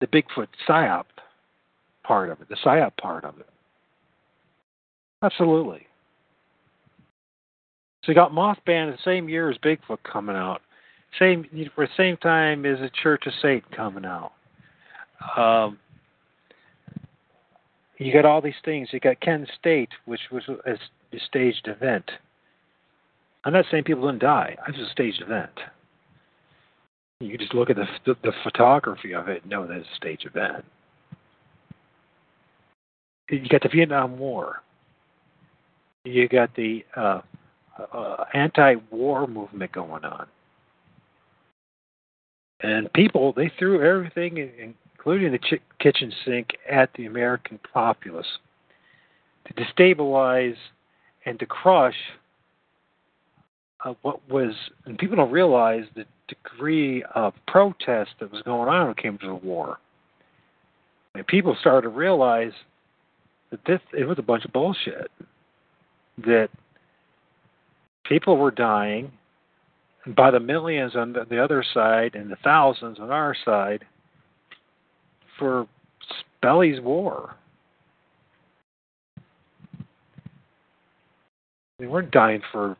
the 0.00 0.06
Bigfoot 0.06 0.48
psyop 0.66 1.04
part 2.02 2.30
of 2.30 2.40
it, 2.40 2.48
the 2.48 2.56
psyop 2.64 2.96
part 2.96 3.24
of 3.24 3.38
it. 3.38 3.48
Absolutely. 5.22 5.86
So 8.04 8.12
you 8.12 8.14
got 8.14 8.30
Mothman 8.32 8.92
the 8.92 8.98
same 9.04 9.28
year 9.28 9.50
as 9.50 9.58
Bigfoot 9.58 9.98
coming 10.10 10.36
out, 10.36 10.62
same 11.18 11.44
for 11.74 11.86
the 11.86 11.92
same 11.96 12.16
time 12.18 12.64
as 12.64 12.78
the 12.78 12.90
Church 13.02 13.24
of 13.26 13.32
Satan 13.42 13.68
coming 13.74 14.04
out. 14.04 14.32
Um, 15.36 15.78
you 17.98 18.12
got 18.12 18.24
all 18.24 18.40
these 18.40 18.54
things. 18.64 18.88
You 18.92 19.00
got 19.00 19.20
Kent 19.20 19.48
State, 19.58 19.90
which 20.04 20.20
was 20.30 20.42
a, 20.48 20.76
staged 21.28 21.66
event. 21.66 22.10
I'm 23.44 23.54
not 23.54 23.64
saying 23.70 23.84
people 23.84 24.06
didn't 24.06 24.20
die. 24.20 24.56
It 24.68 24.76
was 24.76 24.86
a 24.86 24.90
staged 24.90 25.22
event. 25.22 25.50
You 27.20 27.38
just 27.38 27.54
look 27.54 27.70
at 27.70 27.76
the, 27.76 27.86
the, 28.04 28.14
the 28.22 28.32
photography 28.42 29.14
of 29.14 29.28
it 29.28 29.42
and 29.42 29.50
know 29.50 29.66
that 29.66 29.78
it's 29.78 29.88
a 29.90 29.96
staged 29.96 30.26
event. 30.26 30.64
You 33.30 33.48
got 33.48 33.62
the 33.62 33.70
Vietnam 33.70 34.18
War. 34.18 34.62
You 36.04 36.28
got 36.28 36.54
the 36.54 36.84
uh, 36.94 37.22
uh, 37.92 38.24
anti-war 38.34 39.26
movement 39.26 39.72
going 39.72 40.04
on, 40.04 40.26
and 42.60 42.92
people 42.92 43.32
they 43.32 43.50
threw 43.58 43.82
everything, 43.82 44.74
including 45.06 45.30
the 45.30 45.38
ch- 45.38 45.62
kitchen 45.78 46.12
sink, 46.24 46.56
at 46.68 46.90
the 46.96 47.06
American 47.06 47.60
populace 47.72 48.26
to 49.46 49.54
destabilize 49.54 50.56
and 51.24 51.38
to 51.38 51.46
crush 51.46 51.94
uh, 53.84 53.94
what 54.02 54.18
was, 54.28 54.52
and 54.84 54.98
people 54.98 55.16
don't 55.16 55.30
realize 55.30 55.84
the 55.94 56.04
degree 56.26 57.04
of 57.14 57.32
protest 57.46 58.10
that 58.18 58.32
was 58.32 58.42
going 58.42 58.68
on 58.68 58.82
when 58.82 58.90
it 58.90 58.96
came 58.96 59.16
to 59.18 59.26
the 59.28 59.34
war. 59.34 59.78
People 61.28 61.56
started 61.60 61.82
to 61.82 61.88
realize 61.88 62.52
that 63.50 63.60
this 63.64 63.80
it 63.96 64.06
was 64.06 64.18
a 64.18 64.22
bunch 64.22 64.44
of 64.44 64.52
bullshit. 64.52 65.10
That 66.18 66.48
people 68.04 68.36
were 68.36 68.50
dying 68.50 69.12
by 70.16 70.32
the 70.32 70.40
millions 70.40 70.96
on 70.96 71.12
the 71.12 71.42
other 71.42 71.64
side 71.72 72.16
and 72.16 72.30
the 72.30 72.36
thousands 72.42 72.98
on 72.98 73.10
our 73.10 73.36
side 73.44 73.84
for 75.38 75.66
Spelly's 76.42 76.80
war. 76.80 77.34
They 81.78 81.86
weren't 81.86 82.10
dying 82.10 82.42
for 82.52 82.76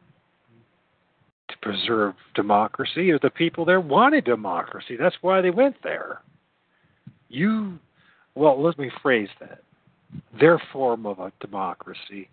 to 1.49 1.57
preserve 1.63 2.15
democracy. 2.35 3.11
Or 3.11 3.19
the 3.19 3.31
people 3.31 3.65
there 3.65 3.81
wanted 3.81 4.25
democracy. 4.25 4.97
That's 4.99 5.17
why 5.21 5.41
they 5.41 5.51
went 5.51 5.77
there. 5.83 6.23
You, 7.29 7.79
well, 8.35 8.63
let 8.63 8.79
me 8.79 8.91
phrase 9.03 9.29
that. 9.41 9.63
Their 10.39 10.61
form 10.73 11.05
of 11.05 11.19
a 11.19 11.33
democracy, 11.41 12.29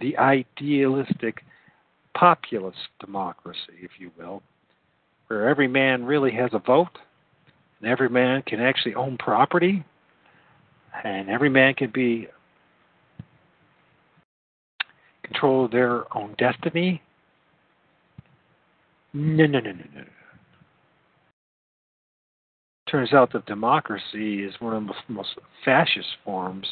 the 0.00 0.16
idealistic 0.18 1.42
populist 2.14 2.78
democracy, 3.00 3.78
if 3.80 3.92
you 3.98 4.10
will, 4.18 4.42
where 5.28 5.48
every 5.48 5.68
man 5.68 6.04
really 6.04 6.32
has 6.32 6.50
a 6.52 6.58
vote, 6.58 6.98
and 7.80 7.90
every 7.90 8.08
man 8.08 8.42
can 8.42 8.60
actually 8.60 8.94
own 8.94 9.16
property, 9.18 9.84
and 11.04 11.28
every 11.28 11.48
man 11.48 11.74
can 11.74 11.90
be 11.90 12.28
control 15.22 15.68
their 15.68 16.04
own 16.16 16.34
destiny. 16.38 17.02
No, 19.12 19.46
no, 19.46 19.60
no, 19.60 19.70
no, 19.70 19.84
no. 19.94 20.04
Turns 22.90 23.12
out 23.12 23.32
that 23.34 23.44
democracy 23.44 24.42
is 24.42 24.54
one 24.60 24.74
of 24.74 24.86
the 24.86 24.94
most 25.12 25.38
fascist 25.64 26.08
forms. 26.24 26.66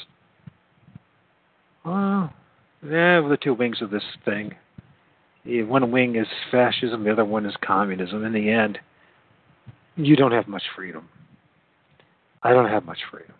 Well, 1.84 2.32
yeah, 2.82 3.20
the 3.20 3.38
two 3.40 3.52
wings 3.52 3.82
of 3.82 3.90
this 3.90 4.02
thing. 4.24 4.54
One 5.44 5.92
wing 5.92 6.16
is 6.16 6.26
fascism, 6.50 7.04
the 7.04 7.12
other 7.12 7.24
one 7.24 7.44
is 7.46 7.54
communism. 7.62 8.24
In 8.24 8.32
the 8.32 8.48
end, 8.50 8.78
you 9.96 10.16
don't 10.16 10.32
have 10.32 10.46
much 10.46 10.62
freedom. 10.74 11.08
I 12.42 12.52
don't 12.52 12.68
have 12.68 12.84
much 12.84 12.98
freedom. 13.10 13.34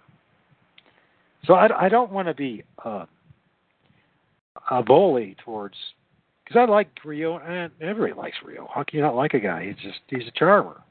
So 1.47 1.55
I, 1.55 1.87
I 1.87 1.89
don't 1.89 2.11
want 2.11 2.29
to 2.29 2.35
be 2.35 2.65
uh, 2.85 3.07
a 4.71 4.83
bully 4.83 5.37
towards 5.45 5.77
because 6.45 6.59
I 6.59 6.71
like 6.71 6.89
Rio 7.05 7.39
and 7.39 7.71
everybody 7.81 8.19
likes 8.19 8.37
Rio. 8.45 8.69
How 8.75 8.83
can 8.83 8.99
you 8.99 9.03
not 9.03 9.15
like 9.15 9.35
a 9.35 9.41
guy? 9.41 9.67
He's 9.67 9.77
just 9.77 10.01
he's 10.09 10.27
a 10.27 10.39
charmer. 10.39 10.83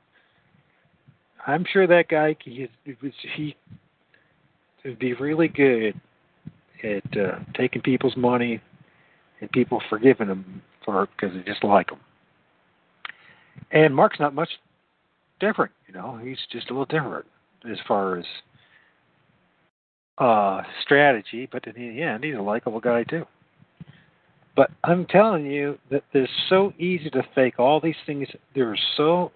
I'm 1.45 1.65
sure 1.71 1.87
that 1.87 2.07
guy 2.07 2.35
he 2.43 2.67
he 2.83 3.55
would 4.85 4.99
be 4.99 5.13
really 5.13 5.47
good 5.47 5.99
at 6.83 7.17
uh, 7.17 7.39
taking 7.55 7.81
people's 7.81 8.15
money 8.15 8.61
and 9.41 9.51
people 9.51 9.81
forgiving 9.89 10.27
him 10.27 10.61
for 10.83 11.07
because 11.17 11.35
they 11.35 11.43
just 11.43 11.63
like 11.63 11.89
him. 11.91 11.99
And 13.71 13.95
Mark's 13.95 14.19
not 14.19 14.33
much 14.35 14.49
different, 15.39 15.71
you 15.87 15.93
know. 15.93 16.19
He's 16.21 16.37
just 16.51 16.69
a 16.69 16.73
little 16.73 16.85
different 16.85 17.25
as 17.69 17.77
far 17.87 18.17
as 18.17 18.25
uh 20.17 20.61
strategy, 20.83 21.47
but 21.51 21.65
in 21.67 21.73
the 21.73 22.01
end, 22.01 22.23
he's 22.23 22.35
a 22.35 22.41
likable 22.41 22.79
guy 22.79 23.03
too. 23.03 23.25
But 24.55 24.71
I'm 24.83 25.05
telling 25.05 25.45
you 25.45 25.77
that 25.91 26.03
it's 26.13 26.31
so 26.49 26.73
easy 26.79 27.09
to 27.09 27.23
fake 27.35 27.59
all 27.59 27.81
these 27.81 27.95
things. 28.05 28.27
There's 28.53 28.81
so 28.95 29.31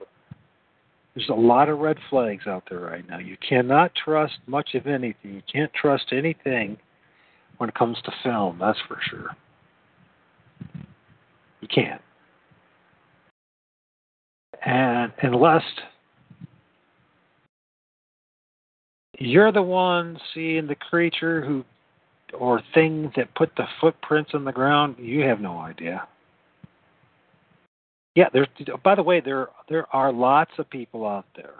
there's 1.15 1.29
a 1.29 1.33
lot 1.33 1.67
of 1.67 1.79
red 1.79 1.97
flags 2.09 2.47
out 2.47 2.63
there 2.69 2.79
right 2.79 3.07
now. 3.09 3.19
You 3.19 3.35
cannot 3.47 3.91
trust 3.95 4.37
much 4.47 4.75
of 4.75 4.87
anything. 4.87 5.33
You 5.33 5.41
can't 5.51 5.73
trust 5.73 6.05
anything 6.11 6.77
when 7.57 7.67
it 7.67 7.75
comes 7.75 7.97
to 8.05 8.11
film, 8.23 8.57
that's 8.59 8.79
for 8.87 8.97
sure. 9.09 9.35
You 11.59 11.67
can't. 11.67 12.01
And 14.65 15.11
unless 15.21 15.63
you're 19.17 19.51
the 19.51 19.61
one 19.61 20.19
seeing 20.33 20.67
the 20.67 20.75
creature 20.75 21.43
who 21.43 21.63
or 22.33 22.61
thing 22.73 23.11
that 23.15 23.33
put 23.35 23.51
the 23.57 23.65
footprints 23.81 24.31
on 24.33 24.45
the 24.45 24.51
ground, 24.51 24.95
you 24.99 25.21
have 25.21 25.39
no 25.39 25.57
idea. 25.59 26.07
Yeah, 28.15 28.29
there's 28.33 28.47
by 28.83 28.95
the 28.95 29.03
way, 29.03 29.19
there 29.19 29.47
there 29.69 29.87
are 29.95 30.11
lots 30.11 30.51
of 30.57 30.69
people 30.69 31.07
out 31.07 31.25
there 31.35 31.55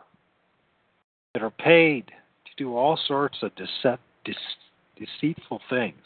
that 1.33 1.43
are 1.43 1.51
paid 1.51 2.07
to 2.07 2.51
do 2.57 2.75
all 2.75 2.99
sorts 3.07 3.37
of 3.41 3.51
decept, 3.55 3.99
deceitful 4.97 5.61
things. 5.69 6.01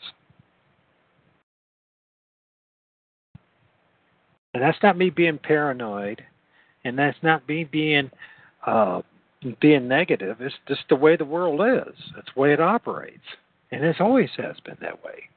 And 4.54 4.62
that's 4.62 4.78
not 4.84 4.98
me 4.98 5.10
being 5.10 5.40
paranoid, 5.40 6.24
and 6.86 6.98
that's 6.98 7.18
not 7.22 7.48
me 7.48 7.64
being 7.64 8.10
uh, 8.66 9.02
being 9.60 9.88
negative. 9.88 10.38
It's 10.40 10.56
just 10.68 10.82
the 10.90 10.96
way 10.96 11.16
the 11.16 11.26
world 11.26 11.62
is. 11.62 11.96
It's 12.18 12.30
the 12.34 12.40
way 12.40 12.54
it 12.54 12.62
operates, 12.62 13.24
and 13.72 13.84
it 13.84 14.00
always 14.00 14.30
has 14.38 14.56
been 14.66 14.78
that 14.82 15.04
way. 15.04 15.30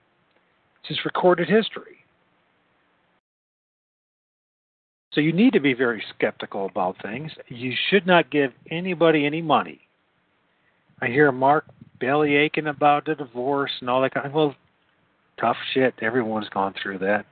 It's 0.81 0.89
just 0.89 1.05
recorded 1.05 1.49
history. 1.49 1.97
So 5.13 5.21
you 5.21 5.33
need 5.33 5.55
to 5.55 5.61
be 5.61 5.73
very 5.73 6.03
skeptical 6.15 6.67
about 6.67 6.97
things. 7.03 7.33
You 7.49 7.73
should 7.89 8.07
not 8.07 8.31
give 8.31 8.53
anybody 8.71 9.25
any 9.25 9.41
money. 9.41 9.81
I 11.01 11.07
hear 11.07 11.33
Mark 11.33 11.65
belly 11.99 12.37
aching 12.37 12.67
about 12.67 13.07
the 13.07 13.15
divorce 13.15 13.71
and 13.81 13.89
all 13.89 14.03
that 14.03 14.13
kind 14.13 14.27
of 14.27 14.35
well 14.35 14.55
tough 15.41 15.57
shit. 15.73 15.95
Everyone's 16.03 16.49
gone 16.51 16.75
through 16.83 16.99
that. 16.99 17.25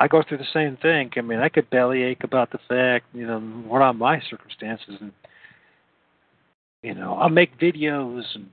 I 0.00 0.08
go 0.08 0.22
through 0.26 0.38
the 0.38 0.44
same 0.52 0.78
thing. 0.78 1.10
I 1.16 1.20
mean, 1.20 1.40
I 1.40 1.50
could 1.50 1.68
bellyache 1.68 2.24
about 2.24 2.50
the 2.50 2.58
fact, 2.68 3.04
you 3.12 3.26
know, 3.26 3.38
what 3.38 3.82
are 3.82 3.92
my 3.92 4.20
circumstances, 4.28 4.96
and 5.00 5.12
you 6.82 6.94
know, 6.94 7.14
I'll 7.14 7.28
make 7.28 7.58
videos 7.60 8.24
and 8.34 8.48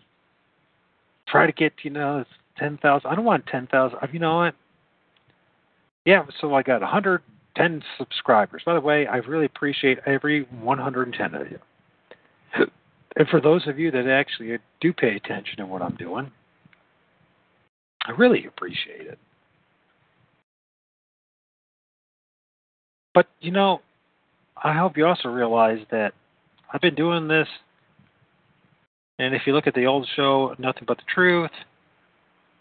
try 1.27 1.45
to 1.45 1.53
get, 1.53 1.71
you 1.83 1.89
know, 1.89 2.25
ten 2.57 2.77
thousand. 2.77 3.09
I 3.09 3.15
don't 3.15 3.25
want 3.25 3.47
ten 3.47 3.67
thousand. 3.67 3.97
You 4.11 4.19
know 4.19 4.35
what? 4.37 4.55
Yeah, 6.05 6.25
so 6.41 6.53
I 6.53 6.61
got 6.63 6.83
a 6.83 6.87
hundred 6.87 7.21
ten 7.55 7.81
subscribers. 7.97 8.63
By 8.65 8.73
the 8.73 8.81
way, 8.81 9.07
I 9.07 9.17
really 9.17 9.45
appreciate 9.45 9.99
every 10.05 10.43
one 10.61 10.77
hundred 10.77 11.07
and 11.07 11.15
ten 11.15 11.33
of 11.33 11.49
you. 11.49 11.59
And 13.15 13.27
for 13.29 13.41
those 13.41 13.67
of 13.67 13.79
you 13.79 13.89
that 13.91 14.07
actually 14.07 14.57
do 14.79 14.93
pay 14.93 15.15
attention 15.15 15.57
to 15.57 15.65
what 15.65 15.81
I'm 15.81 15.95
doing, 15.95 16.29
I 18.05 18.11
really 18.11 18.45
appreciate 18.45 19.07
it. 19.07 19.17
But, 23.18 23.26
you 23.41 23.49
know, 23.49 23.82
I 24.63 24.74
hope 24.74 24.95
you 24.95 25.07
also 25.07 25.30
realize 25.30 25.80
that 25.89 26.13
I've 26.72 26.82
been 26.82 26.93
doing 26.93 27.28
this, 27.28 27.47
and 29.18 29.34
if 29.34 29.41
you 29.47 29.53
look 29.53 29.65
at 29.65 29.74
the 29.74 29.88
old 29.88 30.07
show, 30.15 30.53
Nothing 30.59 30.84
But 30.88 30.97
the 30.97 31.03
Truth, 31.15 31.49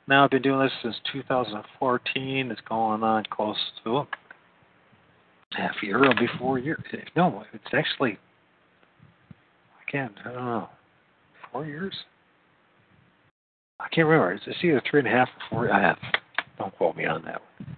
now 0.09 0.25
I've 0.25 0.31
been 0.31 0.41
doing 0.41 0.61
this 0.61 0.73
since 0.83 0.97
2014. 1.13 2.51
It's 2.51 2.61
going 2.67 3.03
on 3.03 3.25
close 3.31 3.59
to 3.85 3.91
oh, 3.91 4.09
half 5.51 5.73
a 5.83 5.87
year, 5.87 6.03
or 6.03 6.15
before 6.15 6.57
a 6.57 6.63
year. 6.63 6.83
No, 7.15 7.45
it's 7.53 7.75
actually, 7.75 8.19
I 9.79 9.91
can't, 9.91 10.15
I 10.25 10.33
don't 10.33 10.47
know, 10.47 10.71
four 11.53 11.67
years? 11.67 11.95
I 13.79 13.89
can't 13.95 14.09
remember. 14.09 14.33
It's 14.33 14.65
either 14.65 14.83
three 14.91 15.01
and 15.01 15.09
a 15.09 15.13
half 15.13 15.29
or 15.29 15.67
four. 15.67 15.71
I 15.71 15.83
have. 15.83 15.99
Don't 16.57 16.75
quote 16.79 16.97
me 16.97 17.05
on 17.05 17.21
that 17.27 17.43
one 17.59 17.77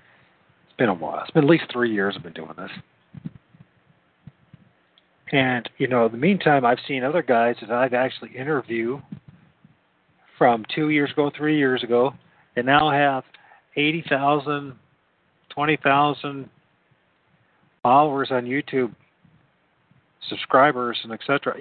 been 0.79 0.89
a 0.89 0.95
while. 0.95 1.21
It's 1.23 1.31
been 1.33 1.45
at 1.45 1.51
least 1.51 1.65
three 1.73 1.93
years 1.93 2.15
I've 2.17 2.23
been 2.23 2.33
doing 2.33 2.55
this. 2.57 2.71
And, 5.33 5.69
you 5.77 5.89
know, 5.89 6.07
in 6.07 6.13
the 6.13 6.19
meantime, 6.19 6.65
I've 6.65 6.79
seen 6.87 7.05
other 7.05 7.23
guys 7.23 7.57
that 7.61 7.71
I've 7.71 7.93
actually 7.93 8.31
interviewed 8.31 9.03
from 10.39 10.65
two 10.75 10.89
years 10.89 11.11
ago, 11.11 11.31
three 11.37 11.59
years 11.59 11.83
ago, 11.83 12.15
and 12.57 12.65
now 12.65 12.91
have 12.91 13.25
80,000, 13.77 14.75
20,000 15.51 16.49
followers 17.83 18.29
on 18.31 18.45
YouTube, 18.45 18.95
subscribers, 20.29 20.99
and 21.03 21.13
etc. 21.13 21.57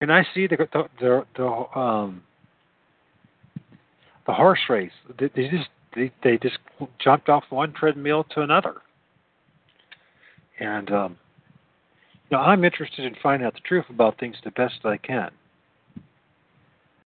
And 0.00 0.12
I 0.12 0.24
see 0.34 0.46
the 0.46 0.56
the 0.72 0.84
the, 1.00 1.24
the 1.36 1.78
um 1.78 2.22
the 4.26 4.32
horse 4.32 4.60
race. 4.68 4.92
They 5.18 5.48
just 5.48 5.68
they 5.94 6.10
they 6.22 6.38
just 6.38 6.58
jumped 6.98 7.28
off 7.28 7.44
one 7.50 7.72
treadmill 7.72 8.24
to 8.34 8.42
another. 8.42 8.76
And 10.60 10.90
um, 10.90 11.16
know, 12.34 12.42
I'm 12.42 12.64
interested 12.64 13.04
in 13.04 13.14
finding 13.22 13.46
out 13.46 13.54
the 13.54 13.60
truth 13.60 13.86
about 13.88 14.18
things 14.18 14.36
the 14.44 14.50
best 14.50 14.74
I 14.84 14.96
can. 14.96 15.30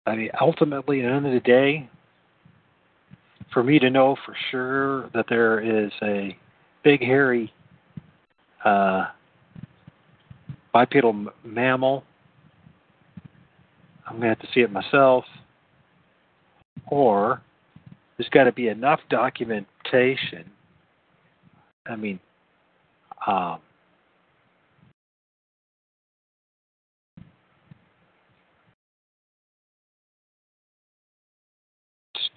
I 0.05 0.15
mean, 0.15 0.29
ultimately, 0.39 1.01
at 1.01 1.09
the 1.09 1.13
end 1.13 1.27
of 1.27 1.33
the 1.33 1.39
day, 1.41 1.89
for 3.53 3.63
me 3.63 3.79
to 3.79 3.89
know 3.89 4.15
for 4.25 4.35
sure 4.49 5.09
that 5.13 5.25
there 5.29 5.59
is 5.59 5.91
a 6.01 6.35
big, 6.83 7.01
hairy 7.01 7.53
uh, 8.63 9.05
bipedal 10.73 11.27
mammal, 11.43 12.03
I'm 14.07 14.19
going 14.19 14.21
to 14.23 14.27
have 14.29 14.39
to 14.39 14.47
see 14.53 14.61
it 14.61 14.71
myself, 14.71 15.25
or 16.87 17.41
there's 18.19 18.29
got 18.29 18.43
to 18.43 18.51
be 18.51 18.67
enough 18.67 18.99
documentation. 19.09 20.51
I 21.87 21.95
mean, 21.95 22.19
um, 23.25 23.59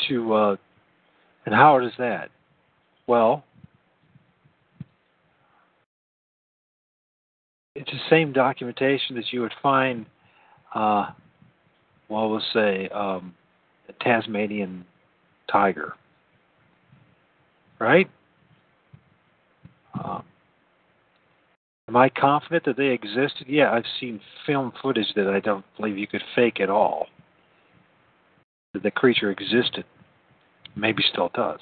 to 0.09 0.35
uh, 0.35 0.57
and 1.47 1.55
how 1.55 1.85
is 1.85 1.93
that? 1.99 2.31
Well, 3.09 3.43
it's 7.75 7.91
the 7.91 7.99
same 8.09 8.33
documentation 8.33 9.17
that 9.17 9.33
you 9.33 9.41
would 9.41 9.53
find, 9.61 10.07
uh, 10.77 11.07
well, 12.09 12.31
we'll 12.31 12.41
say, 12.55 12.89
um, 12.95 13.35
a 13.89 14.05
Tasmanian 14.05 14.85
tiger. 15.51 15.95
Right? 17.79 18.09
Um, 20.03 20.23
am 21.89 21.97
I 21.97 22.09
confident 22.09 22.65
that 22.65 22.77
they 22.77 22.89
existed? 22.89 23.47
Yeah, 23.49 23.73
I've 23.73 23.85
seen 24.01 24.21
film 24.47 24.73
footage 24.81 25.13
that 25.17 25.29
I 25.29 25.41
don't 25.41 25.65
believe 25.77 25.99
you 25.99 26.07
could 26.07 26.23
fake 26.35 26.61
at 26.61 26.71
all. 26.71 27.07
That 28.73 28.83
the 28.83 28.91
creature 28.91 29.31
existed. 29.31 29.85
Maybe 30.75 31.03
still 31.13 31.31
does. 31.35 31.61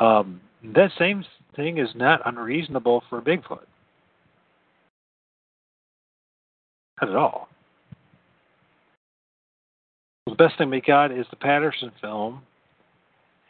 Um, 0.00 0.40
that 0.74 0.90
same 0.98 1.24
thing 1.54 1.78
is 1.78 1.88
not 1.94 2.20
unreasonable 2.24 3.02
for 3.08 3.20
Bigfoot. 3.20 3.64
Not 7.00 7.10
at 7.10 7.16
all. 7.16 7.48
The 10.26 10.34
best 10.34 10.58
thing 10.58 10.70
we 10.70 10.80
got 10.80 11.12
is 11.12 11.24
the 11.30 11.36
Patterson 11.36 11.92
film, 12.00 12.42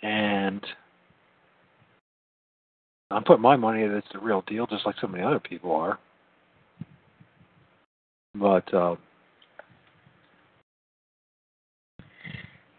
and 0.03 0.65
I'm 3.11 3.25
putting 3.25 3.43
my 3.43 3.57
money 3.57 3.87
that 3.87 3.97
it's 3.97 4.07
the 4.13 4.19
real 4.19 4.45
deal, 4.47 4.67
just 4.67 4.85
like 4.85 4.97
so 5.01 5.07
many 5.07 5.25
other 5.25 5.41
people 5.41 5.75
are. 5.75 5.99
But 8.35 8.75
uh, 8.75 8.97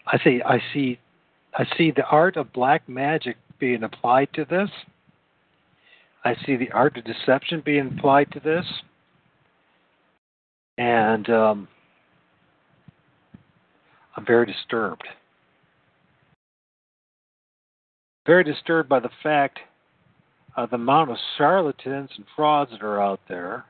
I 0.05 0.19
see, 0.23 0.41
I 0.45 0.61
see, 0.73 0.99
I 1.55 1.65
see 1.75 1.89
the 1.89 2.05
art 2.05 2.37
of 2.37 2.53
black 2.53 2.87
magic 2.87 3.37
being 3.57 3.81
applied 3.81 4.29
to 4.33 4.45
this. 4.45 4.69
I 6.23 6.35
see 6.45 6.55
the 6.55 6.71
art 6.71 6.97
of 6.97 7.03
deception 7.03 7.63
being 7.65 7.95
applied 7.97 8.31
to 8.33 8.39
this, 8.39 8.65
and 10.77 11.27
um, 11.31 11.67
I'm 14.17 14.25
very 14.25 14.47
disturbed. 14.47 15.03
Very 18.25 18.43
disturbed 18.43 18.89
by 18.89 18.99
the 18.99 19.11
fact 19.23 19.59
of 20.57 20.71
the 20.71 20.75
amount 20.75 21.11
of 21.11 21.17
charlatans 21.37 22.09
and 22.17 22.25
frauds 22.35 22.71
that 22.71 22.81
are 22.81 23.01
out 23.01 23.19
there. 23.29 23.65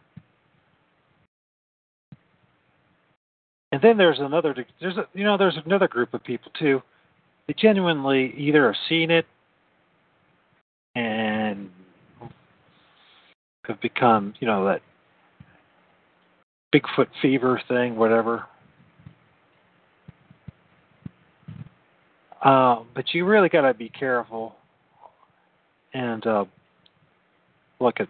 And 3.74 3.82
then 3.82 3.98
there's 3.98 4.20
another 4.20 4.56
there's 4.80 4.96
a, 4.98 5.06
you 5.14 5.26
know 5.26 5.38
there's 5.38 5.58
another 5.66 5.90
group 5.90 6.14
of 6.14 6.24
people 6.24 6.52
too. 6.58 6.82
They 7.48 7.54
genuinely 7.54 8.34
either 8.38 8.66
have 8.68 8.82
seen 8.88 9.12
it 9.12 9.26
and 10.96 11.70
have 13.66 13.80
become 13.82 14.34
you 14.40 14.48
know 14.48 14.66
that 14.66 14.82
Bigfoot 16.74 17.08
fever 17.22 17.62
thing, 17.68 17.98
whatever. 17.98 18.46
Uh, 22.44 22.84
but 22.94 23.14
you 23.14 23.26
really 23.26 23.50
got 23.50 23.62
to 23.62 23.74
be 23.74 23.90
careful 23.90 24.56
and 25.94 26.26
uh, 26.28 26.46
look 27.80 28.00
at. 28.00 28.08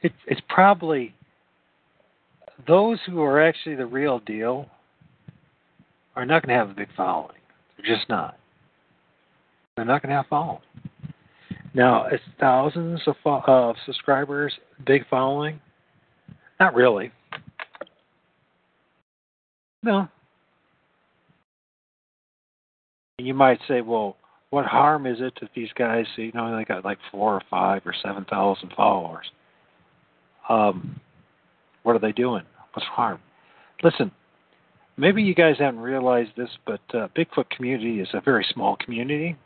It, 0.00 0.12
it's 0.26 0.40
probably 0.48 1.14
those 2.66 2.98
who 3.06 3.20
are 3.20 3.40
actually 3.40 3.74
the 3.74 3.86
real 3.86 4.20
deal 4.20 4.66
are 6.14 6.24
not 6.24 6.44
going 6.44 6.52
to 6.52 6.58
have 6.58 6.70
a 6.70 6.74
big 6.74 6.88
following. 6.96 7.36
They're 7.76 7.96
just 7.96 8.08
not. 8.08 8.36
They're 9.76 9.84
not 9.84 10.02
going 10.02 10.10
to 10.10 10.16
have 10.16 10.26
following. 10.26 10.60
Now, 11.74 12.06
it's 12.06 12.22
thousands 12.40 13.00
of 13.06 13.74
subscribers, 13.86 14.52
big 14.86 15.06
following. 15.08 15.60
Not 16.58 16.74
really. 16.74 17.12
No. 19.82 20.08
You 23.18 23.34
might 23.34 23.58
say, 23.66 23.80
well, 23.80 24.16
what 24.50 24.64
harm 24.64 25.06
is 25.06 25.18
it 25.20 25.34
if 25.42 25.48
these 25.54 25.70
guys, 25.76 26.06
you 26.16 26.30
know, 26.32 26.56
they 26.56 26.64
got 26.64 26.84
like 26.84 26.98
four 27.10 27.34
or 27.34 27.42
five 27.50 27.82
or 27.84 27.94
seven 28.02 28.24
thousand 28.24 28.72
followers? 28.76 29.30
Um, 30.48 31.00
what 31.82 31.96
are 31.96 31.98
they 31.98 32.12
doing? 32.12 32.44
What's 32.72 32.86
harm? 32.86 33.20
Listen, 33.82 34.10
maybe 34.96 35.22
you 35.22 35.34
guys 35.34 35.56
haven't 35.58 35.80
realized 35.80 36.30
this, 36.36 36.50
but 36.66 36.80
uh, 36.94 37.08
Bigfoot 37.16 37.50
community 37.50 38.00
is 38.00 38.08
a 38.14 38.20
very 38.20 38.46
small 38.52 38.76
community. 38.76 39.36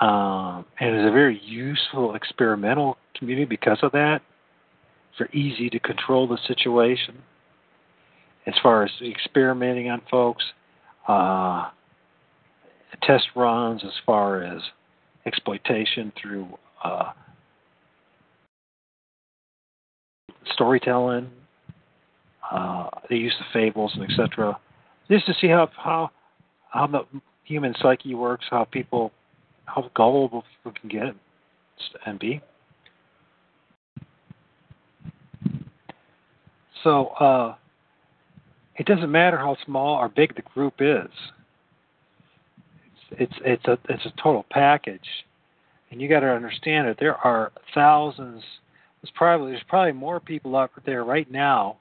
Um, 0.00 0.64
and 0.80 0.96
is 0.96 1.06
a 1.06 1.12
very 1.12 1.40
useful 1.44 2.14
experimental 2.14 2.96
community 3.16 3.44
because 3.44 3.78
of 3.82 3.92
that. 3.92 4.22
It's 5.18 5.34
easy 5.34 5.70
to 5.70 5.78
control 5.78 6.26
the 6.26 6.38
situation 6.48 7.18
as 8.46 8.54
far 8.62 8.82
as 8.82 8.90
experimenting 9.00 9.90
on 9.90 10.00
folks, 10.10 10.42
uh, 11.08 11.70
test 13.02 13.24
runs 13.34 13.82
as 13.84 13.92
far 14.06 14.42
as 14.42 14.60
exploitation 15.26 16.12
through 16.20 16.46
uh, 16.84 17.12
storytelling, 20.52 21.30
uh, 22.50 22.88
the 23.08 23.16
use 23.16 23.34
of 23.40 23.46
fables 23.52 23.92
and 23.94 24.04
etc. 24.04 24.58
Just 25.10 25.26
to 25.26 25.34
see 25.40 25.48
how 25.48 25.68
how 25.76 26.10
how 26.70 26.86
the 26.86 27.02
human 27.44 27.74
psyche 27.80 28.14
works, 28.14 28.46
how 28.50 28.64
people 28.64 29.12
how 29.66 29.90
gullible 29.94 30.44
people 30.56 30.78
can 30.80 30.88
get 30.88 31.14
and 32.06 32.18
be. 32.18 32.40
So 36.82 37.08
uh, 37.20 37.54
it 38.76 38.86
doesn't 38.86 39.10
matter 39.10 39.38
how 39.38 39.56
small 39.64 39.96
or 39.96 40.08
big 40.08 40.34
the 40.34 40.42
group 40.42 40.74
is. 40.80 41.10
It's 43.10 43.32
it's 43.32 43.34
it's 43.44 43.64
a 43.66 43.78
it's 43.88 44.06
a 44.06 44.22
total 44.22 44.46
package, 44.50 45.08
and 45.90 46.00
you 46.00 46.08
got 46.08 46.20
to 46.20 46.30
understand 46.30 46.88
that 46.88 46.96
there 46.98 47.16
are 47.16 47.52
thousands 47.74 48.42
there's 49.02 49.12
probably 49.16 49.52
there's 49.52 49.64
probably 49.68 49.92
more 49.92 50.20
people 50.20 50.56
out 50.56 50.70
there 50.86 51.04
right 51.04 51.30
now 51.30 51.76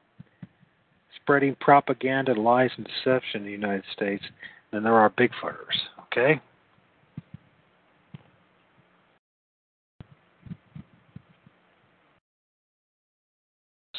spreading 1.22 1.56
propaganda, 1.60 2.34
lies, 2.34 2.72
and 2.78 2.88
deception 2.88 3.42
in 3.42 3.46
the 3.46 3.52
United 3.52 3.84
States 3.94 4.24
than 4.72 4.84
there 4.84 4.96
are 4.96 5.10
Bigfooters. 5.12 5.78
Okay. 6.06 6.42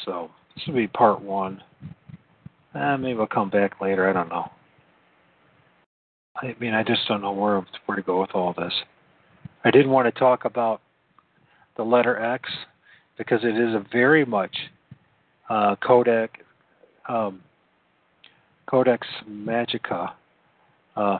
So 0.03 0.29
this 0.55 0.67
will 0.67 0.75
be 0.75 0.87
part 0.87 1.21
one. 1.21 1.61
Uh, 2.75 2.97
maybe 2.97 3.19
I'll 3.19 3.27
come 3.27 3.49
back 3.49 3.79
later. 3.81 4.09
I 4.09 4.13
don't 4.13 4.29
know. 4.29 4.49
I 6.35 6.55
mean, 6.59 6.73
I 6.73 6.83
just 6.83 7.01
don't 7.07 7.21
know 7.21 7.31
where 7.31 7.63
where 7.85 7.95
to 7.95 8.01
go 8.01 8.21
with 8.21 8.31
all 8.33 8.53
this. 8.57 8.73
I 9.63 9.71
didn't 9.71 9.91
want 9.91 10.13
to 10.13 10.19
talk 10.19 10.45
about 10.45 10.81
the 11.77 11.83
letter 11.83 12.17
X 12.19 12.49
because 13.17 13.41
it 13.43 13.55
is 13.55 13.75
a 13.75 13.85
very 13.91 14.25
much 14.25 14.55
uh, 15.49 15.75
Codex 15.75 16.33
um, 17.07 17.41
Codex 18.65 19.05
Magica, 19.29 20.13
uh, 20.95 21.17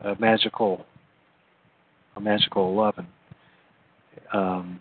a 0.00 0.14
magical, 0.18 0.86
a 2.16 2.20
magical 2.20 2.70
eleven. 2.72 3.06
Um, 4.32 4.80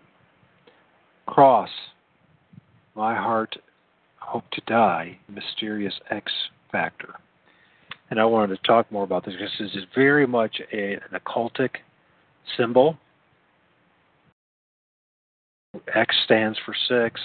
cross, 1.25 1.69
my 2.95 3.15
heart, 3.15 3.55
hope 4.25 4.49
to 4.51 4.61
die, 4.65 5.17
mysterious 5.27 5.93
X 6.09 6.31
factor. 6.71 7.15
And 8.09 8.19
I 8.19 8.25
wanted 8.25 8.55
to 8.55 8.67
talk 8.67 8.91
more 8.91 9.03
about 9.03 9.25
this 9.25 9.33
because 9.35 9.51
this 9.59 9.71
is 9.75 9.87
very 9.95 10.27
much 10.27 10.61
a, 10.71 10.93
an 10.93 11.19
occultic 11.19 11.69
symbol 12.57 12.97
X 15.93 16.15
stands 16.25 16.57
for 16.65 16.75
six. 16.87 17.19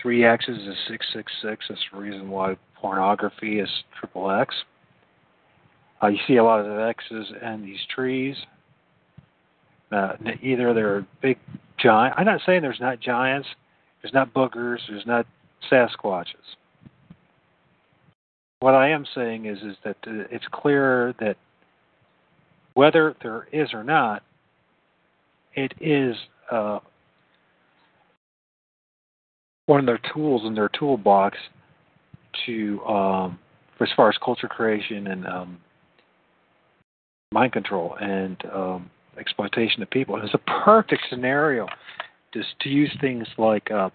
Three 0.00 0.24
X's 0.24 0.66
is 0.66 0.76
six 0.88 1.06
six 1.12 1.32
six. 1.42 1.64
That's 1.68 1.80
the 1.92 1.98
reason 1.98 2.28
why 2.28 2.56
pornography 2.74 3.60
is 3.60 3.68
triple 3.98 4.30
X. 4.30 4.54
Uh, 6.02 6.08
you 6.08 6.18
see 6.26 6.36
a 6.36 6.44
lot 6.44 6.60
of 6.60 6.78
X's 6.80 7.32
in 7.40 7.64
these 7.64 7.78
trees. 7.94 8.36
Uh, 9.92 10.14
either 10.42 10.74
they're 10.74 11.06
big 11.20 11.38
giant. 11.78 12.14
I'm 12.18 12.24
not 12.24 12.40
saying 12.44 12.62
there's 12.62 12.80
not 12.80 12.98
giants. 12.98 13.46
There's 14.02 14.14
not 14.14 14.34
boogers. 14.34 14.78
There's 14.88 15.06
not 15.06 15.26
Sasquatches. 15.70 16.56
What 18.60 18.74
I 18.74 18.90
am 18.90 19.04
saying 19.14 19.46
is 19.46 19.58
is 19.58 19.76
that 19.84 19.96
uh, 20.06 20.24
it's 20.30 20.46
clear 20.52 21.14
that 21.20 21.36
whether 22.74 23.14
there 23.22 23.48
is 23.52 23.74
or 23.74 23.84
not, 23.84 24.22
it 25.54 25.72
is 25.80 26.16
uh, 26.50 26.78
one 29.66 29.80
of 29.80 29.86
their 29.86 30.00
tools 30.14 30.42
in 30.44 30.54
their 30.54 30.70
toolbox 30.70 31.36
to 32.46 32.80
um, 32.84 33.38
as 33.80 33.88
far 33.96 34.08
as 34.08 34.16
culture 34.24 34.48
creation 34.48 35.08
and 35.08 35.26
um, 35.26 35.58
mind 37.32 37.52
control 37.52 37.96
and 38.00 38.36
um, 38.52 38.90
exploitation 39.18 39.82
of 39.82 39.90
people. 39.90 40.20
It's 40.22 40.34
a 40.34 40.62
perfect 40.64 41.02
scenario 41.10 41.66
just 42.32 42.48
to 42.60 42.68
use 42.68 42.94
things 43.00 43.26
like, 43.38 43.70
uh, 43.70 43.90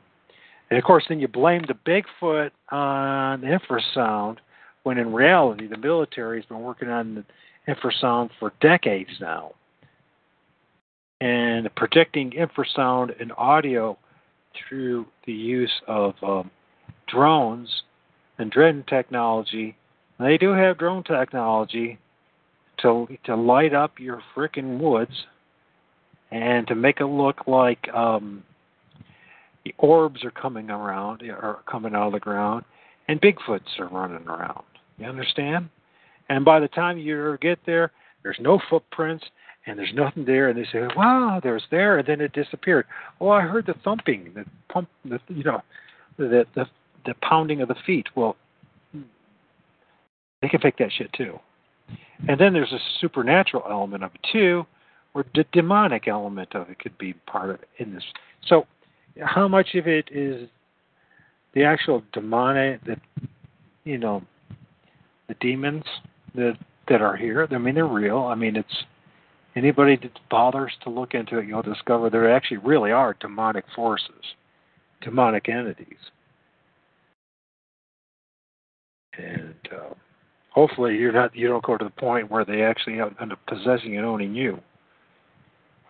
and 0.69 0.77
of 0.77 0.83
course, 0.83 1.05
then 1.07 1.19
you 1.19 1.27
blame 1.27 1.63
the 1.67 1.73
Bigfoot 1.73 2.51
on 2.71 3.41
infrasound 3.41 4.37
when 4.83 4.97
in 4.97 5.13
reality 5.13 5.67
the 5.67 5.77
military 5.77 6.39
has 6.39 6.45
been 6.45 6.61
working 6.61 6.89
on 6.89 7.15
the 7.15 7.73
infrasound 7.73 8.29
for 8.39 8.53
decades 8.61 9.09
now. 9.19 9.53
And 11.19 11.73
predicting 11.75 12.31
infrasound 12.31 13.19
and 13.19 13.31
audio 13.37 13.97
through 14.69 15.07
the 15.25 15.33
use 15.33 15.73
of 15.87 16.13
um, 16.21 16.51
drones 17.07 17.83
and 18.37 18.51
drone 18.51 18.83
technology 18.87 19.75
They 20.19 20.37
do 20.37 20.51
have 20.51 20.77
drone 20.77 21.03
technology 21.03 21.97
to 22.81 23.07
to 23.25 23.35
light 23.35 23.73
up 23.73 23.99
your 23.99 24.21
frickin' 24.35 24.79
woods 24.79 25.25
and 26.31 26.67
to 26.67 26.75
make 26.75 26.99
it 26.99 27.05
look 27.05 27.47
like 27.47 27.87
um, 27.93 28.43
the 29.67 29.85
orbs 29.85 30.23
are 30.23 30.31
coming 30.31 30.69
around 30.69 31.21
or 31.23 31.59
coming 31.69 31.93
out 31.93 32.07
of 32.07 32.13
the 32.13 32.19
ground 32.19 32.63
and 33.07 33.19
Bigfoots 33.21 33.79
are 33.79 33.87
running 33.87 34.25
around. 34.27 34.63
You 34.97 35.07
understand? 35.07 35.69
And 36.29 36.45
by 36.45 36.59
the 36.59 36.67
time 36.69 36.97
you 36.97 37.37
get 37.41 37.59
there, 37.65 37.91
there's 38.23 38.37
no 38.39 38.59
footprints 38.69 39.25
and 39.65 39.77
there's 39.77 39.93
nothing 39.93 40.25
there. 40.25 40.49
And 40.49 40.57
they 40.57 40.65
say, 40.71 40.87
"Wow, 40.95 41.39
there's 41.41 41.63
there," 41.71 41.97
and 41.97 42.07
then 42.07 42.21
it 42.21 42.31
disappeared. 42.33 42.85
Oh, 43.19 43.29
I 43.29 43.41
heard 43.41 43.65
the 43.65 43.75
thumping, 43.83 44.31
the 44.33 44.45
pump, 44.69 44.89
the 45.03 45.19
you 45.27 45.43
know, 45.43 45.61
the 46.17 46.45
the 46.55 46.65
the 47.05 47.13
pounding 47.21 47.61
of 47.61 47.67
the 47.67 47.75
feet. 47.85 48.07
Well, 48.15 48.37
they 50.41 50.47
can 50.49 50.61
fake 50.61 50.77
that 50.79 50.91
shit 50.91 51.11
too. 51.13 51.39
And 52.27 52.39
then 52.39 52.53
there's 52.53 52.71
a 52.71 52.79
supernatural 52.99 53.63
element 53.69 54.03
of 54.03 54.11
it 54.15 54.25
too, 54.31 54.65
or 55.13 55.25
the 55.35 55.45
demonic 55.51 56.07
element 56.07 56.55
of 56.55 56.69
it 56.69 56.79
could 56.79 56.97
be 56.97 57.13
part 57.13 57.49
of 57.49 57.57
it 57.57 57.69
in 57.77 57.93
this. 57.93 58.03
So, 58.47 58.65
how 59.23 59.47
much 59.47 59.75
of 59.75 59.87
it 59.87 60.09
is 60.11 60.49
the 61.53 61.63
actual 61.63 62.03
demonic, 62.13 62.83
the 62.85 62.97
you 63.83 63.97
know, 63.97 64.23
the 65.27 65.35
demons 65.35 65.83
that 66.35 66.57
that 66.89 67.01
are 67.01 67.15
here? 67.15 67.47
I 67.49 67.57
mean, 67.57 67.75
they're 67.75 67.85
real. 67.85 68.19
I 68.19 68.35
mean, 68.35 68.55
it's 68.55 68.83
anybody 69.55 69.97
that 69.97 70.19
bothers 70.29 70.73
to 70.83 70.89
look 70.89 71.13
into 71.13 71.39
it, 71.39 71.47
you'll 71.47 71.61
discover 71.61 72.09
there 72.09 72.33
actually 72.33 72.57
really 72.57 72.91
are 72.91 73.15
demonic 73.19 73.65
forces, 73.75 74.35
demonic 75.01 75.49
entities, 75.49 75.97
and. 79.17 79.55
Uh, 79.71 79.93
hopefully 80.57 80.95
you're 80.95 81.11
not 81.11 81.35
you 81.35 81.47
don't 81.47 81.63
go 81.63 81.77
to 81.77 81.85
the 81.85 81.91
point 81.91 82.31
where 82.31 82.43
they 82.43 82.63
actually 82.63 82.99
end 82.99 83.31
up 83.31 83.37
possessing 83.45 83.95
and 83.95 84.03
owning 84.03 84.33
you. 84.33 84.59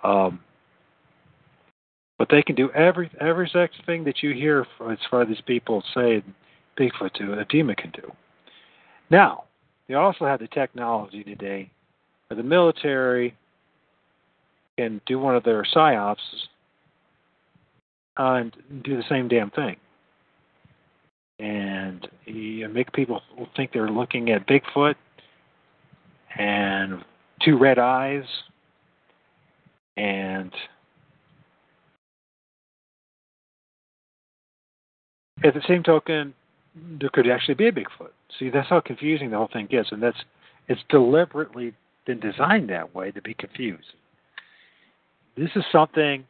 Um, 0.04 0.42
but 2.18 2.30
they 2.30 2.42
can 2.42 2.56
do 2.56 2.72
every 2.72 3.10
every 3.20 3.50
sex 3.52 3.76
thing 3.86 4.04
that 4.06 4.24
you 4.24 4.34
hear 4.34 4.66
as 4.90 4.98
far 5.10 5.22
as 5.22 5.28
these 5.28 5.42
people 5.46 5.84
say 5.94 6.24
Bigfoot 6.78 7.18
do, 7.18 7.34
a 7.34 7.46
demon 7.46 7.76
can 7.76 7.92
do. 7.92 8.12
Now, 9.10 9.46
they 9.88 9.96
also 9.96 10.26
have 10.26 10.40
the 10.40 10.48
technology 10.48 11.24
today 11.24 11.72
where 12.28 12.38
the 12.38 12.44
military 12.44 13.36
can 14.78 15.02
do 15.06 15.18
one 15.18 15.36
of 15.36 15.44
their 15.44 15.64
psyops 15.64 16.18
and 18.18 18.56
do 18.84 18.98
the 18.98 19.04
same 19.10 19.28
damn 19.28 19.50
thing 19.52 19.78
and 21.40 22.08
you 22.26 22.68
make 22.70 22.92
people 22.94 23.22
think 23.56 23.72
they're 23.72 23.90
looking 23.92 24.32
at 24.32 24.48
Bigfoot 24.48 24.96
and 26.38 27.04
two 27.44 27.58
red 27.58 27.78
eyes 27.78 28.26
and 29.98 30.52
at 35.44 35.54
the 35.54 35.62
same 35.68 35.84
token 35.84 36.34
there 37.00 37.10
could 37.10 37.30
actually 37.30 37.56
be 37.56 37.68
a 37.68 37.72
Bigfoot. 37.72 38.12
See, 38.38 38.50
that's 38.50 38.70
how 38.70 38.80
confusing 38.80 39.32
the 39.32 39.38
whole 39.38 39.50
thing 39.52 39.68
gets, 39.68 39.92
and 39.92 40.02
that's 40.02 40.18
it's 40.68 40.82
deliberately 40.90 41.74
been 42.06 42.20
designed 42.20 42.70
that 42.70 42.94
way 42.94 43.12
to 43.12 43.22
be 43.22 43.34
confused. 43.34 43.94
This 45.36 45.50
is 45.56 45.64
something 45.72 46.26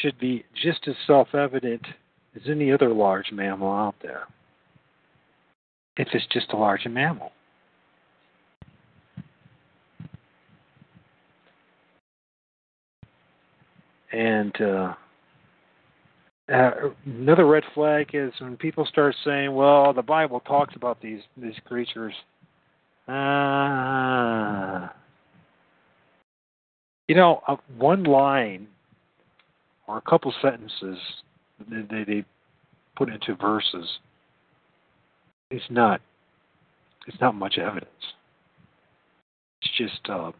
should 0.00 0.18
be 0.18 0.44
just 0.54 0.88
as 0.88 0.94
self-evident 1.06 1.82
as 2.34 2.42
any 2.48 2.72
other 2.72 2.88
large 2.88 3.30
mammal 3.30 3.70
out 3.70 3.94
there. 4.02 4.24
If 5.96 6.08
it's 6.12 6.26
just 6.32 6.52
a 6.52 6.56
large 6.56 6.86
mammal. 6.86 7.32
And 14.12 14.58
uh, 14.60 14.94
uh, 16.52 16.90
another 17.04 17.46
red 17.46 17.64
flag 17.74 18.10
is 18.12 18.32
when 18.40 18.56
people 18.56 18.86
start 18.86 19.14
saying, 19.24 19.54
"Well, 19.54 19.92
the 19.92 20.02
Bible 20.02 20.40
talks 20.40 20.74
about 20.76 21.00
these 21.00 21.20
these 21.36 21.58
creatures." 21.64 22.14
Uh, 23.08 24.88
you 27.08 27.14
know, 27.16 27.42
uh, 27.48 27.56
one 27.76 28.04
line 28.04 28.68
or 29.88 29.98
a 29.98 30.02
couple 30.02 30.32
sentences 30.40 30.98
they, 31.68 32.04
they 32.04 32.24
put 32.96 33.08
into 33.08 33.34
verses 33.34 33.88
it's 35.52 35.64
not 35.70 36.00
it's 37.06 37.20
not 37.20 37.34
much 37.34 37.58
evidence. 37.58 37.90
It's 39.60 39.76
just 39.76 40.08
uh, 40.08 40.32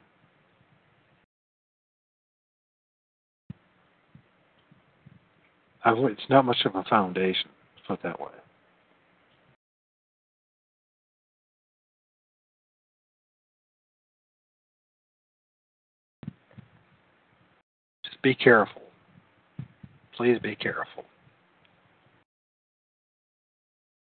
I, 5.85 5.93
it's 5.95 6.23
not 6.31 6.45
much 6.45 6.65
of 6.65 6.77
a 6.77 6.85
foundation. 6.85 7.51
Put 7.89 8.03
that 8.03 8.21
way. 8.21 8.29
Just 18.05 18.23
be 18.23 18.35
careful. 18.35 18.83
Please 20.17 20.39
be 20.39 20.55
careful. 20.55 21.05